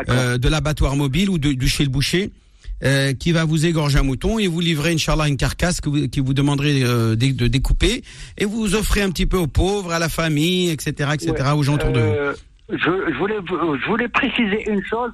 euh, 0.09 0.39
de 0.39 0.49
l'abattoir 0.49 0.97
mobile 0.97 1.31
ou 1.31 1.39
de, 1.39 1.53
du 1.53 1.69
chez 1.69 1.85
le 1.85 1.91
boucher 1.91 2.31
euh, 2.85 3.13
qui 3.15 3.33
va 3.33 3.45
vous 3.45 3.65
égorger 3.65 3.99
un 3.99 4.03
mouton 4.03 4.39
et 4.39 4.49
vous 4.49 4.61
livrer, 4.61 4.93
Inch'Allah, 4.93 5.29
une 5.29 5.37
carcasse 5.39 5.81
que 5.81 5.89
vous, 5.89 6.09
qui 6.09 6.21
vous 6.21 6.35
demanderez 6.35 6.83
euh, 6.83 7.17
de, 7.17 7.31
de 7.33 7.47
découper 7.47 8.03
et 8.37 8.45
vous 8.45 8.75
offrez 8.75 9.03
un 9.03 9.11
petit 9.11 9.27
peu 9.27 9.39
aux 9.39 9.47
pauvres, 9.47 9.93
à 9.93 9.99
la 9.99 10.09
famille, 10.09 10.69
etc., 10.71 11.11
etc., 11.15 11.33
Ouais. 11.39 11.51
aux 11.53 11.63
gens 11.63 11.75
autour 11.77 11.93
de 11.93 12.01
vous. 12.01 12.07
Euh, 12.07 12.35
je, 12.71 12.77
je 13.13 13.19
voulais, 13.19 13.37
je 13.49 13.87
voulais 13.89 14.09
préciser 14.09 14.69
une 14.71 14.83
chose. 14.85 15.13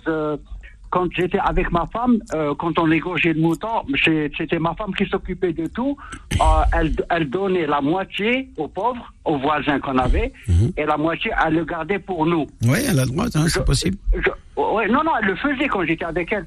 Quand 0.93 1.09
j'étais 1.17 1.39
avec 1.39 1.73
ma 1.73 1.87
femme, 1.93 2.19
euh, 2.35 2.55
quand 2.61 2.79
on 2.79 2.91
égorgeait 2.91 3.33
le 3.33 3.41
mouton, 3.41 3.75
c'était 4.39 4.59
ma 4.59 4.75
femme 4.75 4.95
qui 4.95 5.07
s'occupait 5.13 5.55
de 5.55 5.67
tout. 5.67 5.97
Euh, 6.35 6.45
elle, 6.79 6.93
elle 7.11 7.29
donnait 7.31 7.67
la 7.67 7.81
moitié 7.81 8.49
aux 8.59 8.69
pauvres, 8.69 9.07
aux 9.25 9.39
voisins 9.39 9.81
qu'on 9.81 9.99
avait, 9.99 10.33
Mhm. 10.49 10.73
et 10.77 10.85
la 10.85 10.97
moitié, 10.99 11.31
elle 11.45 11.55
le 11.55 11.65
gardait 11.65 11.99
pour 11.99 12.27
nous. 12.27 12.47
Oui, 12.71 12.79
elle 12.89 12.99
a 13.01 13.05
le 13.07 13.11
droit, 13.11 13.27
hein, 13.35 13.47
c'est 13.49 13.65
possible. 13.65 13.97
je- 14.15 14.61
ouais, 14.75 14.87
non, 14.89 15.03
non, 15.07 15.13
elle 15.21 15.29
le 15.29 15.37
faisait 15.37 15.67
quand 15.69 15.85
j'étais 15.85 16.05
avec 16.05 16.31
elle. 16.33 16.47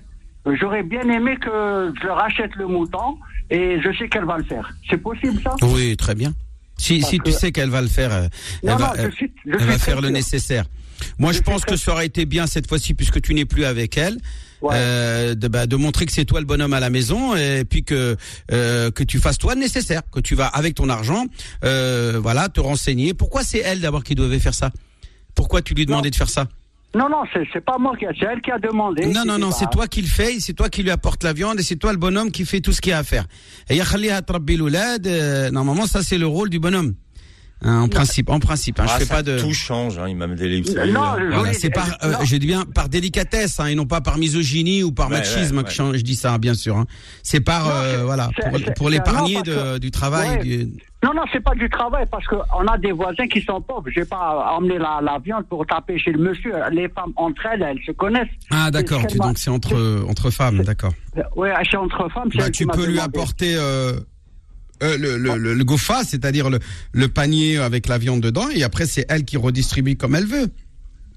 J'aurais 0.60 0.84
bien 0.84 1.02
aimé 1.10 1.38
que 1.38 1.92
je 2.02 2.08
rachète 2.08 2.56
le 2.56 2.68
mouton, 2.68 3.18
et 3.50 3.82
je 3.82 3.92
sais 3.98 4.08
qu'elle 4.10 4.26
va 4.26 4.38
le 4.38 4.44
faire. 4.44 4.70
C'est 4.90 5.02
possible 5.10 5.42
ça? 5.44 5.56
Oui, 5.64 5.98
très 5.98 6.14
bien. 6.14 6.32
Si, 6.78 7.02
tu 7.26 7.32
sais 7.32 7.52
qu'elle 7.52 7.70
va 7.72 7.82
le 7.82 7.88
faire, 7.88 8.12
euh, 8.14 8.28
elle 8.62 8.70
Non, 8.70 8.76
va, 8.76 8.94
non, 8.98 9.04
je 9.06 9.16
suis- 9.16 9.32
je 9.46 9.52
elle 9.54 9.60
suis 9.60 9.68
va 9.70 9.78
très 9.78 9.92
faire 9.92 10.02
le 10.02 10.10
nécessaire. 10.10 10.66
Moi, 11.20 11.32
je, 11.32 11.38
Je 11.38 11.44
pense 11.44 11.64
que 11.66 11.76
ça 11.76 11.92
aurait 11.92 12.06
été 12.06 12.26
bien 12.26 12.48
cette 12.48 12.68
fois-ci, 12.68 12.94
puisque 12.94 13.22
tu 13.22 13.34
n'es 13.34 13.46
plus 13.46 13.66
avec 13.66 13.98
elle, 13.98 14.18
Ouais. 14.62 14.72
euh, 14.74 15.36
de, 15.36 15.48
bah, 15.48 15.68
de 15.68 15.76
montrer 15.76 16.06
que 16.06 16.12
c'est 16.12 16.26
toi 16.26 16.40
le 16.40 16.46
bonhomme 16.46 16.74
à 16.74 16.80
la 16.80 16.90
maison, 16.90 17.36
et 17.36 17.64
puis 17.70 17.84
que 17.84 18.16
euh, 18.52 18.90
que 18.90 19.04
tu 19.04 19.20
fasses 19.20 19.38
toi 19.38 19.54
le 19.54 19.60
nécessaire, 19.60 20.02
que 20.12 20.20
tu 20.20 20.34
vas 20.34 20.48
avec 20.48 20.76
ton 20.76 20.90
argent, 20.90 21.26
euh, 21.64 22.20
voilà, 22.22 22.50
te 22.50 22.60
renseigner. 22.62 23.14
Pourquoi 23.14 23.44
c'est 23.44 23.60
elle 23.60 23.82
d'abord 23.82 24.04
qui 24.04 24.16
devait 24.16 24.40
faire 24.40 24.54
ça? 24.56 24.72
Pourquoi 25.36 25.62
tu 25.62 25.74
lui 25.74 25.86
demandais 25.86 26.10
de 26.10 26.16
faire 26.16 26.30
ça? 26.30 26.48
Non, 26.96 27.10
non, 27.10 27.24
c'est 27.34 27.46
c'est 27.52 27.64
pas 27.64 27.78
moi 27.78 27.96
qui 27.98 28.06
a, 28.06 28.12
c'est 28.18 28.26
elle 28.26 28.42
qui 28.42 28.52
a 28.52 28.58
demandé. 28.58 29.06
Non, 29.08 29.26
non, 29.26 29.38
non, 29.38 29.52
c'est 29.52 29.70
toi 29.70 29.86
qui 29.88 30.02
le 30.02 30.08
fais, 30.08 30.40
c'est 30.40 30.54
toi 30.54 30.70
qui 30.70 30.82
lui 30.82 30.92
apporte 30.92 31.24
la 31.26 31.34
viande, 31.34 31.60
et 31.60 31.64
c'est 31.64 31.76
toi 31.76 31.92
le 31.92 31.98
bonhomme 31.98 32.32
qui 32.32 32.46
fait 32.46 32.62
tout 32.62 32.72
ce 32.72 32.80
qu'il 32.80 32.92
y 32.92 32.94
a 32.94 33.00
à 33.00 33.04
faire. 33.04 33.26
Et 33.70 33.82
euh, 33.82 35.52
normalement, 35.52 35.88
ça 35.88 36.02
c'est 36.02 36.18
le 36.18 36.26
rôle 36.28 36.50
du 36.50 36.60
bonhomme. 36.60 36.96
Hein, 37.66 37.82
en 37.82 37.88
principe, 37.90 38.30
en 38.30 38.40
principe. 38.40 38.80
Hein, 38.80 38.86
Ah, 38.88 38.92
je 38.94 39.00
fais 39.00 39.06
ça 39.06 39.16
pas 39.16 39.24
de. 39.24 39.40
Tout 39.40 39.54
change, 39.54 39.98
hein, 39.98 40.08
Imam 40.08 40.36
Délé, 40.36 40.62
vous 40.62 40.74
Non, 40.92 41.02
Voilà, 41.18 41.42
Oui, 41.42 41.50
c'est 41.54 41.70
par, 41.70 41.88
euh, 42.04 42.12
non. 42.12 42.18
je 42.24 42.36
dis 42.38 42.46
bien 42.48 42.64
par 42.64 42.90
délicatesse, 42.90 43.60
hein, 43.60 43.66
et 43.68 43.76
non 43.76 43.86
pas 43.86 44.02
par 44.02 44.18
misogynie 44.18 44.84
ou 44.84 44.92
par 44.92 45.10
Ouais, 45.10 45.18
machisme 45.18 45.58
ouais, 45.58 45.64
que 45.64 45.72
je, 45.72 45.98
je 45.98 46.04
dis 46.04 46.16
ça, 46.16 46.38
bien 46.38 46.54
sûr. 46.54 46.78
Hein. 46.78 46.86
C'est 47.24 47.40
par, 47.42 47.66
Non, 47.66 47.72
euh, 47.74 48.02
voilà, 48.06 48.30
pour, 48.52 48.74
pour 48.76 48.90
l'épargner 48.90 49.42
que- 49.42 49.78
du 49.80 49.92
travail. 49.92 50.30
Ouais. 50.30 50.44
du- 50.44 50.68
Non, 51.04 51.14
non, 51.14 51.22
c'est 51.32 51.40
pas 51.44 51.54
du 51.54 51.70
travail 51.70 52.06
parce 52.10 52.26
qu'on 52.26 52.68
a 52.68 52.78
des 52.80 52.92
voisins 52.92 53.28
qui 53.28 53.42
sont 53.42 53.62
pauvres. 53.62 53.84
Je 53.94 54.00
vais 54.00 54.06
pas 54.08 54.54
emmener 54.58 54.78
la, 54.80 55.00
la 55.04 55.20
viande 55.20 55.46
pour 55.48 55.66
taper 55.66 55.98
chez 56.00 56.12
le 56.12 56.18
monsieur. 56.20 56.54
Les 56.72 56.88
femmes 56.90 57.14
entre 57.16 57.46
elles, 57.52 57.62
elles 57.62 57.80
se 57.86 57.92
connaissent. 57.92 58.28
Ah 58.50 58.72
d'accord, 58.72 59.04
donc 59.06 59.38
c'est 59.38 59.50
entre 59.52 60.04
entre 60.10 60.30
femmes, 60.32 60.62
d'accord. 60.64 60.94
m'a- 61.16 61.24
Ouais, 61.36 61.54
c'est 61.70 61.78
entre 61.78 62.10
femmes. 62.10 62.30
c'est 62.32 62.40
Bah, 62.40 62.50
tu 62.50 62.66
m'a 62.66 62.74
peux 62.74 62.86
lui 62.88 63.00
apporter 63.00 63.56
euh, 63.56 63.94
euh, 64.84 64.98
le, 64.98 65.18
le, 65.18 65.36
le, 65.38 65.54
le 65.54 65.64
gofa, 65.64 66.04
c'est-à-dire 66.04 66.50
le, 66.50 66.60
le 66.92 67.08
panier 67.08 67.58
avec 67.58 67.88
la 67.88 67.98
viande 67.98 68.22
dedans, 68.22 68.50
et 68.54 68.64
après 68.64 68.86
c'est 68.86 69.06
elle 69.10 69.24
qui 69.26 69.38
redistribue 69.38 69.96
comme 69.96 70.16
elle 70.16 70.26
veut. 70.28 70.48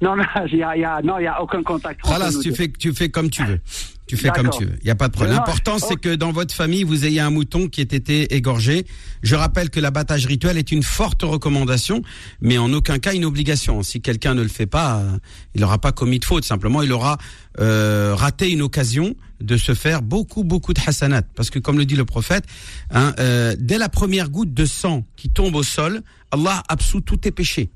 Non, 0.01 0.15
non, 0.17 0.25
il 0.53 0.59
y 0.59 0.63
a, 0.63 0.77
y 0.77 0.85
a- 0.85 1.01
non, 1.03 1.19
il 1.19 1.25
y 1.25 1.27
a 1.27 1.43
aucun 1.43 1.63
contact. 1.63 2.01
Voilà, 2.05 2.31
tu 2.43 2.55
fais 2.55 2.69
tu 2.69 2.93
fais 2.95 3.09
comme 3.09 3.31
tu 3.31 3.43
veux. 3.45 3.61
Tu 4.09 4.17
fais 4.17 4.31
comme 4.31 4.51
tu 4.51 4.65
veux. 4.65 4.79
Il 4.81 4.89
y 4.89 4.91
a 4.91 4.95
pas 4.95 5.09
de 5.09 5.13
problème. 5.13 5.37
L'important 5.37 5.79
c'est 5.79 5.97
que 5.97 6.15
dans 6.15 6.33
votre 6.33 6.55
famille 6.55 6.83
vous 6.83 7.05
ayez 7.05 7.21
un 7.21 7.31
mouton 7.31 7.69
qui 7.69 7.81
ait 7.81 7.85
été 7.85 8.35
égorgé. 8.35 8.87
Je 9.23 9.37
rappelle 9.37 9.71
que 9.71 9.81
l'abattage 9.81 10.27
rituel 10.27 10.57
est 10.57 10.73
une 10.73 10.83
forte 10.83 11.23
recommandation, 11.23 12.03
mais 12.41 12.59
en 12.59 12.73
aucun 12.73 12.99
cas 12.99 13.15
une 13.15 13.25
obligation. 13.25 13.83
Si 13.83 14.01
quelqu'un 14.01 14.35
ne 14.35 14.43
le 14.43 14.49
fait 14.49 14.67
pas, 14.67 14.97
euh, 14.97 15.19
il 15.55 15.61
n'aura 15.61 15.79
pas 15.79 15.93
commis 15.93 16.19
de 16.19 16.25
faute. 16.25 16.45
Simplement, 16.45 16.83
il 16.83 16.93
aura 16.93 17.19
euh, 17.61 18.15
raté 18.17 18.51
une 18.51 18.63
occasion 18.63 19.15
de 19.41 19.57
se 19.57 19.75
faire 19.75 20.03
beaucoup 20.03 20.43
beaucoup 20.43 20.73
de 20.73 20.81
hasanat. 20.85 21.23
Parce 21.35 21.51
que 21.51 21.59
comme 21.59 21.79
le 21.79 21.85
dit 21.85 21.97
le 21.97 22.05
prophète, 22.05 22.45
hein, 22.91 23.15
euh, 23.19 23.55
dès 23.59 23.79
la 23.79 23.89
première 23.89 24.31
goutte 24.31 24.55
de 24.55 24.65
sang 24.65 25.05
qui 25.17 25.29
tombe 25.29 25.55
au 25.55 25.63
sol, 25.63 26.03
Allah 26.31 26.63
absout 26.69 27.03
tous 27.03 27.19
tes 27.19 27.31
péchés. 27.31 27.71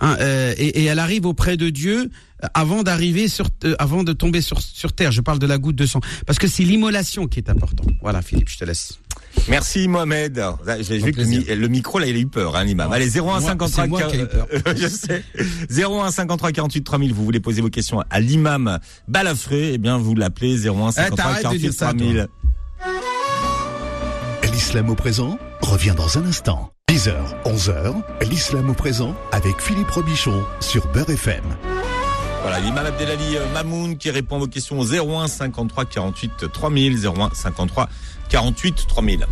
Hein, 0.00 0.16
euh, 0.20 0.54
et, 0.56 0.82
et 0.82 0.84
elle 0.84 0.98
arrive 0.98 1.26
auprès 1.26 1.56
de 1.56 1.70
Dieu 1.70 2.10
euh, 2.44 2.46
avant 2.54 2.82
d'arriver 2.82 3.26
sur, 3.28 3.46
euh, 3.64 3.74
avant 3.78 4.04
de 4.04 4.12
tomber 4.12 4.40
sur, 4.40 4.60
sur 4.60 4.92
terre. 4.92 5.10
Je 5.12 5.20
parle 5.20 5.38
de 5.38 5.46
la 5.46 5.58
goutte 5.58 5.76
de 5.76 5.86
sang, 5.86 6.00
parce 6.26 6.38
que 6.38 6.46
c'est 6.46 6.62
l'immolation 6.62 7.26
qui 7.26 7.40
est 7.40 7.50
importante. 7.50 7.88
Voilà, 8.00 8.22
Philippe, 8.22 8.48
je 8.48 8.58
te 8.58 8.64
laisse. 8.64 9.00
Merci 9.48 9.88
Mohamed. 9.88 10.42
J'ai 10.80 10.98
vu 10.98 11.12
que 11.12 11.20
le, 11.20 11.68
micro 11.68 11.98
là 11.98 12.06
il 12.06 12.16
a 12.16 12.18
eu 12.18 12.26
peur 12.26 12.56
hein, 12.56 12.64
l'imam. 12.64 12.90
Allez 12.92 13.18
01 13.18 13.22
Moi, 13.22 13.40
53 13.40 13.68
c'est 13.68 13.88
moi 13.88 14.02
qui 14.02 14.16
ai 14.16 14.20
eu 14.22 14.26
peur. 14.26 14.46
euh, 14.52 14.74
je 14.76 14.86
sais. 14.88 15.22
01 15.70 16.10
53 16.10 16.52
48 16.52 16.82
3000 16.82 17.12
vous 17.12 17.24
voulez 17.24 17.40
poser 17.40 17.60
vos 17.60 17.68
questions 17.68 18.02
à 18.10 18.20
l'imam 18.20 18.78
Balafré 19.06 19.72
eh 19.74 19.78
bien 19.78 19.98
vous 19.98 20.14
l'appelez 20.14 20.66
01 20.66 20.92
53 20.92 21.06
Eh, 21.12 21.16
t'arrêtes 21.16 21.36
de 21.38 21.42
48 21.42 21.58
dire 21.58 21.72
ça, 21.72 21.86
toi. 21.92 21.98
3000. 21.98 22.28
L'islam 24.58 24.90
au 24.90 24.96
présent 24.96 25.38
revient 25.60 25.94
dans 25.96 26.18
un 26.18 26.24
instant. 26.26 26.72
10h, 26.90 27.14
11h, 27.44 27.94
l'islam 28.28 28.68
au 28.68 28.74
présent 28.74 29.14
avec 29.30 29.60
Philippe 29.60 29.88
Robichon 29.88 30.42
sur 30.58 30.84
Beurre 30.88 31.10
FM. 31.10 31.44
Voilà, 32.42 32.58
l'imam 32.58 32.84
Abdelali 32.84 33.36
euh, 33.36 33.46
Mamoun 33.54 33.96
qui 33.96 34.10
répond 34.10 34.34
à 34.34 34.38
vos 34.40 34.46
questions 34.48 34.80
au 34.80 34.84
01 34.92 35.28
53 35.28 35.84
48 35.84 36.46
3000 36.52 37.06
01 37.06 37.30
53 37.34 37.88
48 38.30 38.86
3000. 38.88 39.26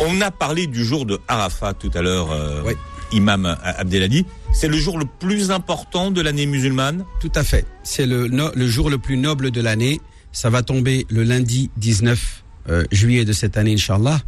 On 0.00 0.22
a 0.22 0.30
parlé 0.30 0.66
du 0.66 0.86
jour 0.86 1.04
de 1.04 1.20
Arafat 1.28 1.74
tout 1.74 1.90
à 1.92 2.00
l'heure 2.00 2.32
euh, 2.32 2.62
Ouais. 2.62 2.78
imam 3.12 3.58
Abdelali, 3.62 4.24
c'est 4.54 4.68
le 4.68 4.78
jour 4.78 4.98
le 4.98 5.04
plus 5.04 5.50
important 5.50 6.10
de 6.10 6.22
l'année 6.22 6.46
musulmane? 6.46 7.04
Tout 7.20 7.32
à 7.34 7.44
fait. 7.44 7.66
C'est 7.82 8.06
le, 8.06 8.28
no- 8.28 8.52
le 8.54 8.66
jour 8.66 8.88
le 8.88 8.96
plus 8.96 9.18
noble 9.18 9.50
de 9.50 9.60
l'année. 9.60 10.00
Ça 10.32 10.48
va 10.48 10.62
tomber 10.62 11.04
le 11.10 11.24
lundi 11.24 11.70
19 11.76 12.42
euh, 12.68 12.84
juillet 12.90 13.24
de 13.24 13.32
cette 13.32 13.56
année, 13.58 13.74
Inch'Allah. 13.74 14.18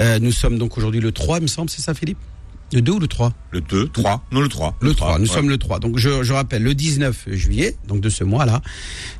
Euh, 0.00 0.18
nous 0.18 0.32
sommes 0.32 0.58
donc 0.58 0.76
aujourd'hui 0.76 1.00
le 1.00 1.12
3, 1.12 1.38
il 1.38 1.42
me 1.42 1.46
semble, 1.46 1.70
c'est 1.70 1.82
ça, 1.82 1.94
Philippe? 1.94 2.18
Le 2.72 2.82
2 2.82 2.92
ou 2.92 2.98
le 2.98 3.08
3 3.08 3.32
Le 3.50 3.60
2, 3.62 3.88
3, 3.88 4.26
non 4.30 4.40
le 4.40 4.48
3. 4.48 4.76
Le 4.80 4.94
3, 4.94 5.18
nous 5.18 5.26
ouais. 5.26 5.32
sommes 5.32 5.48
le 5.48 5.56
3. 5.56 5.78
Donc 5.80 5.96
je, 5.96 6.22
je 6.22 6.32
rappelle, 6.32 6.62
le 6.62 6.74
19 6.74 7.28
juillet, 7.28 7.76
donc 7.86 8.00
de 8.00 8.10
ce 8.10 8.24
mois-là, 8.24 8.60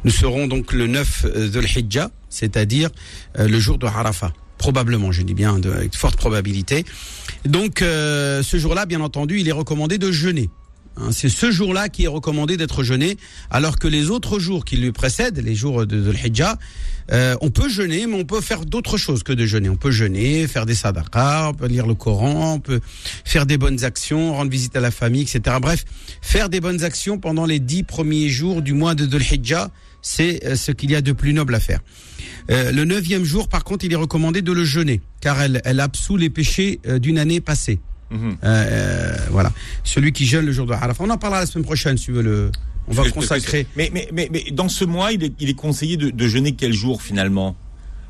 nous 0.04 0.11
serons 0.11 0.46
donc 0.46 0.72
le 0.72 0.87
9 0.87 1.50
de 1.50 1.61
l'Hijjah, 1.61 2.11
c'est-à-dire 2.28 2.90
euh, 3.38 3.48
le 3.48 3.59
jour 3.59 3.78
de 3.78 3.87
Arafat. 3.87 4.33
Probablement, 4.59 5.12
je 5.12 5.22
dis 5.22 5.35
bien, 5.35 5.59
de, 5.59 5.70
avec 5.70 5.94
forte 5.94 6.16
probabilité. 6.16 6.85
Donc 7.44 7.81
euh, 7.81 8.42
ce 8.42 8.59
jour-là, 8.59 8.87
bien 8.87 9.00
entendu, 9.00 9.40
il 9.40 9.48
est 9.48 9.52
recommandé 9.52 9.98
de 9.98 10.11
jeûner. 10.11 10.50
Hein, 11.00 11.11
C'est 11.12 11.28
ce 11.28 11.50
jour-là 11.50 11.88
qui 11.88 12.04
est 12.04 12.08
recommandé 12.08 12.56
d'être 12.56 12.82
jeûné, 12.82 13.16
alors 13.50 13.78
que 13.78 13.88
les 13.88 14.11
autres 14.11 14.38
jours 14.38 14.64
qui 14.64 14.76
lui 14.76 14.92
précèdent, 14.92 15.38
les 15.38 15.54
jours 15.54 15.87
de, 15.87 16.00
de 16.00 16.11
l'Hijjah, 16.11 16.58
euh, 17.11 17.37
on 17.40 17.50
peut 17.50 17.68
jeûner, 17.68 18.06
mais 18.06 18.16
on 18.16 18.24
peut 18.24 18.40
faire 18.40 18.64
d'autres 18.64 18.96
choses 18.96 19.22
que 19.22 19.32
de 19.32 19.46
jeûner. 19.46 19.68
On 19.68 19.76
peut 19.76 19.90
jeûner, 19.90 20.46
faire 20.46 20.66
des 20.66 20.74
sadaqas, 20.74 21.48
on 21.50 21.54
peut 21.54 21.66
lire 21.66 21.87
le 21.87 21.94
Coran, 21.94 22.54
on 22.54 22.61
peut 22.61 22.80
faire 23.24 23.46
des 23.46 23.56
bonnes 23.56 23.84
actions, 23.84 24.34
rendre 24.34 24.50
visite 24.50 24.76
à 24.76 24.80
la 24.80 24.90
famille, 24.90 25.22
etc. 25.22 25.56
Bref, 25.61 25.84
faire 26.20 26.48
des 26.48 26.61
bonnes 26.61 26.84
actions 26.84 27.18
pendant 27.18 27.46
les 27.46 27.61
dix 27.61 27.82
premiers 27.82 28.28
jours 28.28 28.61
du 28.62 28.74
mois 28.74 28.94
de 28.94 29.06
Dhul 29.06 29.22
Hijjah, 29.22 29.70
c'est 30.02 30.44
euh, 30.44 30.56
ce 30.56 30.72
qu'il 30.72 30.90
y 30.90 30.94
a 30.94 31.00
de 31.00 31.12
plus 31.12 31.32
noble 31.32 31.54
à 31.54 31.61
faire. 31.61 31.80
Euh, 32.50 32.72
le 32.72 32.84
neuvième 32.84 33.24
jour, 33.24 33.48
par 33.48 33.64
contre, 33.64 33.84
il 33.84 33.92
est 33.92 33.96
recommandé 33.96 34.42
de 34.42 34.52
le 34.52 34.64
jeûner, 34.64 35.00
car 35.20 35.40
elle, 35.40 35.61
elle 35.64 35.80
absout 35.80 36.16
les 36.16 36.30
péchés 36.30 36.80
euh, 36.87 36.98
d'une 36.98 37.18
année 37.18 37.40
passée. 37.40 37.78
Mhm. 38.11 38.37
Euh, 38.42 38.47
euh, 38.47 39.16
voilà. 39.31 39.53
Celui 39.85 40.12
qui 40.12 40.25
jeûne 40.27 40.47
le 40.47 40.53
jour 40.53 40.66
de 40.66 40.73
Arafat. 40.73 41.05
On 41.05 41.11
en 41.11 41.18
parlera 41.18 41.40
la 41.40 41.47
semaine 41.47 41.64
prochaine, 41.64 41.97
si 41.99 42.07
tu 42.07 42.12
veux 42.12 42.23
le. 42.23 42.51
On 42.88 42.92
va 42.94 43.09
consacrer. 43.11 43.66
Mais, 43.77 43.90
mais, 43.92 44.09
mais, 44.12 44.29
mais 44.33 44.44
dans 44.53 44.68
ce 44.71 44.85
mois, 44.87 45.12
il 45.12 45.23
est, 45.23 45.33
il 45.40 45.51
est 45.51 45.55
conseillé 45.55 45.97
de, 45.99 46.09
de 46.11 46.29
jeûner 46.29 46.53
quel 46.53 46.73
jour 46.73 47.03
finalement? 47.03 47.55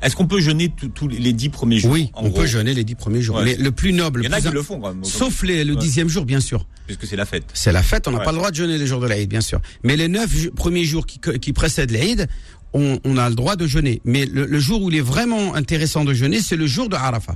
Est-ce 0.01 0.15
qu'on 0.15 0.27
peut 0.27 0.39
jeûner 0.39 0.71
tous- 0.95 1.09
les 1.09 1.33
dix 1.33 1.49
premiers 1.49 1.79
jours 1.79 1.91
Oui, 1.91 2.09
en 2.13 2.23
on 2.23 2.29
gros? 2.29 2.39
peut 2.39 2.47
jeûner 2.47 2.73
les 2.73 2.85
dix 2.85 2.95
premiers 2.95 3.21
jours. 3.21 3.35
Ouais. 3.35 3.43
Mais 3.43 3.55
le 3.57 3.71
plus 3.73 3.91
noble, 3.91 4.21
Il 4.23 4.29
y 4.31 4.33
en 4.33 4.37
a 4.37 4.39
qui 4.39 4.47
le 4.47 4.61
font 4.63 4.79
quand 4.79 4.93
même. 4.93 5.03
sauf 5.03 5.43
les, 5.43 5.65
le 5.65 5.73
Ouais. 5.73 5.79
dixième 5.81 6.07
jour, 6.07 6.23
bien 6.23 6.39
sûr. 6.39 6.65
Puisque 6.87 7.05
c'est 7.05 7.17
la 7.17 7.25
fête. 7.25 7.43
C'est 7.53 7.73
la 7.73 7.83
fête, 7.83 8.07
on 8.07 8.11
n'a 8.11 8.19
Ouais. 8.19 8.23
pas 8.23 8.31
le 8.31 8.37
droit 8.37 8.51
de 8.51 8.55
jeûner 8.55 8.77
les 8.77 8.87
jours 8.87 9.01
de 9.01 9.07
l'Aïd, 9.07 9.27
bien 9.29 9.41
sûr. 9.41 9.59
Mais 9.83 9.97
les 9.97 10.07
neuf 10.07 10.49
premiers 10.55 10.85
jours 10.85 11.05
qui, 11.05 11.19
qui 11.41 11.51
précèdent 11.51 11.91
l'Aïd, 11.91 12.27
on, 12.71 12.97
on 13.03 13.17
a 13.17 13.27
le 13.27 13.35
droit 13.35 13.57
de 13.57 13.67
jeûner. 13.67 13.99
Mais 14.05 14.25
le, 14.25 14.45
le 14.45 14.59
jour 14.59 14.81
où 14.83 14.89
il 14.89 14.95
est 14.95 15.01
vraiment 15.01 15.53
intéressant 15.55 16.05
de 16.05 16.13
jeûner, 16.13 16.39
c'est 16.39 16.55
le 16.55 16.65
jour 16.67 16.87
de 16.87 16.95
Arafat. 16.95 17.35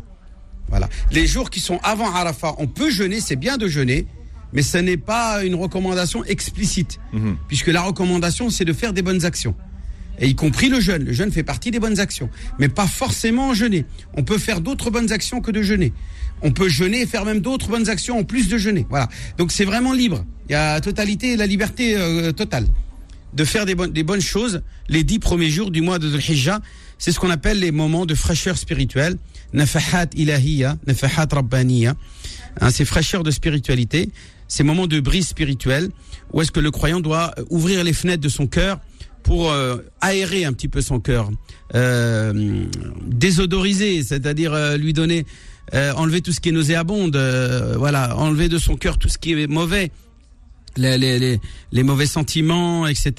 Voilà. 0.74 0.90
Les 1.12 1.28
jours 1.28 1.52
qui 1.52 1.60
sont 1.60 1.80
avant 1.84 2.12
Arafat, 2.12 2.56
on 2.58 2.66
peut 2.66 2.90
jeûner, 2.90 3.22
c'est 3.22 3.36
bien 3.36 3.58
de 3.58 3.68
jeûner, 3.68 4.08
mais 4.54 4.64
ce 4.64 4.80
n'est 4.80 4.98
pas 4.98 5.44
une 5.44 5.54
recommandation 5.54 6.26
explicite. 6.26 7.00
Mhm. 7.12 7.38
Puisque 7.48 7.68
la 7.68 7.84
recommandation, 7.84 8.50
c'est 8.50 8.66
de 8.66 8.74
faire 8.74 8.92
des 8.92 9.04
bonnes 9.04 9.24
actions. 9.24 9.54
Et 10.18 10.28
y 10.28 10.34
compris 10.34 10.70
le 10.70 10.80
jeûne. 10.80 11.04
Le 11.04 11.14
jeûne 11.14 11.32
fait 11.32 11.44
partie 11.44 11.70
des 11.70 11.80
bonnes 11.80 12.00
actions. 12.00 12.28
Mais 12.58 12.70
pas 12.70 12.88
forcément 12.88 13.54
jeûner. 13.54 13.86
On 14.18 14.24
peut 14.24 14.40
faire 14.40 14.62
d'autres 14.62 14.90
bonnes 14.90 15.12
actions 15.12 15.42
que 15.42 15.52
de 15.52 15.62
jeûner. 15.62 15.94
On 16.42 16.52
peut 16.52 16.70
jeûner 16.70 17.02
et 17.02 17.06
faire 17.06 17.24
même 17.24 17.40
d'autres 17.40 17.70
bonnes 17.70 17.88
actions 17.88 18.18
en 18.18 18.24
plus 18.24 18.50
de 18.50 18.58
jeûner. 18.58 18.88
Voilà. 18.90 19.10
Donc 19.38 19.52
c'est 19.52 19.66
vraiment 19.66 19.94
libre. 19.94 20.26
Il 20.50 20.54
y 20.54 20.56
a 20.56 20.82
totalité, 20.82 21.38
la 21.38 21.46
liberté 21.46 21.96
euh, 21.96 22.32
totale 22.32 22.66
de 23.34 23.44
faire 23.46 23.66
des 23.66 23.76
bonnes, 23.76 23.92
des 23.92 24.04
bonnes 24.04 24.22
choses 24.22 24.62
les 24.88 25.04
dix 25.04 25.20
premiers 25.20 25.50
jours 25.50 25.72
du 25.72 25.82
mois 25.82 26.00
de 26.00 26.10
Dhul 26.10 26.20
Hijjah. 26.20 26.62
C'est 26.98 27.12
ce 27.12 27.20
qu'on 27.20 27.30
appelle 27.30 27.60
les 27.60 27.72
moments 27.72 28.06
de 28.06 28.16
fraîcheur 28.16 28.58
spirituelle. 28.58 29.18
Nafahat 29.54 30.10
ilahiya, 30.16 30.78
nafahat 30.88 31.28
rabbaniya. 31.32 31.96
Hein, 32.62 32.70
ces 32.70 32.86
fraîcheurs 32.86 33.24
de 33.24 33.32
spiritualité, 33.32 34.10
ces 34.48 34.64
moments 34.64 34.88
de 34.88 35.00
brise 35.00 35.28
spirituelle, 35.28 35.90
où 36.32 36.42
est-ce 36.42 36.52
que 36.52 36.60
le 36.60 36.72
croyant 36.72 37.00
doit 37.00 37.34
euh, 37.38 37.46
ouvrir 37.50 37.84
les 37.84 37.94
fenêtres 37.94 38.22
de 38.22 38.30
son 38.30 38.48
cœur 38.48 38.80
pour 39.24 39.52
euh, 39.52 39.78
aérer 40.02 40.46
un 40.46 40.54
petit 40.54 40.68
peu 40.68 40.82
son 40.82 41.00
cœur, 41.00 41.32
euh, 41.74 42.66
désodoriser, 43.08 44.04
c'est-à-dire 44.04 44.54
euh, 44.54 44.78
lui 44.78 44.94
donner, 44.94 45.26
enlever 45.96 46.22
tout 46.22 46.34
ce 46.34 46.40
qui 46.40 46.50
est 46.50 46.52
nauséabonde, 46.52 47.16
voilà, 47.78 48.16
enlever 48.18 48.48
de 48.48 48.60
son 48.60 48.76
cœur 48.76 49.00
tout 49.00 49.10
ce 49.10 49.18
qui 49.18 49.32
est 49.32 49.48
mauvais, 49.48 49.92
les, 50.78 50.98
les, 50.98 51.20
les, 51.20 51.40
les 51.72 51.84
mauvais 51.84 52.06
sentiments, 52.06 52.88
etc., 52.88 53.12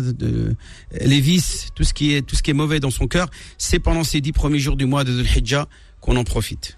de- 0.00 0.54
les 1.00 1.20
vices, 1.20 1.68
tout 1.74 1.84
ce 1.84 1.92
qui 1.94 2.14
est 2.14 2.22
tout 2.22 2.36
ce 2.36 2.42
qui 2.42 2.50
est 2.50 2.54
mauvais 2.54 2.80
dans 2.80 2.90
son 2.90 3.06
cœur. 3.06 3.28
C'est 3.58 3.78
pendant 3.78 4.04
ces 4.04 4.20
dix 4.20 4.32
premiers 4.32 4.58
jours 4.58 4.76
du 4.76 4.86
mois 4.86 5.04
de 5.04 5.12
Dhul 5.12 5.26
Hijjah 5.26 5.66
qu'on 6.00 6.16
en 6.16 6.24
profite. 6.24 6.76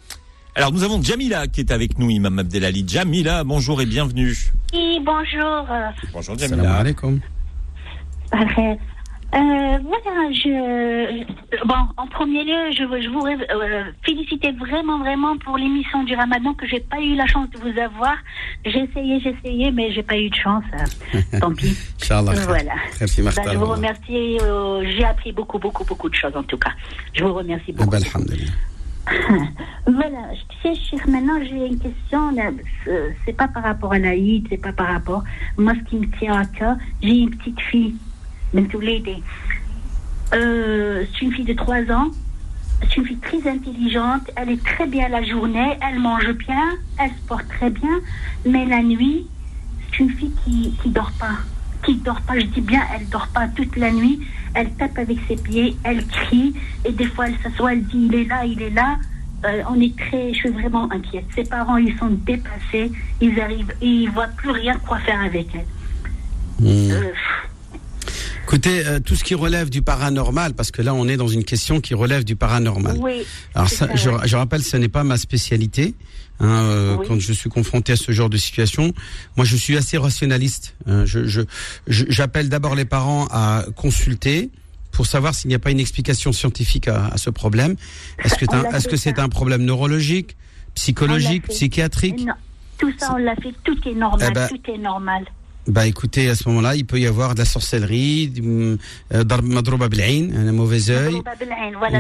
Alors 0.55 0.73
nous 0.73 0.83
avons 0.83 1.01
Jamila 1.03 1.47
qui 1.47 1.61
est 1.61 1.71
avec 1.71 1.99
nous, 1.99 2.11
Imam 2.11 2.39
Abdelali. 2.39 2.85
Jamila, 2.87 3.45
bonjour 3.45 3.81
et 3.81 3.87
bienvenue. 3.87 4.37
Oui, 4.75 4.99
bonjour. 5.05 5.67
Bonjour 6.13 6.39
Salam 6.39 6.51
Jamila. 6.57 6.77
alaikum. 6.79 7.21
Euh, 9.35 9.39
voilà, 9.83 10.33
je 10.33 11.23
bon, 11.67 11.75
en 11.99 12.07
premier 12.07 12.45
lieu, 12.45 12.71
je, 12.73 12.85
je 13.03 13.09
voudrais 13.11 13.37
euh, 13.51 13.85
féliciter 14.03 14.53
vraiment, 14.53 14.99
vraiment 15.01 15.37
pour 15.37 15.59
l'émission 15.59 16.03
du 16.05 16.15
Ramadan 16.15 16.55
que 16.55 16.67
j'ai 16.67 16.81
pas 16.81 16.99
eu 16.99 17.15
la 17.15 17.27
chance 17.27 17.51
de 17.51 17.59
vous 17.59 17.79
avoir. 17.79 18.17
J'ai 18.65 18.85
essayé, 18.85 19.21
j'ai 19.21 19.37
essayé, 19.39 19.71
mais 19.71 19.93
j'ai 19.93 20.03
pas 20.03 20.17
eu 20.17 20.31
de 20.31 20.35
chance. 20.35 20.65
euh, 21.15 21.21
Tant 21.41 21.53
pis. 21.53 21.77
Inch'Allah. 22.03 22.33
Voilà. 22.47 22.73
Fi 23.07 23.21
Ben, 23.23 23.53
je 23.53 23.59
vous 23.59 23.67
remercie. 23.67 24.39
euh, 24.41 24.83
j'ai 24.97 25.05
appris 25.05 25.33
beaucoup, 25.33 25.59
beaucoup, 25.59 25.85
beaucoup 25.85 26.09
de 26.09 26.15
choses 26.15 26.35
en 26.35 26.43
tout 26.43 26.59
cas. 26.59 26.73
Je 27.13 27.23
vous 27.23 27.35
remercie 27.35 27.75
Ah 27.79 27.85
beaucoup. 27.85 27.91
ben, 27.91 28.03
alhamdulillah. 28.03 28.53
Voilà, 29.87 30.35
je 30.65 30.75
sais, 30.75 31.11
maintenant 31.11 31.39
j'ai 31.43 31.67
une 31.67 31.79
question. 31.79 32.35
c'est- 33.25 33.33
pas 33.35 33.49
par 33.49 33.63
rapport 33.63 33.93
à 33.93 33.99
l'Aïd, 33.99 34.47
c'est 34.51 34.59
pas 34.61 34.73
par 34.73 34.89
rapport. 34.89 35.23
Moi, 35.59 35.73
ce 35.75 35.91
qui 35.91 35.97
me 35.97 36.07
tient 36.19 36.39
à 36.41 36.45
cœur, 36.47 36.77
j'ai 37.03 37.11
une 37.19 37.31
petite 37.37 37.61
fille. 37.61 37.95
Euh, 40.35 41.05
c'est 41.13 41.25
une 41.25 41.33
fille 41.33 41.45
de 41.45 41.55
3 41.55 41.91
ans. 41.93 42.11
C'est 42.83 42.97
une 42.99 43.07
fille 43.07 43.19
très 43.19 43.49
intelligente. 43.49 44.31
Elle 44.37 44.51
est 44.51 44.65
très 44.65 44.87
bien 44.87 45.09
la 45.09 45.23
journée. 45.23 45.77
Elle 45.81 45.99
mange 45.99 46.31
bien. 46.33 46.71
Elle 46.99 47.11
se 47.11 47.27
porte 47.27 47.49
très 47.49 47.71
bien. 47.71 48.01
Mais 48.47 48.67
la 48.67 48.83
nuit, 48.83 49.27
c'est 49.91 50.01
une 50.01 50.11
fille 50.11 50.33
qui 50.45 50.73
qui 50.83 50.91
dort 50.91 51.13
pas. 51.19 51.39
Qui 51.85 51.95
dort 51.97 52.21
pas, 52.23 52.39
je 52.39 52.47
dis 52.47 52.61
bien, 52.61 52.83
elle 52.95 53.09
dort 53.09 53.29
pas 53.29 53.47
toute 53.49 53.77
la 53.77 53.93
nuit. 53.93 54.21
Elle 54.55 54.71
tape 54.73 54.99
avec 54.99 55.19
ses 55.29 55.37
pieds, 55.37 55.77
elle 55.85 56.05
crie. 56.07 56.55
Et 56.85 56.93
des 56.93 57.07
fois, 57.07 57.29
elle 57.29 57.39
s'assoit, 57.43 57.73
elle 57.73 57.85
dit 57.85 58.07
il 58.11 58.15
est 58.15 58.25
là, 58.25 58.45
il 58.45 58.61
est 58.61 58.71
là. 58.71 58.97
euh, 59.45 59.63
on 59.71 59.81
est 59.81 59.97
très, 59.97 60.33
je 60.35 60.39
suis 60.39 60.49
vraiment 60.49 60.91
inquiète. 60.91 61.27
Ses 61.35 61.45
parents, 61.45 61.77
ils 61.77 61.97
sont 61.99 62.11
dépassés, 62.11 62.91
ils 63.21 63.41
arrivent, 63.41 63.73
ils 63.81 64.09
voient 64.11 64.27
plus 64.37 64.51
rien 64.51 64.77
quoi 64.87 64.99
faire 64.99 65.21
avec 65.21 65.47
elle. 65.55 65.67
Hmm. 66.61 66.91
Euh, 66.91 67.13
Écoutez, 68.49 68.87
euh, 68.87 68.99
tout 68.99 69.15
ce 69.15 69.25
qui 69.25 69.35
relève 69.35 69.69
du 69.69 69.83
paranormal, 69.83 70.55
parce 70.55 70.71
que 70.71 70.81
là, 70.81 70.95
on 70.95 71.07
est 71.07 71.19
dans 71.19 71.29
une 71.29 71.45
question 71.45 71.83
qui 71.83 71.93
relève 71.93 72.25
du 72.25 72.35
paranormal. 72.35 72.97
oui. 72.99 73.23
Alors 73.55 73.69
ça, 73.69 73.89
ça, 73.89 73.95
je, 73.95 74.09
je 74.25 74.37
rappelle, 74.37 74.63
ce 74.63 74.79
n'est 74.79 74.89
pas 74.89 75.05
ma 75.05 75.19
spécialité. 75.19 75.95
Hein, 76.41 76.47
euh, 76.49 76.97
Oui. 76.99 77.07
Quand 77.07 77.21
je 77.21 77.31
suis 77.35 77.51
confronté 77.51 77.93
à 77.93 77.97
ce 77.97 78.11
genre 78.11 78.31
de 78.31 78.39
situation, 78.39 78.95
moi, 79.37 79.45
je 79.45 79.55
suis 79.55 79.77
assez 79.77 79.99
rationaliste. 79.99 80.75
Hein, 80.87 81.05
je, 81.05 81.43
j'appelle 81.87 82.49
d'abord 82.49 82.75
les 82.75 82.87
parents 82.87 83.27
à 83.31 83.65
consulter 83.77 84.49
pour 84.93 85.05
savoir 85.05 85.35
s'il 85.35 85.49
n'y 85.49 85.55
a 85.55 85.59
pas 85.59 85.71
une 85.71 85.81
explication 85.81 86.33
scientifique 86.33 86.89
à, 86.89 87.09
à 87.09 87.19
ce 87.19 87.29
problème. 87.29 87.77
Est-ce 88.25 88.37
que, 88.37 88.47
est-ce 88.75 88.89
que 88.89 88.97
c'est 88.97 89.19
un 89.19 89.29
problème 89.29 89.63
neurologique, 89.63 90.37
psychologique, 90.75 91.49
psychiatrique? 91.49 92.25
Non, 92.25 92.33
tout 92.79 92.93
ça, 92.99 93.13
on 93.13 93.19
l'a 93.19 93.37
fait, 93.37 93.53
tout 93.63 93.77
est 93.87 93.95
normal, 93.95 94.29
Eh 94.31 94.33
ben, 94.33 94.49
tout 94.49 94.71
est 94.71 94.79
normal. 94.79 95.25
Bah 95.69 95.87
écoutez, 95.87 96.31
à 96.31 96.35
ce 96.35 96.49
moment-là, 96.49 96.77
il 96.77 96.87
peut 96.87 96.99
y 96.99 97.07
avoir 97.07 97.35
de 97.35 97.41
la 97.41 97.45
sorcellerie, 97.45 98.33
euh, 98.43 99.25
madrouba 99.43 99.91
bil 99.91 100.01
ayn, 100.01 100.35
un 100.35 100.51
mauvais 100.51 100.89
œil. 100.89 101.21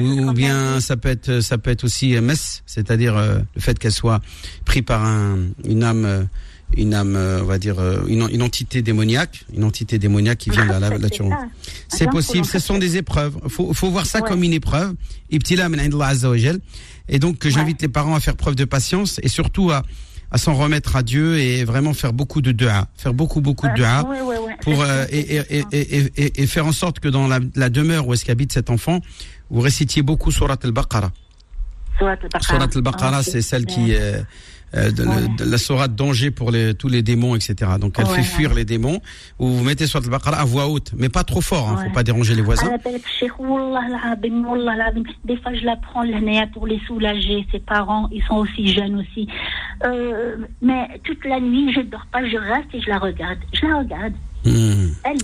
Ou, 0.01 0.33
bien 0.33 0.81
ça 0.81 0.97
peut 0.97 1.11
être 1.11 1.41
ça 1.41 1.59
peut 1.59 1.71
être 1.71 1.85
aussi 1.85 2.17
euh, 2.17 2.23
mess, 2.23 2.63
c'est-à-dire 2.65 3.15
euh, 3.15 3.41
le 3.55 3.61
fait 3.61 3.79
qu'elle 3.79 3.93
soit 3.93 4.23
prise 4.65 4.85
par 4.85 5.05
un, 5.05 5.39
une 5.67 5.85
âme 5.85 6.29
une 6.77 6.95
âme 6.95 7.17
on 7.17 7.45
va 7.45 7.59
dire 7.59 7.77
une, 8.07 8.27
une 8.31 8.43
entité 8.43 8.81
démoniaque, 8.81 9.45
une 9.55 9.65
entité 9.65 9.99
démoniaque 9.99 10.39
qui 10.39 10.51
vient 10.51 10.65
de 10.65 10.71
la, 10.71 10.81
la 10.81 10.99
C'est 11.89 12.11
possible, 12.11 12.47
ce 12.47 12.59
sont 12.59 12.79
des 12.79 12.97
épreuves. 12.97 13.37
Faut 13.49 13.75
faut 13.75 13.91
voir 13.91 14.07
ça 14.07 14.21
Ouais. 14.21 14.29
comme 14.29 14.43
une 14.43 14.55
épreuve. 14.55 14.95
Et 15.31 17.19
donc 17.19 17.47
j'invite 17.49 17.83
les 17.83 17.89
parents 17.89 18.15
à 18.15 18.21
faire 18.21 18.37
preuve 18.37 18.55
de 18.55 18.65
patience 18.65 19.21
et 19.23 19.29
surtout 19.29 19.71
à 19.71 19.83
à 20.31 20.39
s'en 20.39 20.55
remettre 20.55 20.97
à 20.97 21.03
Dieu 21.03 21.39
et 21.39 21.65
vraiment 21.65 21.95
faire 21.95 22.13
beaucoup 22.13 22.43
de 22.43 22.53
dua, 22.53 22.87
faire 22.97 23.15
beaucoup 23.15 23.41
beaucoup 23.41 23.67
de 23.69 23.75
dua 23.75 24.03
ouais. 24.09 24.57
pour 24.61 24.83
euh, 24.83 25.07
et, 25.11 25.37
et, 25.37 25.65
et, 25.73 26.43
et, 26.43 26.47
faire 26.47 26.67
en 26.67 26.73
sorte 26.73 27.01
que 27.01 27.09
dans 27.09 27.27
la, 27.27 27.41
la 27.55 27.71
demeure 27.71 28.07
où 28.07 28.15
est-ce 28.15 28.25
qu'habite 28.25 28.53
cet 28.53 28.69
enfant, 28.71 29.01
vous 29.51 29.61
récitiez 29.61 30.03
beaucoup 30.03 30.31
Surat 30.31 30.59
al-Baqarah. 30.63 31.13
Surat 31.99 32.69
al-Baqarah. 32.75 33.19
Ah, 33.19 33.23
c'est 33.23 33.43
celle 33.43 33.65
qui 33.65 33.93
est 33.93 34.23
euh, 34.75 34.91
de, 34.91 35.45
de, 35.45 35.51
la 35.51 35.57
sourate 35.57 35.95
danger 35.95 36.31
pour 36.31 36.51
les, 36.51 36.75
tous 36.75 36.89
les 36.89 37.01
démons, 37.03 37.35
etc. 37.35 37.55
Donc 37.81 37.95
elle 37.99 38.07
fait 38.07 38.23
fuir 38.23 38.53
les 38.53 38.67
démons. 38.67 39.01
Ou 39.39 39.49
vous 39.49 39.65
mettez 39.65 39.87
sourate 39.87 40.05
al-Baqarah 40.05 40.41
à 40.41 40.45
voix 40.45 40.69
haute, 40.69 40.93
mais 40.95 41.09
pas 41.09 41.25
trop 41.25 41.41
fort, 41.41 41.71
hein, 41.71 41.85
faut 41.87 41.95
pas 41.95 42.03
déranger 42.03 42.35
les 42.35 42.43
voisins. 42.43 42.71
Ah, 42.71 42.77
ben, 42.85 42.93
Des 45.25 45.37
fois 45.39 45.55
je 45.55 45.65
la 45.65 45.77
prends 45.77 46.05
pour 46.53 46.67
les 46.67 46.81
soulager, 46.87 47.47
ses 47.51 47.61
parents, 47.61 48.09
ils 48.13 48.23
sont 48.25 48.37
aussi 48.37 48.69
jeunes 48.69 48.97
aussi. 48.97 49.27
Euh, 49.85 50.37
mais 50.61 51.01
toute 51.05 51.25
la 51.25 51.41
nuit 51.41 51.73
je 51.73 51.81
ne 51.81 51.85
dors 51.87 52.07
pas, 52.13 52.27
je 52.27 52.37
reste 52.37 52.69
et 52.75 52.81
je 52.81 52.89
la 52.89 52.99
regarde. 52.99 53.39
Je 53.55 53.67
la 53.67 53.79
regarde. 53.79 54.13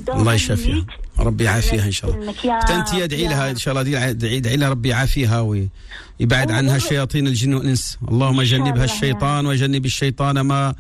الله 0.08 0.34
يشافيها. 0.34 0.86
ربي 1.18 1.44
يعافيها 1.44 1.86
إن 1.86 1.92
شاء 1.92 2.10
الله. 2.10 2.34
أنت 2.70 2.94
ادعي 2.94 3.28
لها 3.28 3.50
إن. 3.50 3.56
شاء 3.56 3.74
الله. 3.74 4.10
ادعي 4.10 4.36
ادعي 4.36 4.56
لها 4.56 4.68
ربي 4.68 4.88
يعافيها 4.88 5.40
ويبعد 5.40 6.50
عنها 6.50 6.78
شياطين 6.78 7.26
الجن 7.26 7.54
والإنس. 7.54 7.98
اللهم 8.08 8.42
جنبها 8.42 8.84
الشيطان 8.84 9.46
وجنب 9.46 9.84
الشيطان 9.84 10.40
ما 10.40 10.74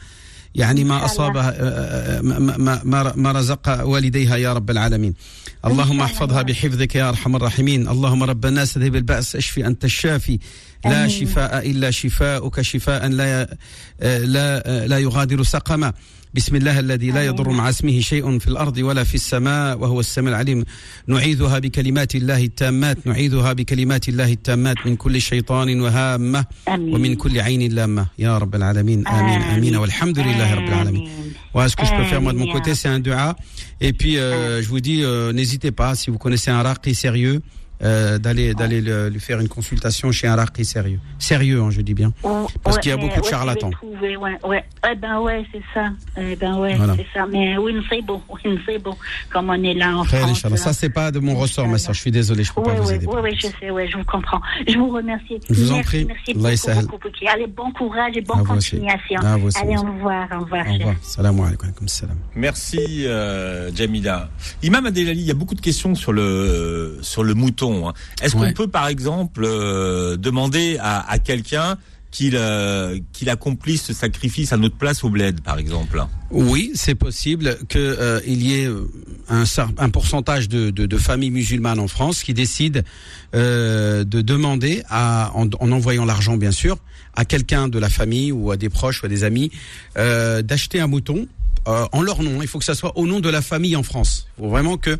يعني 0.54 0.84
ما 0.84 0.94
إن 0.94 1.08
شاء 1.08 1.28
الله. 1.28 1.48
أصابها 1.48 2.22
ما, 2.22 2.82
ما, 2.84 3.12
ما, 3.16 3.32
رزق 3.32 3.84
والديها 3.84 4.36
يا 4.36 4.52
رب 4.52 4.70
العالمين. 4.70 5.14
اللهم 5.64 5.92
الله. 5.92 6.04
احفظها. 6.04 6.42
بحفظك 6.42 6.94
يا 6.94 7.08
أرحم 7.08 7.36
الراحمين. 7.36 7.88
اللهم 7.88 8.22
رب 8.22 8.46
الناس 8.46 8.76
اذهب 8.76 8.96
الباس 8.96 9.36
اشفي 9.36 9.66
أنت 9.66 9.84
الشافي. 9.84 10.38
لا. 10.84 11.08
شفاء 11.08 11.70
إلا 11.70 11.90
شفاؤك. 11.90 12.60
شفاء 12.60 13.08
لا 13.08 13.56
لا 14.02 14.86
لا 14.86 14.98
يغادر 14.98 15.42
سقما. 15.42 15.92
بسم 16.34 16.56
الله 16.56 16.78
الذي 16.78 17.10
لا 17.10 17.26
يضر 17.26 17.48
مع 17.50 17.68
اسمه 17.68 18.00
شيء 18.00 18.38
في 18.38 18.48
الأرض 18.48 18.78
ولا 18.78 19.04
في 19.04 19.14
السماء 19.14 19.78
وهو 19.78 20.00
السميع 20.00 20.30
العليم. 20.30 20.64
نعيذها 21.06 21.58
بكلمات 21.58 22.14
الله 22.14 22.44
التامات. 22.44 23.06
نعيذها 23.06 23.52
بكلمات 23.52 24.08
الله 24.08 24.32
التامات. 24.32 24.76
من 24.86 24.96
كل 24.96 25.20
شيطان 25.20 25.80
وهامة 25.80 26.44
آمين. 26.68 26.94
ومن 26.94 27.14
كل 27.14 27.40
عين 27.40 27.72
لامة. 27.72 28.06
يا 28.18 28.38
رب 28.38 28.54
العالمين. 28.54 29.06
آمين. 29.06 29.42
آمين. 29.42 29.76
والحمد 29.76 30.18
لله 30.18 30.54
رب 30.54 30.68
العالمين. 30.68 31.06
آمين. 31.06 31.34
Voilà 31.54 31.68
ce 31.68 31.76
que 31.76 31.86
je 31.86 31.92
peux 31.94 32.04
faire 32.04 32.20
moi 32.20 32.32
de 32.32 32.38
mon 32.38 32.50
côté, 32.52 32.74
c'est 32.74 32.88
un 32.88 32.98
dua. 32.98 33.36
Et 33.80 33.92
puis 33.92 34.18
euh, 34.18 34.60
je 34.60 34.68
vous 34.68 34.80
dis, 34.80 35.04
euh, 35.04 35.32
n'hésitez 35.32 35.70
pas 35.70 35.94
si 35.94 36.10
vous 36.10 36.18
connaissez 36.18 36.50
un 36.50 36.62
raqi 36.62 36.96
sérieux, 36.96 37.42
euh, 37.82 38.18
d'aller 38.18 38.54
d'aller 38.54 38.80
le- 38.80 39.08
lui 39.08 39.20
faire 39.20 39.40
une 39.40 39.48
consultation 39.48 40.12
chez 40.12 40.26
un 40.28 40.36
raqi 40.36 40.64
sérieux. 40.64 41.00
Sérieux, 41.18 41.60
hein, 41.60 41.70
je 41.70 41.80
dis 41.80 41.94
bien. 41.94 42.12
Oh, 42.22 42.46
Parce 42.62 42.76
ouais, 42.76 42.82
qu'il 42.82 42.90
y 42.90 42.94
a 42.94 42.96
beaucoup 42.96 43.20
de 43.20 43.26
charlatans. 43.26 43.70
je 43.82 43.86
vais 43.86 43.92
trouver, 43.94 44.16
ouais, 44.16 44.38
ouais. 44.44 44.64
Eh 44.90 44.94
ben 44.96 45.18
ouais, 45.20 45.44
c'est 45.52 45.62
ça. 45.72 45.88
Eh 46.16 46.36
ben 46.36 46.56
ouais, 46.58 46.76
Voilà. 46.76 46.94
c'est 46.96 47.06
ça. 47.12 47.26
Mais 47.26 47.56
oui, 47.58 47.74
c'est 47.90 48.02
bon, 48.02 48.20
oui, 48.44 48.58
c'est 48.66 48.78
bon. 48.78 48.94
Comme 49.32 49.50
on 49.50 49.62
est 49.62 49.74
là 49.74 49.96
en 49.96 50.04
France. 50.04 50.42
Là. 50.44 50.56
Ça 50.56 50.72
c'est 50.72 50.88
pas 50.90 51.10
de 51.10 51.18
mon 51.18 51.34
ressort, 51.36 51.66
ma 51.66 51.78
soeur. 51.78 51.94
Je 51.94 52.00
suis 52.00 52.10
désolé, 52.10 52.44
je 52.44 52.52
peux 52.52 52.60
Oui, 52.60 52.66
pas 52.68 52.74
vous 52.80 52.88
oui, 52.88 52.94
aider. 52.94 53.06
oui, 53.06 53.16
oui, 53.22 53.34
je 53.36 53.48
sais, 53.48 53.70
oui, 53.70 53.88
je 53.90 53.96
vous 53.96 54.04
comprends. 54.04 54.40
Je 54.68 54.76
vous 54.78 54.90
remercie. 54.90 55.40
Je 55.50 55.54
vous 55.54 55.72
en 55.72 55.76
merci, 55.76 55.88
prie. 55.88 56.04
Merci 56.04 56.30
Allah 56.30 56.34
beaucoup, 56.36 56.48
yasahel. 56.50 56.84
beaucoup, 56.86 57.08
beaucoup. 57.08 57.26
Allez, 57.32 57.46
bon 57.46 57.72
courage 57.72 58.16
et 58.16 58.20
bonne 58.20 58.44
continuation. 58.44 59.20
À 59.20 59.36
vous 59.36 59.48
aussi, 59.48 59.58
Allez, 59.58 59.70
merci. 59.70 59.84
au 59.86 59.92
revoir, 59.92 60.28
au 60.32 60.40
revoir. 60.44 60.62
Au 60.62 60.68
cher. 60.70 60.78
revoir. 60.78 60.94
Salam 61.02 61.40
alaikum. 61.40 61.68
Alaikum 61.68 61.88
salam. 61.88 62.16
Merci 62.36 63.06
euh, 63.06 63.70
Jamila. 63.74 64.30
Imam 64.62 64.86
Adelali, 64.86 65.20
il 65.20 65.26
y 65.26 65.30
a 65.30 65.34
beaucoup 65.34 65.54
de 65.54 65.60
questions 65.60 65.94
sur 65.94 66.12
le 66.12 66.98
sur 67.02 67.24
le 67.24 67.34
mouton. 67.34 67.63
Hein. 67.72 67.92
Est-ce 68.22 68.36
Ouais. 68.36 68.48
qu'on 68.48 68.52
peut 68.54 68.68
par 68.68 68.86
exemple 68.88 69.42
euh, 69.44 70.16
demander 70.16 70.76
à, 70.80 71.08
à 71.10 71.18
quelqu'un 71.18 71.78
qu'il 72.10 72.36
euh, 72.36 73.00
qu'il 73.12 73.28
accomplisse 73.28 73.82
ce 73.82 73.92
sacrifice 73.92 74.52
à 74.52 74.56
notre 74.56 74.76
place 74.76 75.02
au 75.04 75.10
bled 75.10 75.40
par 75.40 75.58
exemple? 75.58 76.04
Oui, 76.30 76.70
c'est 76.74 76.94
possible 76.94 77.58
que 77.68 77.78
euh, 77.78 78.20
y 78.26 78.54
ait 78.60 78.68
un, 79.28 79.44
un 79.78 79.88
pourcentage 79.90 80.48
de, 80.48 80.70
de, 80.70 80.86
de 80.86 80.96
familles 80.96 81.30
musulmanes 81.30 81.80
en 81.80 81.88
France 81.88 82.22
qui 82.22 82.32
décident 82.34 82.80
euh, 83.34 84.04
de 84.04 84.20
demander, 84.20 84.82
à, 84.88 85.32
en, 85.34 85.48
en 85.58 85.72
envoyant 85.72 86.04
l'argent 86.04 86.36
bien 86.36 86.52
sûr, 86.52 86.76
à 87.16 87.24
quelqu'un 87.24 87.68
de 87.68 87.78
la 87.78 87.88
famille 87.88 88.30
ou 88.32 88.50
à 88.52 88.56
des 88.56 88.68
proches 88.68 89.02
ou 89.02 89.06
à 89.06 89.08
des 89.08 89.22
amis, 89.24 89.50
d'acheter 89.96 90.80
un 90.80 90.86
mouton 90.88 91.26
en 91.66 92.02
leur 92.02 92.22
nom. 92.22 92.42
Il 92.42 92.48
faut 92.48 92.58
que 92.58 92.64
ça 92.64 92.74
soit 92.74 92.96
au 92.98 93.06
nom 93.06 93.20
de 93.20 93.28
la 93.28 93.40
famille 93.42 93.74
en 93.76 93.82
France. 93.82 94.26
Il 94.38 94.42
faut 94.42 94.50
vraiment 94.50 94.76
que, 94.76 94.98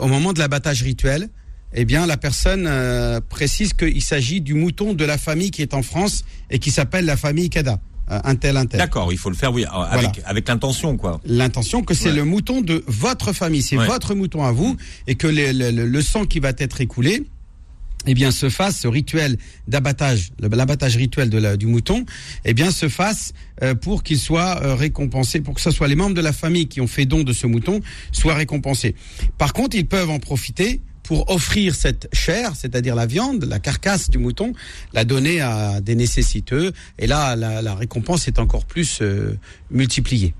au 0.00 0.06
moment 0.06 0.32
de 0.32 0.38
l'abattage 0.38 0.82
rituel, 0.82 1.28
eh 1.74 1.84
bien, 1.84 2.06
la 2.06 2.16
personne 2.16 2.66
euh, 2.66 3.20
précise 3.20 3.72
qu'il 3.74 4.02
s'agit 4.02 4.40
du 4.40 4.54
mouton 4.54 4.94
de 4.94 5.04
la 5.04 5.18
famille 5.18 5.50
qui 5.50 5.62
est 5.62 5.74
en 5.74 5.82
France 5.82 6.24
et 6.50 6.58
qui 6.58 6.70
s'appelle 6.70 7.04
la 7.04 7.16
famille 7.16 7.50
Kada. 7.50 7.78
Euh, 8.10 8.18
un 8.24 8.34
tel, 8.34 8.56
un 8.56 8.66
tel 8.66 8.78
D'accord, 8.78 9.12
il 9.12 9.18
faut 9.18 9.30
le 9.30 9.36
faire 9.36 9.52
oui 9.52 9.64
avec 9.64 10.20
avec 10.24 10.48
l'intention 10.48 10.96
quoi. 10.96 11.20
l'intention 11.24 11.82
que 11.82 11.94
c'est 11.94 12.10
Ouais. 12.10 12.16
le 12.16 12.24
mouton 12.24 12.60
de 12.60 12.82
votre 12.88 13.32
famille, 13.32 13.62
c'est 13.62 13.78
Ouais. 13.78 13.86
votre 13.86 14.14
mouton 14.14 14.42
à 14.44 14.50
vous, 14.52 14.76
et 15.06 15.14
que 15.14 15.28
le, 15.28 15.52
le- 15.52 15.70
le- 15.70 15.86
le 15.86 16.02
sang 16.02 16.24
qui 16.24 16.40
va 16.40 16.50
être 16.58 16.80
écoulé, 16.80 17.22
eh 18.04 18.14
bien, 18.14 18.32
se 18.32 18.48
fasse 18.48 18.80
ce 18.80 18.88
rituel 18.88 19.38
d'abattage, 19.68 20.30
l'abattage 20.40 20.96
rituel 20.96 21.30
de 21.30 21.38
la- 21.38 21.56
du 21.56 21.66
mouton, 21.68 22.04
eh 22.44 22.52
bien, 22.52 22.72
se 22.72 22.88
fasse 22.88 23.32
euh, 23.62 23.76
pour 23.76 24.02
qu'il 24.02 24.18
soit 24.18 24.60
euh, 24.64 24.74
récompensé, 24.74 25.40
pour 25.40 25.54
que 25.54 25.60
ce 25.60 25.70
soit 25.70 25.86
les 25.86 25.94
membres 25.94 26.16
de 26.16 26.20
la 26.20 26.32
famille 26.32 26.66
qui 26.66 26.80
ont 26.80 26.88
fait 26.88 27.06
don 27.06 27.22
de 27.22 27.32
ce 27.32 27.46
mouton 27.46 27.80
soient 28.10 28.34
récompensés. 28.34 28.96
Par 29.38 29.52
contre, 29.52 29.76
ils 29.76 29.86
peuvent 29.86 30.10
en 30.10 30.18
profiter 30.18 30.80
pour 31.12 31.28
offrir 31.28 31.74
cette 31.74 32.08
chair, 32.14 32.56
c'est-à-dire 32.56 32.94
la 32.94 33.04
viande, 33.04 33.44
la 33.44 33.58
carcasse 33.58 34.08
du 34.08 34.16
mouton, 34.16 34.54
la 34.94 35.04
donner 35.04 35.42
à 35.42 35.82
des 35.82 35.94
nécessiteux. 35.94 36.72
Et 36.98 37.06
là, 37.06 37.36
la, 37.36 37.74
récompense 37.74 38.28
est 38.28 38.38
encore 38.38 38.64
plus 38.64 39.00
euh, 39.02 39.38
multipliée. 39.70 40.32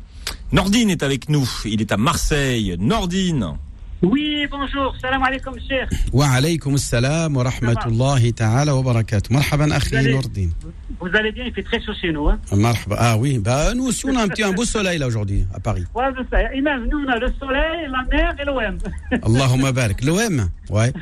Nordine 0.50 0.88
est 0.88 1.02
avec 1.02 1.28
nous, 1.28 1.46
il 1.66 1.82
est 1.82 1.92
à 1.92 1.98
Marseille. 1.98 2.74
Nordine. 2.78 3.58
Oui, 4.02 4.48
bonjour. 4.50 4.96
Salam 5.00 5.22
alaikum, 5.22 5.54
cher. 5.68 5.88
Wa 6.12 6.26
alaikum 6.30 6.76
salam 6.76 7.36
wa 7.36 7.44
rahmatullahi 7.44 8.32
ta'ala 8.32 8.74
wa 8.74 8.82
barakatuh. 8.82 9.32
Marhaban, 9.32 9.70
akhi 9.70 10.10
Nourdin. 10.10 10.50
Vous 11.00 11.08
allez 11.14 11.30
bien, 11.30 11.44
il 11.44 11.52
fait 11.52 11.62
très 11.62 11.80
chaud 11.80 11.92
chez 12.00 12.10
nous. 12.12 12.28
Hein? 12.28 12.40
Ah, 12.50 12.72
ah 12.98 13.16
oui, 13.16 13.38
bah, 13.38 13.74
nous 13.74 13.86
aussi, 13.86 14.04
on 14.06 14.16
a 14.16 14.24
un, 14.24 14.28
petit, 14.28 14.42
beau 14.54 14.64
soleil 14.64 14.98
là 14.98 15.06
aujourd'hui 15.06 15.46
à 15.54 15.60
Paris. 15.60 15.84
Ouais, 15.94 16.06
c'est 16.16 16.28
ça. 16.30 16.52
Imam, 16.52 16.88
nous, 16.90 16.98
on 16.98 17.08
a 17.08 17.16
le 17.16 17.32
soleil, 17.38 17.88
la 17.90 18.02
mer 18.10 18.34
et 18.40 18.44
l'OM. 18.44 18.78
Allahumma 19.22 19.70
barak. 19.70 20.02
L'OM 20.02 20.48
Ouais. 20.68 20.92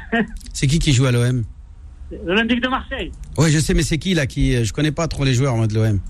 C'est 0.52 0.66
qui 0.66 0.78
qui 0.78 0.92
joue 0.92 1.06
à 1.06 1.12
l'OM 1.12 1.42
L'Olympique 2.26 2.62
de 2.62 2.68
Marseille. 2.68 3.12
Oui, 3.38 3.50
je 3.50 3.60
sais, 3.60 3.72
mais 3.72 3.82
c'est 3.82 3.98
qui 3.98 4.12
là 4.12 4.26
qui. 4.26 4.56
Euh, 4.56 4.64
je 4.64 4.74
connais 4.74 4.92
pas 4.92 5.08
trop 5.08 5.24
les 5.24 5.32
joueurs 5.32 5.54
en 5.54 5.66
de 5.66 5.74
l'OM. 5.74 6.00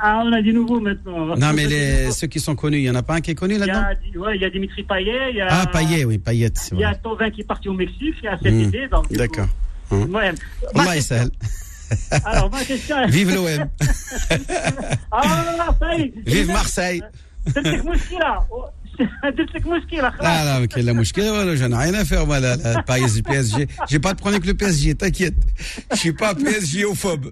Ah, 0.00 0.22
on 0.24 0.32
a 0.32 0.40
du 0.42 0.52
nouveau 0.52 0.80
maintenant. 0.80 1.36
Non 1.36 1.52
mais 1.54 1.66
les, 1.66 2.10
ceux 2.12 2.26
qui 2.28 2.38
sont 2.40 2.54
connus, 2.54 2.78
il 2.78 2.84
y 2.84 2.90
en 2.90 2.94
a 2.94 3.02
pas 3.02 3.14
un 3.14 3.20
qui 3.20 3.32
est 3.32 3.34
connu 3.34 3.58
là-dedans 3.58 3.84
ouais, 4.20 4.36
il 4.36 4.42
y 4.42 4.44
a 4.44 4.50
Dimitri 4.50 4.82
Payet. 4.84 5.30
Il 5.30 5.36
y 5.36 5.40
a, 5.40 5.48
Ah 5.50 5.66
Payet, 5.66 6.04
oui 6.04 6.18
Payet, 6.18 6.52
Il 6.72 6.78
y 6.78 6.84
a 6.84 6.94
Tovin 6.94 7.30
qui 7.30 7.40
est 7.40 7.44
parti 7.44 7.68
au 7.68 7.72
Mexique. 7.74 8.14
Il 8.22 8.24
y 8.24 8.28
a 8.28 8.38
cette 8.42 8.52
Hmm, 8.54 8.60
idée. 8.60 8.88
donc, 8.88 9.02
du 9.08 9.16
coup, 9.16 9.22
D'accord 9.22 9.48
Hein. 9.90 10.06
Ouais. 10.10 10.32
Ma 10.74 10.82
Allah 10.82 11.24
Alors, 12.24 12.50
ma 12.50 12.62
question. 12.64 12.96
Vive 13.08 13.34
l'OM 13.34 13.68
Ah, 15.12 15.74
est. 15.96 16.12
Vive 16.26 16.48
Marseille 16.48 17.02
C'est 17.52 17.62
là. 18.18 18.46
Oh, 18.99 19.29
درت 19.29 19.55
لك 19.55 19.67
مشكله 19.67 20.09
خلاص 20.09 20.21
لا 20.21 20.45
لا 20.45 20.59
ما 20.59 20.65
كاين 20.65 20.85
لا 20.85 20.93
مشكله 20.93 21.31
ولا 21.33 21.55
j'en 21.55 21.71
ai 21.71 21.77
rien 21.85 21.93
à 21.95 22.05
faire 22.05 22.27
moi 22.27 22.39
la, 22.39 22.55
la 22.55 22.83
Paris 22.83 23.11
du 23.15 23.23
PSG 23.23 23.67
j'ai 23.89 23.99
pas 23.99 24.13
de 24.13 24.19
problème 24.19 24.41
avec 24.41 24.45
le 24.45 24.53
PSG 24.53 24.93
t'inquiète 24.95 25.33
je 25.93 25.97
suis 25.97 26.13
pas 26.13 26.33
PSG-ophobe 26.35 27.25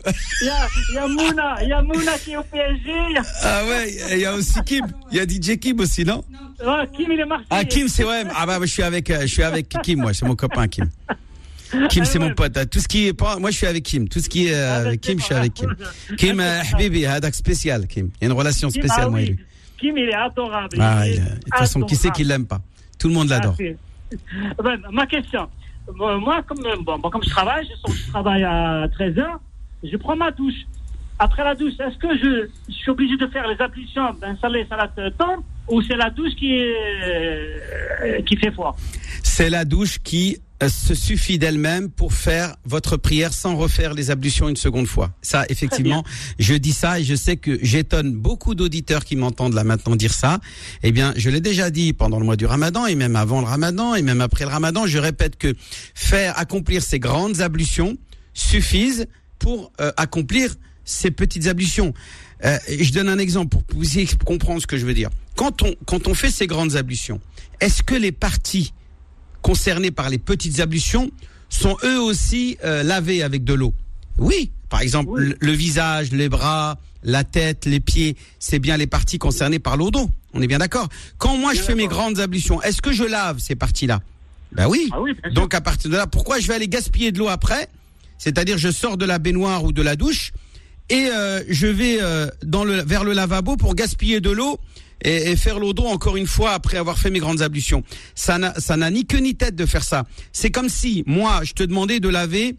يا 0.47 0.67
يا 0.95 1.05
مونا 1.07 1.61
يا 1.61 1.81
مونا 1.81 2.17
كي 2.25 2.37
او 2.37 2.43
بي 2.53 2.59
اس 2.61 2.77
جي 2.77 3.19
ah 3.43 3.63
ouais 3.69 4.13
il 4.13 4.19
y 4.19 4.25
a 4.25 4.33
aussi 4.33 4.59
Kim 4.69 4.85
il 5.11 5.17
y 5.17 5.19
a 5.19 5.25
DJ 5.25 5.59
Kim 5.63 5.79
aussi 5.79 6.03
non 6.03 6.23
كيم 6.97 7.11
اللي 7.11 7.25
مارسي 7.25 7.45
ah 7.51 7.63
Kim 7.63 7.87
c'est 7.87 8.05
ouais 8.05 8.23
ah 8.35 8.45
bah 8.47 8.57
je 8.61 8.65
suis 8.65 8.83
avec 8.83 9.09
euh, 9.11 9.21
je 9.21 9.27
suis 9.35 9.43
avec 9.43 9.69
Kim 9.83 9.99
moi 10.01 10.13
c'est 10.13 10.25
mon 10.25 10.35
copain 10.35 10.67
Kim 10.67 10.89
Kim 11.91 12.05
c'est 12.05 12.19
mon 12.19 12.33
pote 12.33 12.57
tout 12.71 12.79
ce 12.79 12.87
qui 12.87 13.07
est 13.07 13.13
pas 13.13 13.37
moi 13.37 13.51
je 13.51 13.57
suis 13.57 13.67
avec 13.67 13.83
Kim 13.83 14.07
tout 14.09 14.19
ce 14.25 14.29
qui 14.33 14.41
est 14.47 14.55
euh, 14.55 14.81
avec 14.87 14.99
Kim 15.01 15.19
je 15.19 15.25
suis 15.25 15.35
avec 15.41 15.53
Kim 15.53 15.71
Kim 16.17 16.39
euh, 16.39 16.63
حبيبي 16.63 17.07
هذاك 17.07 17.33
spécial 17.35 17.85
Kim 17.87 18.05
il 18.15 18.21
y 18.21 18.23
a 18.23 18.27
une 18.31 18.37
relation 18.41 18.69
spéciale 18.69 19.09
moi 19.11 19.21
et 19.21 19.25
lui 19.25 19.37
Kim, 19.78 19.96
il 19.98 20.08
est 20.08 20.14
adorable. 20.14 20.76
Ah, 20.80 21.06
il 21.06 21.14
est 21.14 21.18
de 21.18 21.24
toute 21.24 21.54
façon, 21.54 21.78
adorable. 21.78 21.86
qui 21.86 21.96
c'est 21.96 22.10
qui 22.10 22.24
l'aime 22.24 22.46
pas? 22.46 22.60
Tout 22.98 23.08
le 23.08 23.14
monde 23.14 23.28
l'adore. 23.28 23.56
Ah, 24.58 24.76
ma 24.90 25.06
question, 25.06 25.48
moi, 25.94 26.42
comme, 26.42 26.62
bon, 26.82 26.98
bon, 26.98 27.10
comme 27.10 27.22
je 27.22 27.30
travaille, 27.30 27.66
je, 27.66 28.10
travaille 28.10 28.44
à 28.44 28.86
13h, 28.88 29.24
je 29.82 29.96
prends 29.96 30.16
ma 30.16 30.30
douche. 30.30 30.66
Après 31.18 31.44
la 31.44 31.54
douche, 31.54 31.72
est-ce 31.80 31.96
que 31.96 32.16
je, 32.18 32.72
suis 32.72 32.90
obligé 32.90 33.16
de 33.16 33.26
faire 33.28 33.46
les 33.48 33.60
ablutions, 33.60 34.12
d'installer 34.20 34.66
salat 34.68 34.90
euh, 34.98 35.10
tombe 35.16 35.42
ou 35.68 35.80
c'est 35.82 35.96
la 35.96 36.10
douche 36.10 36.34
qui, 36.34 36.60
euh, 36.60 38.20
qui 38.26 38.36
fait 38.36 38.50
froid? 38.50 38.76
C'est 39.22 39.48
la 39.48 39.64
douche 39.64 39.98
qui 40.02 40.38
se 40.68 40.94
suffit 40.94 41.38
d'elle-même 41.38 41.90
pour 41.90 42.12
faire 42.14 42.56
votre 42.64 42.96
prière 42.96 43.32
sans 43.32 43.56
refaire 43.56 43.94
les 43.94 44.10
ablutions 44.10 44.48
une 44.48 44.56
seconde 44.56 44.86
fois. 44.86 45.12
Ça, 45.20 45.44
effectivement, 45.48 46.02
je 46.38 46.54
dis 46.54 46.72
ça 46.72 46.98
et 46.98 47.04
je 47.04 47.14
sais 47.14 47.36
que 47.36 47.58
j'étonne 47.62 48.12
beaucoup 48.12 48.54
d'auditeurs 48.54 49.04
qui 49.04 49.16
m'entendent 49.16 49.54
là 49.54 49.64
maintenant 49.64 49.96
dire 49.96 50.14
ça. 50.14 50.40
Eh 50.82 50.92
bien, 50.92 51.12
je 51.16 51.28
l'ai 51.28 51.40
déjà 51.40 51.70
dit 51.70 51.92
pendant 51.92 52.18
le 52.18 52.24
mois 52.24 52.36
du 52.36 52.46
Ramadan 52.46 52.86
et 52.86 52.94
même 52.94 53.16
avant 53.16 53.40
le 53.40 53.46
Ramadan 53.46 53.94
et 53.94 54.02
même 54.02 54.20
après 54.20 54.44
le 54.44 54.50
Ramadan, 54.50 54.86
je 54.86 54.98
répète 54.98 55.36
que 55.36 55.54
faire 55.94 56.38
accomplir 56.38 56.82
ces 56.82 56.98
grandes 56.98 57.40
ablutions 57.40 57.96
suffisent 58.32 59.06
pour 59.38 59.72
euh, 59.80 59.92
accomplir 59.96 60.54
ces 60.84 61.10
petites 61.10 61.46
ablutions. 61.46 61.92
Euh, 62.44 62.58
je 62.68 62.92
donne 62.92 63.08
un 63.08 63.18
exemple 63.18 63.48
pour 63.48 63.66
que 63.66 63.74
vous 63.74 63.80
puissiez 63.80 64.06
comprendre 64.24 64.60
ce 64.60 64.66
que 64.66 64.76
je 64.76 64.86
veux 64.86 64.94
dire. 64.94 65.10
Quand 65.36 65.62
on 65.62 65.74
quand 65.84 66.08
on 66.08 66.14
fait 66.14 66.30
ces 66.30 66.46
grandes 66.46 66.76
ablutions, 66.76 67.20
est-ce 67.60 67.82
que 67.82 67.94
les 67.94 68.12
parties 68.12 68.72
concernés 69.50 69.92
par 69.92 70.10
les 70.10 70.18
petites 70.18 70.58
ablutions 70.58 71.08
sont 71.48 71.76
eux 71.84 72.00
aussi 72.00 72.58
euh, 72.64 72.82
lavés 72.82 73.22
avec 73.22 73.44
de 73.44 73.54
l'eau. 73.54 73.72
Oui, 74.18 74.50
par 74.68 74.80
exemple 74.80 75.10
Oui. 75.12 75.20
le, 75.28 75.36
le 75.38 75.52
visage, 75.52 76.10
les 76.10 76.28
bras, 76.28 76.78
la 77.04 77.22
tête, 77.22 77.64
les 77.64 77.78
pieds, 77.78 78.16
c'est 78.40 78.58
bien 78.58 78.76
les 78.76 78.88
parties 78.88 79.18
concernées 79.18 79.60
par 79.60 79.76
l'eau 79.76 79.92
d'eau. 79.92 80.10
On 80.34 80.42
est 80.42 80.48
bien 80.48 80.58
d'accord. 80.58 80.88
Quand 81.18 81.36
moi 81.36 81.54
je 81.54 81.60
fais 81.62 81.76
mes 81.76 81.86
grandes 81.86 82.18
ablutions, 82.18 82.60
est-ce 82.62 82.82
que 82.82 82.92
je 82.92 83.04
lave 83.04 83.38
ces 83.38 83.54
parties-là? 83.54 84.00
Ben 84.50 84.66
oui. 84.66 84.88
Ah 84.92 85.00
oui. 85.00 85.12
Donc 85.32 85.54
à 85.54 85.60
partir 85.60 85.90
de 85.92 85.96
là, 85.96 86.08
pourquoi 86.08 86.40
je 86.40 86.48
vais 86.48 86.54
aller 86.54 86.68
gaspiller 86.68 87.12
de 87.12 87.18
l'eau 87.20 87.28
après? 87.28 87.68
C'est-à-dire 88.18 88.58
je 88.58 88.72
sors 88.72 88.96
de 88.96 89.04
la 89.06 89.20
baignoire 89.20 89.62
ou 89.62 89.70
de 89.70 89.82
la 89.82 89.94
douche 89.94 90.32
et 90.88 91.06
euh, 91.12 91.42
je 91.48 91.68
vais 91.68 91.98
euh, 92.00 92.26
dans 92.42 92.64
le 92.64 92.82
vers 92.82 93.04
le 93.04 93.12
lavabo 93.12 93.56
pour 93.56 93.76
gaspiller 93.76 94.20
de 94.20 94.30
l'eau 94.30 94.58
et, 95.02 95.30
et 95.30 95.36
faire 95.36 95.58
l'eau 95.58 95.72
d'eau 95.72 95.86
encore 95.86 96.16
une 96.16 96.26
fois 96.26 96.52
après 96.52 96.76
avoir 96.76 96.98
fait 96.98 97.10
mes 97.10 97.18
grandes 97.18 97.42
ablutions. 97.42 97.82
Ça 98.14 98.38
n'a 98.38 98.54
ça 98.54 98.76
n'a 98.76 98.90
ni 98.90 99.06
queue 99.06 99.18
ni 99.18 99.34
tête 99.34 99.54
de 99.54 99.66
faire 99.66 99.84
ça. 99.84 100.04
C'est 100.32 100.50
comme 100.50 100.68
si 100.68 101.02
moi 101.06 101.40
je 101.44 101.52
te 101.52 101.62
demandais 101.62 102.00
de 102.00 102.08
laver 102.08 102.56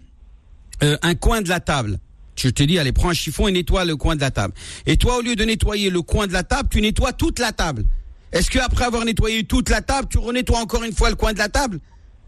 euh, 0.84 0.98
un 1.02 1.16
coin 1.16 1.42
de 1.42 1.50
la 1.50 1.60
table. 1.60 2.00
Je 2.36 2.50
te 2.50 2.64
dis 2.64 2.78
allez 2.78 2.92
prends 2.92 3.10
un 3.10 3.14
chiffon 3.14 3.48
et 3.48 3.52
nettoie 3.52 3.86
le 3.86 3.96
coin 3.96 4.16
de 4.16 4.22
la 4.22 4.32
table. 4.32 4.54
Et 4.86 4.98
toi 4.98 5.18
au 5.18 5.22
lieu 5.22 5.36
de 5.36 5.44
nettoyer 5.44 5.90
le 5.90 6.02
coin 6.02 6.28
de 6.28 6.34
la 6.34 6.44
table, 6.44 6.70
tu 6.72 6.82
nettoies 6.82 7.14
toute 7.14 7.40
la 7.40 7.52
table. 7.52 7.86
Est-ce 8.32 8.50
que 8.50 8.60
après 8.60 8.86
avoir 8.86 9.06
nettoyé 9.06 9.44
toute 9.46 9.70
la 9.70 9.82
table, 9.82 10.08
tu 10.10 10.18
renettoies 10.18 10.60
encore 10.60 10.84
une 10.84 10.94
fois 10.94 11.10
le 11.10 11.16
coin 11.16 11.34
de 11.34 11.40
la 11.40 11.50
table? 11.50 11.80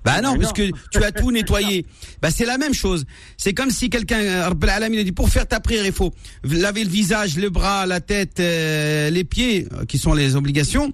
Bah 0.03 0.21
non, 0.21 0.33
Mais 0.33 0.39
parce 0.39 0.53
que 0.53 0.69
tu 0.91 1.03
as 1.03 1.11
tout 1.11 1.31
nettoyé. 1.31 1.85
Bah 2.21 2.31
c'est 2.31 2.45
la 2.45 2.57
même 2.57 2.73
chose. 2.73 3.05
C'est 3.37 3.53
comme 3.53 3.71
si 3.71 3.89
quelqu'un, 3.89 4.19
euh, 4.19 4.47
Rabbal 4.49 4.69
Alamin, 4.69 5.03
dit 5.03 5.13
pour 5.13 5.29
faire 5.29 5.47
ta 5.47 5.61
prière, 5.61 5.85
il 5.85 5.93
faut 5.93 6.13
laver 6.43 6.83
le 6.83 6.89
visage, 6.89 7.37
le 7.37 7.49
bras, 7.49 7.85
la 7.85 8.01
tête, 8.01 8.41
euh, 8.41 9.09
les 9.09 9.23
pieds, 9.23 9.67
euh, 9.71 9.85
qui 9.85 9.97
sont 9.97 10.13
les 10.13 10.35
obligations. 10.35 10.91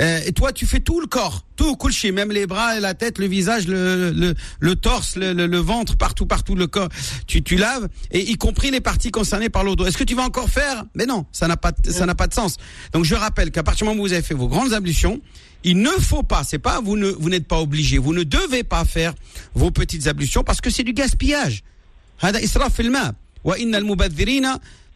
Euh, 0.00 0.20
et 0.26 0.32
toi, 0.32 0.52
tu 0.52 0.66
fais 0.66 0.80
tout 0.80 1.00
le 1.00 1.06
corps, 1.06 1.44
tout, 1.56 1.76
couché, 1.76 2.12
même 2.12 2.30
les 2.32 2.46
bras, 2.46 2.80
la 2.80 2.94
tête, 2.94 3.18
le 3.18 3.26
visage, 3.26 3.66
le 3.68 4.10
le, 4.10 4.34
le 4.60 4.76
torse, 4.76 5.16
le, 5.16 5.32
le, 5.32 5.46
le 5.46 5.58
ventre, 5.58 5.96
partout, 5.96 6.26
partout 6.26 6.54
le 6.54 6.66
corps. 6.66 6.88
Tu 7.26 7.42
tu 7.42 7.56
laves 7.56 7.88
et 8.10 8.20
y 8.30 8.34
compris 8.36 8.70
les 8.70 8.80
parties 8.80 9.10
concernées 9.10 9.48
par 9.48 9.64
l'eau. 9.64 9.76
Est-ce 9.86 9.96
que 9.96 10.04
tu 10.04 10.14
vas 10.14 10.24
encore 10.24 10.48
faire? 10.48 10.84
Mais 10.94 11.06
non, 11.06 11.26
ça 11.32 11.48
n'a 11.48 11.56
pas 11.56 11.72
ça 11.88 12.06
n'a 12.06 12.14
pas 12.14 12.26
de 12.26 12.34
sens. 12.34 12.56
Donc 12.92 13.04
je 13.04 13.14
rappelle 13.14 13.50
qu'à 13.50 13.62
partir 13.62 13.86
du 13.86 13.90
moment 13.90 14.02
où 14.02 14.06
vous 14.06 14.12
avez 14.12 14.22
fait 14.22 14.34
vos 14.34 14.48
grandes 14.48 14.72
ablutions, 14.72 15.20
il 15.62 15.78
ne 15.78 15.90
faut 15.90 16.22
pas, 16.22 16.44
c'est 16.44 16.58
pas 16.58 16.80
vous 16.80 16.96
ne 16.96 17.08
vous 17.08 17.30
n'êtes 17.30 17.48
pas 17.48 17.60
obligé, 17.60 17.98
vous 17.98 18.12
ne 18.14 18.22
devez 18.22 18.64
pas 18.64 18.84
faire 18.84 19.14
vos 19.54 19.70
petites 19.70 20.06
ablutions 20.06 20.44
parce 20.44 20.60
que 20.60 20.70
c'est 20.70 20.84
du 20.84 20.92
gaspillage. 20.92 21.62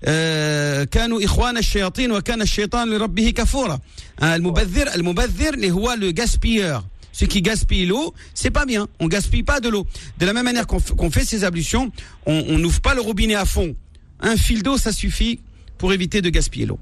هذا 0.05 0.83
إسراف 0.83 0.83
في 0.83 0.83
الماء 0.83 0.83
وإن 0.83 0.83
المبذرين 0.83 0.83
آه، 0.83 0.83
كانوا 0.83 1.25
إخوان 1.25 1.57
الشياطين 1.57 2.11
وكان 2.11 2.41
الشيطان 2.41 2.89
لربه 2.89 3.29
كفورا 3.29 3.79
آه، 4.21 4.35
المبذر 4.35 4.93
المبذر 4.95 5.53
اللي 5.53 5.71
هو 5.71 5.95
le 5.99 6.11
gaspilleur 6.21 6.83
ceux 7.21 7.27
qui 7.27 7.41
gaspillent 7.43 7.85
l'eau, 7.85 8.13
c'est 8.33 8.49
pas 8.49 8.65
bien. 8.65 8.87
On 8.99 9.07
gaspille 9.07 9.43
pas 9.43 9.59
de 9.59 9.69
l'eau. 9.69 9.85
De 10.19 10.25
la 10.25 10.33
même 10.33 10.45
manière 10.45 10.65
qu'on 10.65 10.79
f- 10.79 10.95
qu'on 10.95 11.11
fait 11.11 11.25
ces 11.25 11.43
ablutions, 11.43 11.91
on 12.25 12.43
on 12.49 12.57
n'ouvre 12.57 12.81
pas 12.81 12.95
le 12.95 13.01
robinet 13.01 13.35
à 13.35 13.45
fond. 13.45 13.75
Un 14.19 14.35
fil 14.35 14.63
d'eau, 14.63 14.77
ça 14.77 14.91
suffit 14.91 15.39
pour 15.77 15.93
éviter 15.93 16.21
de 16.23 16.29
gaspiller 16.29 16.65
l'eau. 16.65 16.79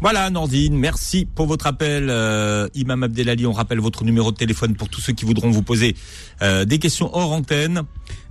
Voilà, 0.00 0.30
Nordine, 0.30 0.76
merci 0.78 1.26
pour 1.34 1.46
votre 1.46 1.66
appel. 1.66 2.06
Euh, 2.08 2.68
Imam 2.74 3.02
Abdelali, 3.02 3.44
on 3.46 3.52
rappelle 3.52 3.80
votre 3.80 4.02
numéro 4.04 4.30
de 4.32 4.36
téléphone 4.36 4.74
pour 4.76 4.88
tous 4.88 5.00
ceux 5.02 5.12
qui 5.12 5.24
voudront 5.26 5.50
vous 5.50 5.62
poser 5.62 5.94
euh, 6.40 6.64
des 6.64 6.78
questions 6.78 7.10
hors 7.14 7.32
antenne. 7.32 7.82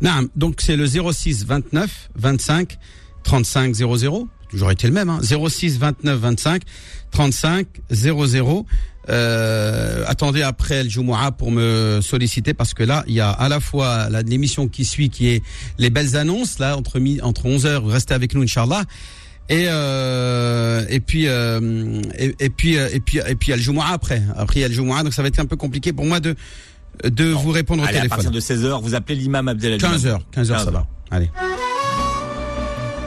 Naam, 0.02 0.30
donc 0.36 0.62
c'est 0.62 0.78
le 0.78 0.88
06 0.88 1.46
29 1.46 2.10
25 2.16 2.78
35 3.23 3.75
00. 3.75 4.29
Toujours 4.49 4.71
été 4.71 4.87
le 4.87 4.93
même, 4.93 5.09
hein. 5.09 5.21
06 5.23 5.79
29 5.79 6.19
25 6.19 6.63
35 7.11 7.67
00. 7.91 8.67
Euh, 9.09 10.05
attendez 10.07 10.43
après 10.43 10.85
le 10.85 10.89
Jumu'ah 10.91 11.33
pour 11.33 11.51
me 11.51 12.01
solliciter 12.03 12.55
parce 12.55 12.73
que 12.73 12.85
là, 12.85 13.03
il 13.09 13.15
y 13.15 13.21
a 13.21 13.31
à 13.31 13.49
la 13.49 13.59
fois 13.59 14.09
l'émission 14.25 14.69
qui 14.69 14.85
suit 14.85 15.11
qui 15.11 15.29
est 15.29 15.43
les 15.79 15.91
belles 15.91 16.17
annonces, 16.17 16.59
là, 16.61 16.77
entre, 16.77 17.01
entre 17.23 17.47
11 17.47 17.67
heures, 17.67 17.85
restez 17.87 18.15
avec 18.15 18.35
nous, 18.35 18.43
Inch'Allah. 18.43 18.85
Et, 19.49 19.67
euh, 19.69 20.85
et 20.89 21.01
puis 21.01 21.27
euh, 21.27 22.01
et, 22.17 22.35
et 22.39 22.49
puis 22.49 22.79
euh, 22.79 22.89
et 22.93 23.01
puis 23.01 23.19
et 23.19 23.35
puis 23.35 23.49
il 23.49 23.51
y 23.51 23.53
a 23.55 23.57
le 23.57 23.63
Jumu'ah 23.63 23.89
après. 23.93 24.23
Après 24.37 24.61
il 24.61 24.63
y 24.63 24.65
a 24.65 24.69
le 24.69 24.75
Jumu'ah, 24.75 25.03
donc 25.03 25.13
ça 25.15 25.23
va 25.23 25.29
être 25.29 25.41
un 25.41 25.47
peu 25.47 25.57
compliqué 25.57 25.93
pour 25.93 26.07
moi 26.07 26.21
de 26.21 26.37
de 27.05 27.25
vous 27.25 27.51
répondre 27.51 27.83
au 27.83 27.87
Allez, 27.87 27.99
à 27.99 28.03
téléphone. 28.03 28.25
partir 28.25 28.31
de 28.31 28.41
16h, 28.41 28.83
vous 28.83 28.95
appelez 28.95 29.17
l'imam 29.17 29.49
Abdelali. 29.49 29.79
15 29.79 30.07
heures, 30.07 30.21
15 30.31 30.51
heures, 30.53 30.59
ça 30.61 30.65
15 30.67 30.75
va. 30.75 30.87
Allez. 31.11 31.31